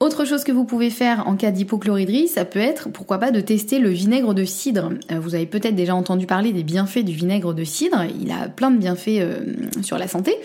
Autre 0.00 0.24
chose 0.24 0.44
que 0.44 0.52
vous 0.52 0.64
pouvez 0.64 0.90
faire 0.90 1.26
en 1.26 1.34
cas 1.34 1.50
d'hypochloridrie, 1.50 2.28
ça 2.28 2.44
peut 2.44 2.60
être, 2.60 2.88
pourquoi 2.88 3.18
pas, 3.18 3.32
de 3.32 3.40
tester 3.40 3.80
le 3.80 3.88
vinaigre 3.88 4.32
de 4.32 4.44
cidre. 4.44 4.90
Euh, 5.10 5.18
vous 5.18 5.34
avez 5.34 5.46
peut-être 5.46 5.74
déjà 5.74 5.92
entendu 5.96 6.24
parler 6.24 6.52
des 6.52 6.62
bienfaits 6.62 7.00
du 7.00 7.12
vinaigre 7.12 7.52
de 7.52 7.64
cidre. 7.64 8.04
Il 8.22 8.30
a 8.30 8.48
plein 8.48 8.70
de 8.70 8.78
bienfaits 8.78 9.18
euh, 9.18 9.40
sur 9.82 9.98
la 9.98 10.06
santé. 10.06 10.36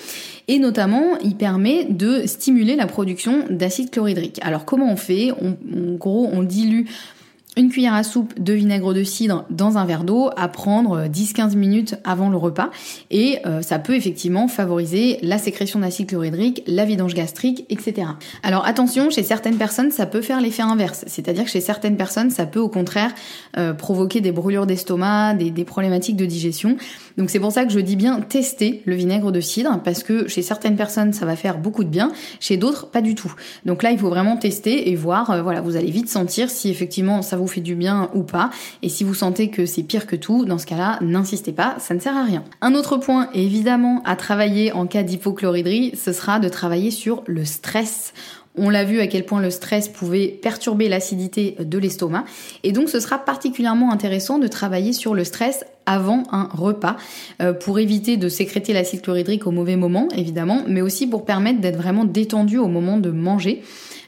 Et 0.48 0.58
notamment, 0.58 1.20
il 1.24 1.36
permet 1.36 1.86
de 1.86 2.26
stimuler 2.26 2.76
la 2.76 2.88
production 2.88 3.46
d'acide 3.48 3.92
chlorhydrique. 3.92 4.40
Alors 4.42 4.66
comment 4.66 4.92
on 4.92 4.98
fait? 4.98 5.32
En 5.32 5.54
gros, 5.98 6.30
on 6.34 6.42
dilue 6.42 6.86
une 7.56 7.70
cuillère 7.70 7.94
à 7.94 8.04
soupe 8.04 8.40
de 8.40 8.54
vinaigre 8.54 8.94
de 8.94 9.04
cidre 9.04 9.46
dans 9.50 9.78
un 9.78 9.86
verre 9.86 10.04
d'eau 10.04 10.30
à 10.36 10.48
prendre 10.48 11.08
10-15 11.08 11.56
minutes 11.56 11.96
avant 12.04 12.30
le 12.30 12.38
repas 12.38 12.72
et 13.12 13.40
euh, 13.46 13.62
ça 13.62 13.80
peut 13.80 13.96
effectivement 13.96 14.48
favoriser 14.48 15.20
la 15.22 15.38
sécrétion 15.38 15.80
d'acide 15.80 16.08
chlorhydrique, 16.08 16.64
la 16.66 16.86
vidange 16.86 17.14
gastrique, 17.14 17.66
etc. 17.70 18.08
Alors 18.42 18.66
attention, 18.66 19.10
chez 19.10 19.24
certaines 19.24 19.58
personnes 19.58 19.92
ça 19.92 20.06
peut 20.06 20.22
faire 20.22 20.42
l'effet 20.42 20.64
inverse, 20.64 21.04
c'est-à-dire 21.08 21.44
que 21.44 21.50
chez 21.50 21.62
certaines 21.62 21.98
personnes 21.98 22.32
ça 22.32 22.46
peut 22.46 22.60
au 22.60 22.70
contraire 22.70 23.14
euh, 23.58 23.74
provoquer 23.74 24.22
des 24.22 24.32
brûlures 24.32 24.66
d'estomac, 24.66 25.36
des, 25.36 25.64
problématiques 25.64 26.16
de 26.16 26.26
digestion. 26.26 26.76
Donc 27.18 27.30
c'est 27.30 27.40
pour 27.40 27.52
ça 27.52 27.66
que 27.66 27.72
je 27.72 27.80
dis 27.80 27.96
bien 27.96 28.20
tester 28.22 28.82
le 28.86 28.96
vinaigre 28.96 29.32
de 29.32 29.40
cidre 29.40 29.80
parce 29.84 30.04
que 30.04 30.28
chez 30.28 30.42
certaines 30.42 30.76
personnes 30.76 31.14
ça 31.14 31.26
va 31.26 31.36
faire 31.36 31.60
beaucoup 31.60 31.84
de 31.84 31.90
bien, 31.90 32.12
chez 32.40 32.58
d'autres 32.58 32.88
pas 32.88 33.02
du 33.02 33.16
tout. 33.16 33.34
Donc 33.66 33.84
là 33.84 33.92
il 33.92 34.00
faut 34.00 34.10
vraiment 34.10 34.38
tester 34.38 34.90
et 34.90 34.96
voir, 34.96 35.30
euh, 35.30 35.42
voilà, 35.42 35.62
vous 35.62 35.76
allez 35.76 35.92
vite 35.92 36.10
sentir 36.10 36.50
si 36.50 36.70
effectivement 36.70 37.22
ça 37.22 37.38
vous 37.38 37.43
fait 37.48 37.62
du 37.62 37.76
bien 37.76 38.10
ou 38.14 38.24
pas. 38.24 38.50
Et 38.82 38.90
si 38.90 39.04
vous 39.04 39.14
sentez 39.14 39.50
que 39.50 39.66
c'est 39.66 39.84
pire 39.84 40.08
que 40.08 40.16
tout, 40.16 40.46
dans 40.46 40.58
ce 40.58 40.66
cas-là, 40.66 41.00
n'insistez 41.02 41.52
pas, 41.52 41.76
ça 41.80 41.94
ne 41.94 42.00
sert 42.00 42.16
à 42.16 42.24
rien. 42.24 42.44
Un 42.62 42.76
autre 42.76 42.98
point, 42.98 43.30
évidemment, 43.34 44.02
à 44.06 44.16
travailler 44.16 44.72
en 44.72 44.88
cas 44.88 45.04
d'hypochloridrie, 45.04 45.94
ce 45.96 46.12
sera 46.12 46.40
de 46.40 46.50
travailler 46.50 46.92
sur 46.92 47.24
le 47.28 47.46
stress. 47.46 48.14
On 48.56 48.70
l'a 48.70 48.84
vu 48.84 49.00
à 49.00 49.08
quel 49.08 49.26
point 49.26 49.42
le 49.42 49.50
stress 49.50 49.88
pouvait 49.88 50.28
perturber 50.28 50.88
l'acidité 50.88 51.56
de 51.60 51.78
l'estomac. 51.80 52.24
Et 52.64 52.72
donc 52.72 52.88
ce 52.90 53.00
sera 53.00 53.18
particulièrement 53.18 53.92
intéressant 53.92 54.38
de 54.38 54.48
travailler 54.48 54.94
sur 54.94 55.16
le 55.16 55.24
stress 55.24 55.66
avant 55.86 56.24
un 56.32 56.48
repas 56.54 56.96
euh, 57.42 57.54
pour 57.54 57.80
éviter 57.80 58.16
de 58.16 58.30
sécréter 58.30 58.74
l'acide 58.74 59.02
chlorhydrique 59.02 59.48
au 59.48 59.52
mauvais 59.52 59.76
moment, 59.76 60.08
évidemment, 60.16 60.62
mais 60.68 60.82
aussi 60.82 61.08
pour 61.08 61.26
permettre 61.26 61.62
d'être 61.62 61.78
vraiment 61.78 62.06
détendu 62.06 62.60
au 62.60 62.68
moment 62.68 62.98
de 62.98 63.10
manger. 63.10 63.64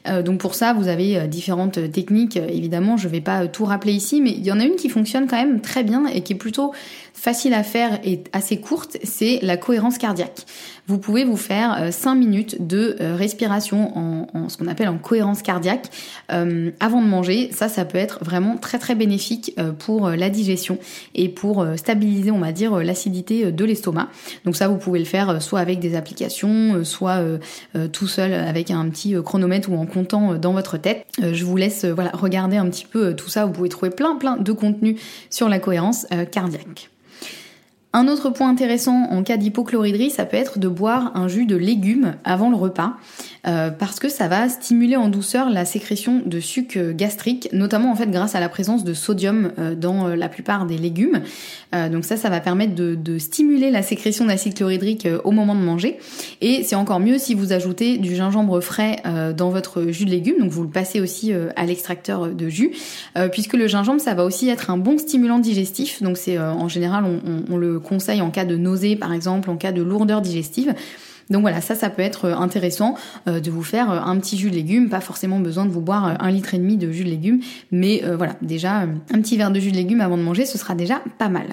Euh, 0.08 0.22
donc 0.22 0.40
pour 0.40 0.54
ça, 0.54 0.72
vous 0.72 0.88
avez 0.88 1.18
euh, 1.18 1.26
différentes 1.26 1.90
techniques. 1.92 2.36
Évidemment, 2.36 2.96
je 2.96 3.06
ne 3.06 3.12
vais 3.12 3.20
pas 3.20 3.46
tout 3.48 3.64
rappeler 3.64 3.92
ici, 3.92 4.20
mais 4.20 4.30
il 4.30 4.44
y 4.44 4.52
en 4.52 4.60
a 4.60 4.64
une 4.64 4.76
qui 4.76 4.88
fonctionne 4.88 5.26
quand 5.26 5.36
même 5.36 5.60
très 5.60 5.84
bien 5.84 6.06
et 6.06 6.22
qui 6.22 6.32
est 6.32 6.36
plutôt 6.36 6.72
facile 7.16 7.54
à 7.54 7.62
faire 7.62 7.98
et 8.04 8.22
assez 8.32 8.58
courte, 8.60 8.98
c'est 9.02 9.40
la 9.42 9.56
cohérence 9.56 9.98
cardiaque. 9.98 10.44
Vous 10.86 10.98
pouvez 10.98 11.24
vous 11.24 11.36
faire 11.36 11.92
5 11.92 12.14
minutes 12.14 12.64
de 12.64 12.96
respiration 13.00 13.98
en, 13.98 14.48
ce 14.48 14.56
qu'on 14.56 14.68
appelle 14.68 14.88
en 14.88 14.98
cohérence 14.98 15.42
cardiaque 15.42 15.90
avant 16.28 17.02
de 17.02 17.06
manger. 17.06 17.50
Ça, 17.52 17.68
ça 17.68 17.84
peut 17.84 17.98
être 17.98 18.24
vraiment 18.24 18.56
très 18.56 18.78
très 18.78 18.94
bénéfique 18.94 19.56
pour 19.80 20.10
la 20.10 20.30
digestion 20.30 20.78
et 21.14 21.28
pour 21.28 21.62
euh, 21.62 21.76
stabiliser, 21.76 22.30
on 22.30 22.38
va 22.38 22.52
dire, 22.52 22.74
euh, 22.74 22.82
l'acidité 22.82 23.46
euh, 23.46 23.52
de 23.52 23.64
l'estomac. 23.64 24.08
Donc 24.44 24.56
ça, 24.56 24.68
vous 24.68 24.76
pouvez 24.76 24.98
le 24.98 25.04
faire 25.04 25.40
soit 25.42 25.60
avec 25.60 25.78
des 25.78 25.94
applications, 25.96 26.84
soit 26.84 27.22
tout 27.92 28.06
seul 28.06 28.32
avec 28.32 28.70
un 28.70 28.88
petit 28.88 29.14
chronomètre 29.22 29.70
ou 29.70 29.76
en 29.76 29.86
comptant 29.86 30.34
dans 30.34 30.52
votre 30.52 30.78
tête. 30.78 31.06
Je 31.20 31.44
vous 31.44 31.56
laisse 31.56 31.84
voilà 31.84 32.10
regarder 32.12 32.56
un 32.56 32.68
petit 32.68 32.86
peu 32.86 33.14
tout 33.14 33.28
ça. 33.28 33.46
Vous 33.46 33.52
pouvez 33.52 33.68
trouver 33.68 33.90
plein 33.90 34.16
plein 34.16 34.36
de 34.36 34.52
contenu 34.52 34.96
sur 35.30 35.48
la 35.48 35.58
cohérence 35.58 36.06
cardiaque. 36.30 36.90
Un 37.98 38.08
autre 38.08 38.28
point 38.28 38.50
intéressant 38.50 39.04
en 39.10 39.22
cas 39.22 39.38
d'hypochloridrie, 39.38 40.10
ça 40.10 40.26
peut 40.26 40.36
être 40.36 40.58
de 40.58 40.68
boire 40.68 41.12
un 41.14 41.28
jus 41.28 41.46
de 41.46 41.56
légumes 41.56 42.16
avant 42.24 42.50
le 42.50 42.56
repas. 42.56 42.98
Euh, 43.46 43.70
parce 43.70 44.00
que 44.00 44.08
ça 44.08 44.26
va 44.26 44.48
stimuler 44.48 44.96
en 44.96 45.08
douceur 45.08 45.50
la 45.50 45.64
sécrétion 45.64 46.20
de 46.24 46.40
suc 46.40 46.78
gastrique, 46.78 47.48
notamment 47.52 47.92
en 47.92 47.94
fait 47.94 48.10
grâce 48.10 48.34
à 48.34 48.40
la 48.40 48.48
présence 48.48 48.82
de 48.82 48.92
sodium 48.92 49.52
euh, 49.58 49.76
dans 49.76 50.08
euh, 50.08 50.16
la 50.16 50.28
plupart 50.28 50.66
des 50.66 50.76
légumes. 50.76 51.20
donc 51.72 52.04
ça, 52.04 52.16
ça 52.16 52.30
va 52.30 52.40
permettre 52.40 52.74
de, 52.74 53.18
stimuler 53.18 53.70
la 53.70 53.82
sécrétion 53.82 54.24
d'acide 54.26 54.54
chlorhydrique 54.54 55.06
au 55.24 55.30
moment 55.30 55.54
de 55.54 55.60
manger. 55.60 55.98
Et 56.40 56.62
c'est 56.64 56.74
encore 56.74 57.00
mieux 57.00 57.18
si 57.18 57.34
vous 57.34 57.52
ajoutez 57.52 57.98
du 57.98 58.14
gingembre 58.14 58.60
frais 58.60 59.02
dans 59.36 59.50
votre 59.50 59.90
jus 59.90 60.04
de 60.04 60.10
légumes, 60.10 60.38
donc 60.40 60.50
vous 60.50 60.62
le 60.62 60.68
passez 60.68 61.00
aussi 61.00 61.32
à 61.32 61.64
l'extracteur 61.64 62.28
de 62.28 62.48
jus, 62.48 62.72
puisque 63.32 63.54
le 63.54 63.66
gingembre, 63.66 64.00
ça 64.00 64.14
va 64.14 64.24
aussi 64.24 64.48
être 64.48 64.70
un 64.70 64.78
bon 64.78 64.96
stimulant 64.98 65.38
digestif. 65.38 66.02
Donc 66.02 66.16
c'est 66.16 66.38
en 66.38 66.68
général, 66.68 67.04
on 67.50 67.56
le 67.56 67.78
conseille 67.86 68.20
en 68.20 68.30
cas 68.30 68.44
de 68.44 68.56
nausée 68.56 68.96
par 68.96 69.12
exemple, 69.12 69.48
en 69.50 69.56
cas 69.56 69.72
de 69.72 69.82
lourdeur 69.82 70.20
digestive. 70.20 70.74
Donc 71.30 71.42
voilà, 71.42 71.60
ça, 71.60 71.74
ça 71.74 71.90
peut 71.90 72.02
être 72.02 72.26
euh, 72.26 72.36
intéressant 72.36 72.94
euh, 73.28 73.40
de 73.40 73.50
vous 73.50 73.62
faire 73.62 73.90
euh, 73.90 73.98
un 73.98 74.16
petit 74.18 74.36
jus 74.36 74.50
de 74.50 74.54
légumes, 74.54 74.88
pas 74.88 75.00
forcément 75.00 75.40
besoin 75.40 75.64
de 75.64 75.70
vous 75.70 75.80
boire 75.80 76.16
un 76.20 76.30
litre 76.30 76.54
et 76.54 76.58
demi 76.58 76.76
de 76.76 76.90
jus 76.92 77.04
de 77.04 77.10
légumes, 77.10 77.40
mais 77.70 78.02
voilà, 78.16 78.34
déjà 78.42 78.80
un 78.80 79.20
petit 79.20 79.36
verre 79.36 79.50
de 79.50 79.60
jus 79.60 79.70
de 79.70 79.76
légumes 79.76 80.00
avant 80.00 80.16
de 80.16 80.22
manger, 80.22 80.46
ce 80.46 80.58
sera 80.58 80.74
déjà 80.74 81.00
pas 81.18 81.28
mal. 81.28 81.46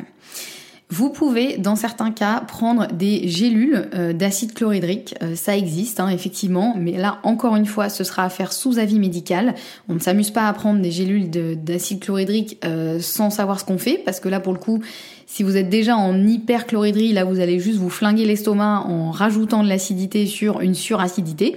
Vous 0.89 1.09
pouvez, 1.09 1.57
dans 1.57 1.75
certains 1.75 2.11
cas, 2.11 2.41
prendre 2.41 2.87
des 2.87 3.27
gélules 3.27 3.89
d'acide 4.13 4.53
chlorhydrique. 4.53 5.15
ça 5.35 5.57
existe, 5.57 5.99
hein, 5.99 6.09
effectivement, 6.09 6.75
mais 6.77 6.97
là, 6.97 7.19
encore 7.23 7.55
une 7.55 7.65
fois, 7.65 7.89
ce 7.89 8.03
sera 8.03 8.25
à 8.25 8.29
faire 8.29 8.53
sous 8.53 8.77
avis 8.77 8.99
médical. 8.99 9.55
On 9.89 9.95
ne 9.95 9.99
s'amuse 9.99 10.29
pas 10.29 10.47
à 10.47 10.53
prendre 10.53 10.81
des 10.81 10.91
gélules 10.91 11.29
d'acide 11.29 11.99
chlorhydrique 11.99 12.63
sans 12.99 13.29
savoir 13.31 13.59
ce 13.59 13.65
qu'on 13.65 13.79
fait, 13.79 14.01
parce 14.05 14.19
que 14.19 14.29
là, 14.29 14.39
pour 14.39 14.53
le 14.53 14.59
coup, 14.59 14.81
si 15.33 15.41
vous 15.41 15.57
êtes 15.57 15.67
déjà 15.67 15.97
en 15.97 16.27
hyperchloridrie, 16.27 17.11
là 17.11 17.23
vous 17.23 17.39
allez 17.39 17.59
juste 17.59 17.79
vous 17.79 17.89
flinguer 17.89 18.23
l'estomac 18.23 18.83
en 18.85 19.09
rajoutant 19.09 19.63
de 19.63 19.67
l'acidité 19.67 20.27
sur 20.27 20.61
une 20.61 20.75
suracidité. 20.75 21.55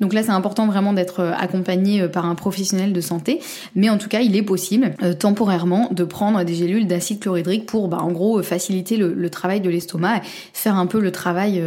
Donc 0.00 0.14
là 0.14 0.22
c'est 0.22 0.30
important 0.30 0.66
vraiment 0.66 0.94
d'être 0.94 1.20
euh, 1.20 1.32
accompagné 1.38 2.00
euh, 2.00 2.08
par 2.08 2.24
un 2.24 2.34
professionnel 2.34 2.94
de 2.94 3.00
santé. 3.02 3.40
Mais 3.74 3.90
en 3.90 3.98
tout 3.98 4.08
cas 4.08 4.20
il 4.20 4.34
est 4.34 4.42
possible 4.42 4.94
euh, 5.02 5.12
temporairement 5.12 5.90
de 5.90 6.04
prendre 6.04 6.42
des 6.42 6.54
gélules 6.54 6.86
d'acide 6.86 7.20
chlorhydrique 7.20 7.66
pour 7.66 7.88
bah, 7.88 7.98
en 8.00 8.12
gros 8.12 8.42
faciliter 8.42 8.96
le, 8.96 9.28
travail 9.28 9.60
de 9.60 9.68
l'estomac, 9.68 10.22
faire 10.54 10.76
un 10.76 10.86
peu 10.86 10.98
le 10.98 11.12
travail 11.12 11.62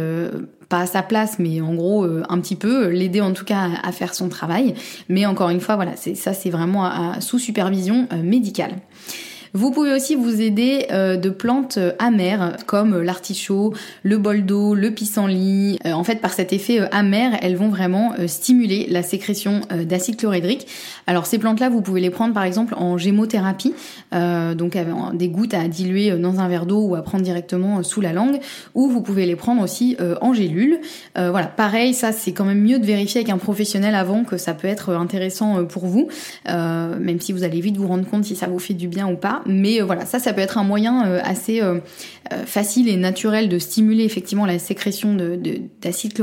pas 0.68 0.80
à 0.80 0.86
sa 0.86 1.02
place, 1.02 1.38
mais 1.38 1.60
en 1.60 1.74
gros 1.74 2.04
un 2.04 2.40
petit 2.40 2.56
peu, 2.56 2.88
l'aider 2.88 3.20
en 3.20 3.32
tout 3.32 3.44
cas 3.44 3.68
à, 3.84 3.92
faire 3.92 4.14
son 4.14 4.28
travail. 4.28 4.74
Mais 5.08 5.26
encore 5.26 5.50
une 5.50 5.60
fois, 5.60 5.76
voilà, 5.76 5.92
ça, 5.96 6.34
c'est 6.34 6.50
vraiment 6.50 7.20
sous 7.20 7.38
supervision 7.38 8.08
médicale. 8.22 8.72
Vous 9.54 9.70
pouvez 9.70 9.92
aussi 9.92 10.14
vous 10.14 10.40
aider 10.40 10.86
euh, 10.92 11.18
de 11.18 11.28
plantes 11.28 11.76
euh, 11.76 11.92
amères 11.98 12.56
comme 12.64 13.02
l'artichaut, 13.02 13.74
le 14.02 14.16
boldo, 14.16 14.74
le 14.74 14.90
pissenlit. 14.92 15.78
Euh, 15.84 15.92
en 15.92 16.04
fait, 16.04 16.22
par 16.22 16.32
cet 16.32 16.54
effet 16.54 16.80
amer, 16.90 17.36
elles 17.42 17.56
vont 17.56 17.68
vraiment 17.68 18.14
stimuler 18.26 18.86
la 18.88 19.02
sécrétion 19.02 19.60
d'acide 19.70 20.16
chlorhydrique. 20.16 20.66
Alors 21.06 21.26
ces 21.26 21.38
plantes-là, 21.38 21.68
vous 21.68 21.82
pouvez 21.82 22.00
les 22.00 22.08
prendre 22.08 22.32
par 22.32 22.44
exemple 22.44 22.74
en 22.76 22.96
gémothérapie, 22.96 23.74
donc 24.12 24.76
avec 24.76 24.88
des 25.14 25.28
gouttes 25.28 25.54
à 25.54 25.66
diluer 25.68 26.12
dans 26.12 26.40
un 26.40 26.48
verre 26.48 26.66
d'eau 26.66 26.80
ou 26.80 26.94
à 26.94 27.02
prendre 27.02 27.24
directement 27.24 27.82
sous 27.82 28.00
la 28.00 28.12
langue, 28.12 28.38
ou 28.74 28.88
vous 28.88 29.02
pouvez 29.02 29.26
les 29.26 29.36
prendre 29.36 29.62
aussi 29.62 29.96
en 30.20 30.32
gélule. 30.32 30.78
voilà, 31.14 31.46
pareil, 31.46 31.94
ça 31.94 32.12
c'est 32.12 32.32
quand 32.32 32.44
même 32.44 32.60
mieux 32.60 32.78
de 32.78 32.86
vérifier 32.86 33.20
avec 33.20 33.30
un 33.30 33.38
professionnel 33.38 33.94
avant 33.94 34.24
que 34.24 34.36
ça 34.36 34.54
peut 34.54 34.68
être 34.68 34.90
intéressant 34.90 35.64
pour 35.64 35.86
vous, 35.86 36.08
même 36.46 37.20
si 37.20 37.32
vous 37.32 37.44
allez 37.44 37.60
vite 37.60 37.76
vous 37.76 37.88
rendre 37.88 38.08
compte 38.08 38.24
si 38.24 38.36
ça 38.36 38.46
vous 38.46 38.58
fait 38.58 38.74
du 38.74 38.88
bien 38.88 39.08
ou 39.08 39.16
pas. 39.16 39.41
Mais 39.46 39.80
euh, 39.80 39.84
voilà, 39.84 40.06
ça, 40.06 40.18
ça 40.18 40.32
peut 40.32 40.40
être 40.40 40.58
un 40.58 40.64
moyen 40.64 41.06
euh, 41.06 41.20
assez 41.22 41.60
euh, 41.60 41.80
facile 42.46 42.88
et 42.88 42.96
naturel 42.96 43.48
de 43.48 43.58
stimuler 43.58 44.04
effectivement 44.04 44.46
la 44.46 44.58
sécrétion 44.58 45.14
d'acide 45.14 46.14
de, 46.14 46.22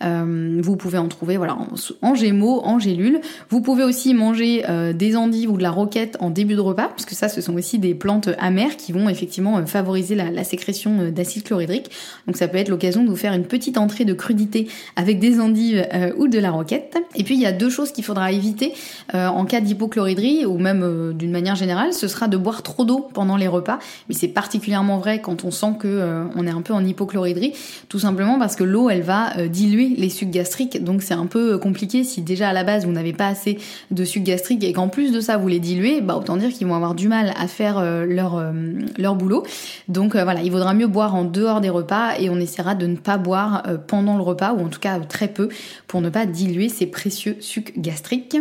chlorhydrique. 0.00 0.64
vous 0.64 0.76
pouvez 0.76 0.98
en 0.98 1.08
trouver 1.08 1.36
voilà 1.36 1.56
en, 2.02 2.14
gémeaux, 2.14 2.60
en 2.64 2.78
gélules. 2.78 3.20
Vous 3.50 3.60
pouvez 3.60 3.84
aussi 3.84 4.14
manger 4.14 4.64
des 4.94 5.16
endives 5.16 5.50
ou 5.50 5.56
de 5.56 5.62
la 5.62 5.70
roquette 5.70 6.16
en 6.20 6.30
début 6.30 6.54
de 6.54 6.60
repas, 6.60 6.88
parce 6.88 7.04
que 7.04 7.14
ça, 7.14 7.28
ce 7.28 7.40
sont 7.40 7.54
aussi 7.54 7.78
des 7.78 7.94
plantes 7.94 8.28
amères 8.38 8.76
qui 8.76 8.92
vont 8.92 9.08
effectivement 9.08 9.64
favoriser 9.66 10.14
la, 10.14 10.44
sécrétion 10.44 11.10
d'acide 11.10 11.44
chlorhydrique. 11.44 11.90
Donc 12.26 12.36
ça 12.36 12.48
peut 12.48 12.58
être 12.58 12.68
l'occasion 12.68 13.04
de 13.04 13.08
vous 13.08 13.16
faire 13.16 13.32
une 13.32 13.44
petite 13.44 13.78
entrée 13.78 14.04
de 14.04 14.12
crudité 14.12 14.68
avec 14.96 15.18
des 15.18 15.40
endives 15.40 15.86
ou 16.16 16.28
de 16.28 16.38
la 16.38 16.50
roquette. 16.50 16.96
Et 17.14 17.24
puis 17.24 17.34
il 17.34 17.40
y 17.40 17.46
a 17.46 17.52
deux 17.52 17.70
choses 17.70 17.92
qu'il 17.92 18.04
faudra 18.04 18.32
éviter 18.32 18.74
en 19.12 19.44
cas 19.44 19.60
d'hypochloridrie 19.60 20.46
ou 20.46 20.58
même 20.58 21.12
d'une 21.14 21.30
manière 21.30 21.56
générale, 21.56 21.92
ce 21.92 22.08
sera 22.08 22.28
de 22.28 22.36
boire 22.36 22.62
trop 22.62 22.84
d'eau 22.84 23.08
pendant 23.12 23.36
les 23.36 23.48
repas, 23.48 23.78
mais 24.08 24.14
c'est 24.14 24.28
particulièrement 24.28 24.98
vrai 24.98 25.20
quand 25.20 25.44
on 25.44 25.50
sent 25.50 25.74
que 25.78 25.88
euh, 25.88 26.24
on 26.36 26.46
est 26.46 26.50
un 26.50 26.62
peu 26.62 26.72
en 26.72 26.84
hypochloridrie, 26.84 27.52
tout 27.88 27.98
simplement 27.98 28.38
parce 28.38 28.56
que 28.56 28.64
l'eau 28.64 28.90
elle 28.90 29.02
va 29.02 29.36
euh, 29.38 29.48
les 29.96 30.08
sucs 30.08 30.30
gastriques, 30.30 30.82
donc 30.82 31.02
c'est 31.02 31.14
un 31.14 31.26
peu 31.26 31.54
euh, 31.54 31.58
compliqué 31.58 32.04
si 32.04 32.22
déjà 32.22 32.48
à 32.48 32.52
la 32.52 32.64
base 32.64 32.86
vous 32.86 32.92
n'avez 32.92 33.12
pas 33.12 33.26
assez 33.28 33.58
de 33.90 34.04
sucs 34.04 34.24
gastriques 34.24 34.64
et 34.64 34.72
qu'en 34.72 34.88
plus 34.88 35.12
de 35.12 35.20
ça 35.20 35.36
vous 35.36 35.48
les 35.48 35.60
diluez, 35.60 36.00
bah 36.00 36.16
autant 36.16 36.36
dire 36.36 36.50
qu'ils 36.50 36.66
vont 36.66 36.74
avoir 36.74 36.94
du 36.94 37.08
mal 37.08 37.32
à 37.38 37.46
faire 37.46 37.80
leur 38.06 38.52
leur 38.98 39.14
boulot. 39.14 39.44
Donc 39.88 40.16
voilà, 40.16 40.42
il 40.42 40.50
vaudra 40.50 40.74
mieux 40.74 40.86
boire 40.86 41.14
en 41.14 41.24
dehors 41.24 41.60
des 41.60 41.68
repas 41.68 42.18
et 42.18 42.30
on 42.30 42.36
essaiera 42.36 42.74
de 42.74 42.86
ne 42.86 42.96
pas 42.96 43.18
boire 43.18 43.62
pendant 43.86 44.16
le 44.16 44.22
repas 44.22 44.52
ou 44.54 44.64
en 44.64 44.68
tout 44.68 44.80
cas 44.80 44.98
très 45.00 45.28
peu 45.28 45.48
pour 45.86 46.00
ne 46.00 46.08
pas 46.08 46.26
diluer 46.26 46.68
ces 46.68 46.86
précieux 46.86 47.36
sucs 47.40 47.78
gastriques. 47.78 48.36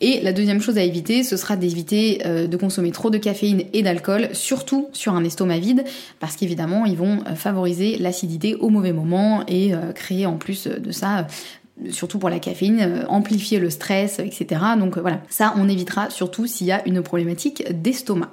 Et 0.00 0.20
la 0.20 0.32
deuxième 0.32 0.60
chose 0.60 0.78
à 0.78 0.82
éviter, 0.82 1.22
ce 1.22 1.36
sera 1.36 1.56
d'éviter 1.56 2.22
de 2.24 2.56
consommer 2.56 2.90
trop 2.90 3.10
de 3.10 3.18
caféine 3.18 3.62
et 3.72 3.82
d'alcool, 3.82 4.28
surtout 4.32 4.88
sur 4.92 5.14
un 5.14 5.24
estomac 5.24 5.58
vide, 5.58 5.84
parce 6.18 6.36
qu'évidemment, 6.36 6.84
ils 6.84 6.96
vont 6.96 7.20
euh, 7.26 7.34
favoriser 7.34 7.98
l'acidité 7.98 8.54
au 8.54 8.68
mauvais 8.68 8.92
moment 8.92 9.44
et 9.46 9.74
euh, 9.74 9.92
créer 9.92 10.26
en 10.26 10.36
plus 10.36 10.68
de 10.80 10.92
ça 10.92 11.18
euh, 11.18 11.90
surtout 11.90 12.18
pour 12.18 12.28
la 12.28 12.38
caféine, 12.38 13.06
amplifier 13.08 13.58
le 13.58 13.70
stress, 13.70 14.18
etc. 14.18 14.60
Donc 14.78 14.98
voilà, 14.98 15.22
ça 15.30 15.54
on 15.56 15.68
évitera 15.68 16.10
surtout 16.10 16.46
s'il 16.46 16.66
y 16.66 16.72
a 16.72 16.86
une 16.86 17.02
problématique 17.02 17.64
d'estomac. 17.70 18.30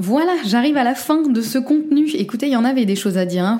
Voilà, 0.00 0.32
j'arrive 0.46 0.76
à 0.76 0.84
la 0.84 0.94
fin 0.94 1.22
de 1.22 1.42
ce 1.42 1.58
contenu. 1.58 2.08
Écoutez, 2.14 2.46
il 2.46 2.52
y 2.52 2.56
en 2.56 2.64
avait 2.64 2.84
des 2.84 2.94
choses 2.94 3.18
à 3.18 3.26
dire. 3.26 3.44
Hein. 3.44 3.58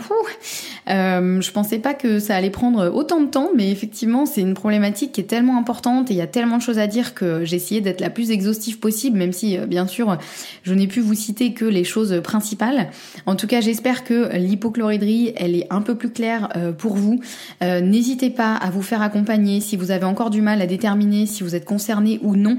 Euh, 0.88 1.40
je 1.40 1.50
pensais 1.52 1.78
pas 1.78 1.94
que 1.94 2.18
ça 2.18 2.34
allait 2.34 2.50
prendre 2.50 2.90
autant 2.94 3.20
de 3.20 3.26
temps, 3.26 3.50
mais 3.54 3.70
effectivement, 3.70 4.26
c'est 4.26 4.40
une 4.40 4.54
problématique 4.54 5.12
qui 5.12 5.20
est 5.20 5.24
tellement 5.24 5.58
importante 5.58 6.10
et 6.10 6.14
il 6.14 6.16
y 6.16 6.22
a 6.22 6.26
tellement 6.26 6.56
de 6.56 6.62
choses 6.62 6.78
à 6.78 6.86
dire 6.86 7.14
que 7.14 7.44
j'ai 7.44 7.56
essayé 7.56 7.80
d'être 7.80 8.00
la 8.00 8.10
plus 8.10 8.30
exhaustive 8.30 8.78
possible, 8.78 9.18
même 9.18 9.32
si, 9.32 9.58
euh, 9.58 9.66
bien 9.66 9.86
sûr, 9.86 10.16
je 10.62 10.74
n'ai 10.74 10.86
pu 10.86 11.00
vous 11.00 11.14
citer 11.14 11.52
que 11.52 11.64
les 11.64 11.84
choses 11.84 12.20
principales. 12.22 12.90
En 13.26 13.36
tout 13.36 13.46
cas, 13.46 13.60
j'espère 13.60 14.04
que 14.04 14.36
l'hypochloridrie, 14.36 15.32
elle 15.36 15.54
est 15.54 15.66
un 15.70 15.82
peu 15.82 15.94
plus 15.94 16.10
claire 16.10 16.48
euh, 16.56 16.72
pour 16.72 16.94
vous. 16.94 17.20
N'hésitez 17.60 18.30
pas 18.30 18.54
à 18.54 18.70
vous 18.70 18.82
faire 18.82 19.02
accompagner 19.02 19.60
si 19.60 19.76
vous 19.76 19.90
avez 19.90 20.04
encore 20.04 20.30
du 20.30 20.40
mal 20.40 20.62
à 20.62 20.66
déterminer 20.66 21.26
si 21.26 21.42
vous 21.42 21.54
êtes 21.54 21.64
concerné 21.64 22.18
ou 22.22 22.36
non, 22.36 22.56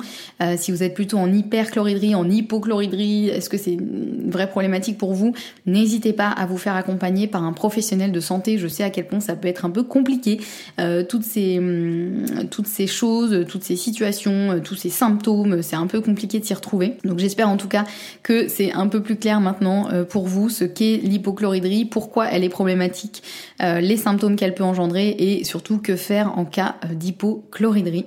si 0.58 0.72
vous 0.72 0.84
êtes 0.84 0.94
plutôt 0.94 1.18
en 1.18 1.32
hyperchloridrie, 1.32 2.16
en 2.16 2.30
hypochloridrie, 2.30 3.30
est-ce 3.30 3.50
que 3.50 3.58
c'est 3.58 3.74
une 3.74 4.30
vraie 4.30 4.50
problématique 4.50 4.98
pour 4.98 5.14
vous, 5.14 5.34
n'hésitez 5.66 6.14
pas 6.14 6.30
à 6.30 6.46
vous 6.46 6.58
faire 6.58 6.76
accompagner 6.76 7.28
par 7.28 7.44
un 7.44 7.54
professionnel 7.54 8.12
de 8.12 8.19
santé. 8.20 8.58
Je 8.58 8.68
sais 8.68 8.84
à 8.84 8.90
quel 8.90 9.08
point 9.08 9.20
ça 9.20 9.36
peut 9.36 9.48
être 9.48 9.66
un 9.66 9.70
peu 9.70 9.84
compliqué, 9.84 10.40
euh, 10.80 11.04
toutes, 11.04 11.24
ces, 11.24 11.60
hum, 11.60 12.26
toutes 12.50 12.68
ces 12.68 12.88
choses, 12.88 13.46
toutes 13.48 13.64
ces 13.64 13.76
situations, 13.76 14.52
euh, 14.52 14.60
tous 14.60 14.76
ces 14.76 14.90
symptômes, 14.90 15.62
c'est 15.62 15.76
un 15.76 15.88
peu 15.88 16.02
compliqué 16.02 16.40
de 16.40 16.46
s'y 16.46 16.54
retrouver. 16.54 16.98
Donc 17.04 17.20
j'espère 17.20 17.50
en 17.50 17.58
tout 17.58 17.68
cas 17.68 17.86
que 18.24 18.48
c'est 18.48 18.72
un 18.74 18.88
peu 18.88 19.02
plus 19.02 19.16
clair 19.16 19.42
maintenant 19.42 19.90
euh, 19.92 20.04
pour 20.04 20.28
vous 20.28 20.50
ce 20.50 20.64
qu'est 20.66 21.00
l'hypochloridrie, 21.04 21.86
pourquoi 21.86 22.28
elle 22.30 22.44
est 22.44 22.50
problématique, 22.50 23.24
les 23.60 23.98
symptômes 23.98 24.36
qu'elle 24.36 24.54
peut 24.54 24.64
engendrer 24.64 25.10
et 25.18 25.44
surtout 25.44 25.80
que 25.80 25.96
faire 25.96 26.38
en 26.38 26.46
cas 26.46 26.76
d'hypochloridrie. 26.94 28.06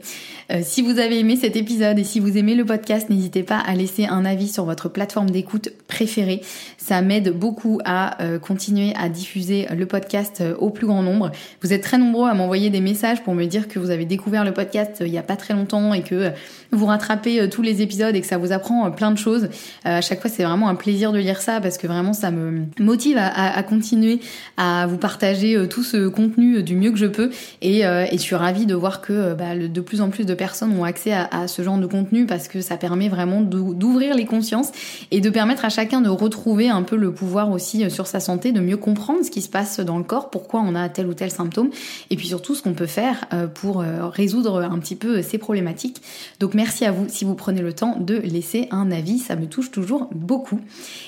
si 0.63 0.83
vous 0.83 0.99
avez 0.99 1.19
aimé 1.19 1.37
cet 1.37 1.57
épisode 1.57 1.99
et 1.99 2.05
si 2.05 2.21
vous 2.21 2.39
aimez 2.39 2.55
le 2.55 2.65
podcast, 2.65 3.11
n'hésitez 3.11 3.43
pas 3.43 3.59
à 3.59 3.75
laisser 3.75 4.07
un 4.07 4.25
avis 4.25 4.49
sur 4.49 4.65
votre 4.65 4.89
plateforme 4.89 5.31
d'écoute 5.31 5.71
préférée. 5.89 6.41
Ça 6.79 7.03
m'aide 7.03 7.31
beaucoup 7.37 7.81
à 7.85 8.17
continuer 8.41 8.93
à 8.97 9.09
diffuser 9.09 9.67
le 9.75 9.87
podcast 9.87 10.02
euh, 10.41 10.55
au 10.59 10.71
plus 10.71 10.87
grand 10.87 11.03
nombre. 11.03 11.31
Vous 11.63 11.73
êtes 11.73 11.83
très 11.83 11.99
nombreux 11.99 12.29
à 12.29 12.35
m'envoyer 12.35 12.71
des 12.71 12.81
messages 12.81 13.23
pour 13.23 13.35
me 13.35 13.45
dire 13.45 13.69
que 13.69 13.79
vous 13.79 13.91
avez 13.91 14.05
découvert 14.05 14.45
le 14.45 14.53
podcast 14.53 15.01
euh, 15.01 15.07
il 15.07 15.13
y 15.13 15.19
a 15.19 15.23
pas 15.23 15.37
très 15.37 15.55
longtemps 15.55 15.95
et 15.95 16.03
que 16.03 16.31
vous 16.71 16.87
rattrapez 16.87 17.49
tous 17.49 17.63
les 17.63 17.83
épisodes 17.83 18.15
et 18.15 18.21
que 18.21 18.27
ça 18.27 18.39
vous 18.39 18.53
apprend 18.53 18.91
plein 18.91 19.11
de 19.11 19.19
choses. 19.19 19.49
à 19.85 20.01
chaque 20.01 20.21
fois, 20.21 20.31
c'est 20.31 20.45
vraiment 20.45 20.69
un 20.69 20.75
plaisir 20.75 21.13
de 21.13 21.19
lire 21.19 21.41
ça 21.41 21.61
parce 21.61 21.77
que 21.77 21.87
vraiment 21.87 22.15
ça 22.15 22.31
me 22.31 22.65
motive 22.79 23.19
à, 23.19 23.63
continuer 23.63 24.21
à 24.57 24.87
vous 24.87 24.97
partager 24.97 25.69
tout 25.69 25.83
ce 25.83 26.09
contenu 26.09 26.63
du 26.63 26.77
mieux 26.77 26.91
que 26.91 26.97
je 26.97 27.07
peux 27.07 27.31
et, 27.61 27.83
je 27.83 28.17
suis 28.17 28.37
ravie 28.37 28.65
de 28.65 28.75
voir 28.75 29.03
que 29.03 29.35
bah, 29.35 29.55
de 29.57 29.81
plus 29.81 30.01
en 30.01 30.09
plus 30.09 30.25
de 30.25 30.35
personnes 30.35 30.73
ont 30.79 30.85
accès 30.85 31.13
à, 31.13 31.47
ce 31.47 31.63
genre 31.63 31.77
de 31.77 31.87
contenu 31.87 32.25
parce 32.25 32.49
que 32.49 32.63
ça 32.63 32.77
permet 32.77 33.09
vraiment 33.09 33.43
d'ouvrir 33.43 34.15
les 34.15 34.25
consciences 34.25 34.73
et 35.11 35.21
de 35.21 35.31
permettre 35.31 35.65
à 35.65 35.69
chacun 35.69 36.01
de 36.01 36.09
retrouver 36.09 36.69
un 36.69 36.83
peu 36.83 36.97
le 36.97 37.13
pouvoir 37.13 37.51
aussi 37.51 37.85
euh, 37.85 37.91
sur 37.91 38.07
sa 38.07 38.21
santé, 38.21 38.53
de 38.53 38.61
mieux 38.61 38.77
comprendre 38.77 39.25
ce 39.25 39.31
qui 39.31 39.43
se 39.43 39.49
passe 39.49 39.81
dans 39.81 39.92
dans 39.93 39.99
le 39.99 40.05
corps, 40.05 40.31
pourquoi 40.31 40.63
on 40.67 40.75
a 40.75 40.89
tel 40.89 41.07
ou 41.07 41.15
tel 41.15 41.31
symptôme, 41.31 41.69
et 42.11 42.17
puis 42.17 42.29
surtout 42.29 42.55
ce 42.55 42.63
qu'on 42.63 42.73
peut 42.73 42.87
faire 42.87 43.27
pour 43.55 43.81
résoudre 43.83 44.63
un 44.63 44.79
petit 44.79 44.97
peu 44.97 45.21
ces 45.23 45.37
problématiques. 45.37 46.01
Donc 46.41 46.55
merci 46.55 46.85
à 46.85 46.93
vous 46.93 47.05
si 47.09 47.25
vous 47.25 47.35
prenez 47.35 47.61
le 47.61 47.75
temps 47.75 47.97
de 48.01 48.15
laisser 48.17 48.69
un 48.71 48.91
avis, 48.91 49.19
ça 49.19 49.37
me 49.37 49.47
touche 49.47 49.71
toujours 49.71 50.09
beaucoup. 50.15 50.61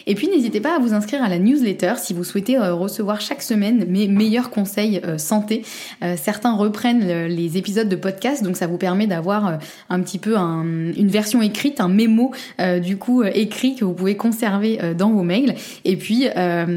Et 0.06 0.14
puis 0.14 0.28
n'hésitez 0.28 0.60
pas 0.60 0.76
à 0.76 0.78
vous 0.78 0.92
inscrire 0.92 1.22
à 1.22 1.28
la 1.28 1.38
newsletter 1.38 1.94
si 1.96 2.12
vous 2.12 2.24
souhaitez 2.24 2.58
recevoir 2.58 3.20
chaque 3.20 3.42
semaine 3.42 3.86
mes 3.88 4.06
meilleurs 4.06 4.50
conseils 4.50 5.00
santé. 5.16 5.62
certains 6.16 6.54
reprennent 6.54 7.26
les 7.26 7.56
épisodes 7.56 7.88
de 7.88 7.96
podcast, 7.96 8.42
donc 8.42 8.56
ça 8.56 8.66
vous 8.66 8.78
permet 8.78 9.06
d'avoir 9.06 9.58
un 9.88 10.00
petit 10.00 10.18
peu 10.18 10.36
une 10.36 11.08
version 11.08 11.40
écrite, 11.40 11.80
un 11.80 11.88
mémo 11.88 12.32
du 12.82 12.96
coup 12.96 13.22
écrit 13.22 13.74
que 13.76 13.84
vous 13.84 13.94
pouvez 13.94 14.16
conserver 14.16 14.78
dans 14.96 15.10
vos 15.10 15.22
mails. 15.22 15.54
Et 15.84 15.96
puis 15.96 16.26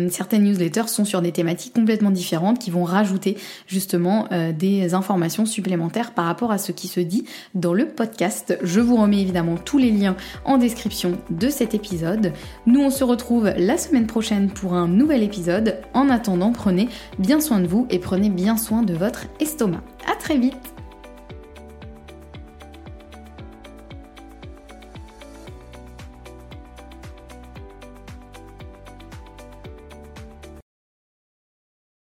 certaines 0.09 0.43
newsletters 0.43 0.87
sont 0.87 1.05
sur 1.05 1.21
des 1.21 1.31
thématiques 1.31 1.73
différentes 2.11 2.59
qui 2.59 2.71
vont 2.71 2.83
rajouter 2.83 3.37
justement 3.67 4.27
des 4.57 4.93
informations 4.93 5.45
supplémentaires 5.45 6.13
par 6.13 6.25
rapport 6.25 6.51
à 6.51 6.57
ce 6.57 6.71
qui 6.71 6.87
se 6.87 6.99
dit 6.99 7.25
dans 7.55 7.73
le 7.73 7.87
podcast. 7.87 8.57
Je 8.61 8.79
vous 8.79 8.97
remets 8.97 9.21
évidemment 9.21 9.55
tous 9.55 9.77
les 9.77 9.91
liens 9.91 10.15
en 10.45 10.57
description 10.57 11.17
de 11.29 11.49
cet 11.49 11.73
épisode. 11.73 12.33
Nous 12.65 12.81
on 12.81 12.89
se 12.89 13.03
retrouve 13.03 13.51
la 13.57 13.77
semaine 13.77 14.07
prochaine 14.07 14.49
pour 14.49 14.73
un 14.73 14.87
nouvel 14.87 15.23
épisode. 15.23 15.77
En 15.93 16.09
attendant, 16.09 16.51
prenez 16.51 16.89
bien 17.19 17.39
soin 17.39 17.59
de 17.59 17.67
vous 17.67 17.87
et 17.89 17.99
prenez 17.99 18.29
bien 18.29 18.57
soin 18.57 18.83
de 18.83 18.93
votre 18.93 19.25
estomac. 19.39 19.81
À 20.11 20.15
très 20.15 20.37
vite 20.37 20.76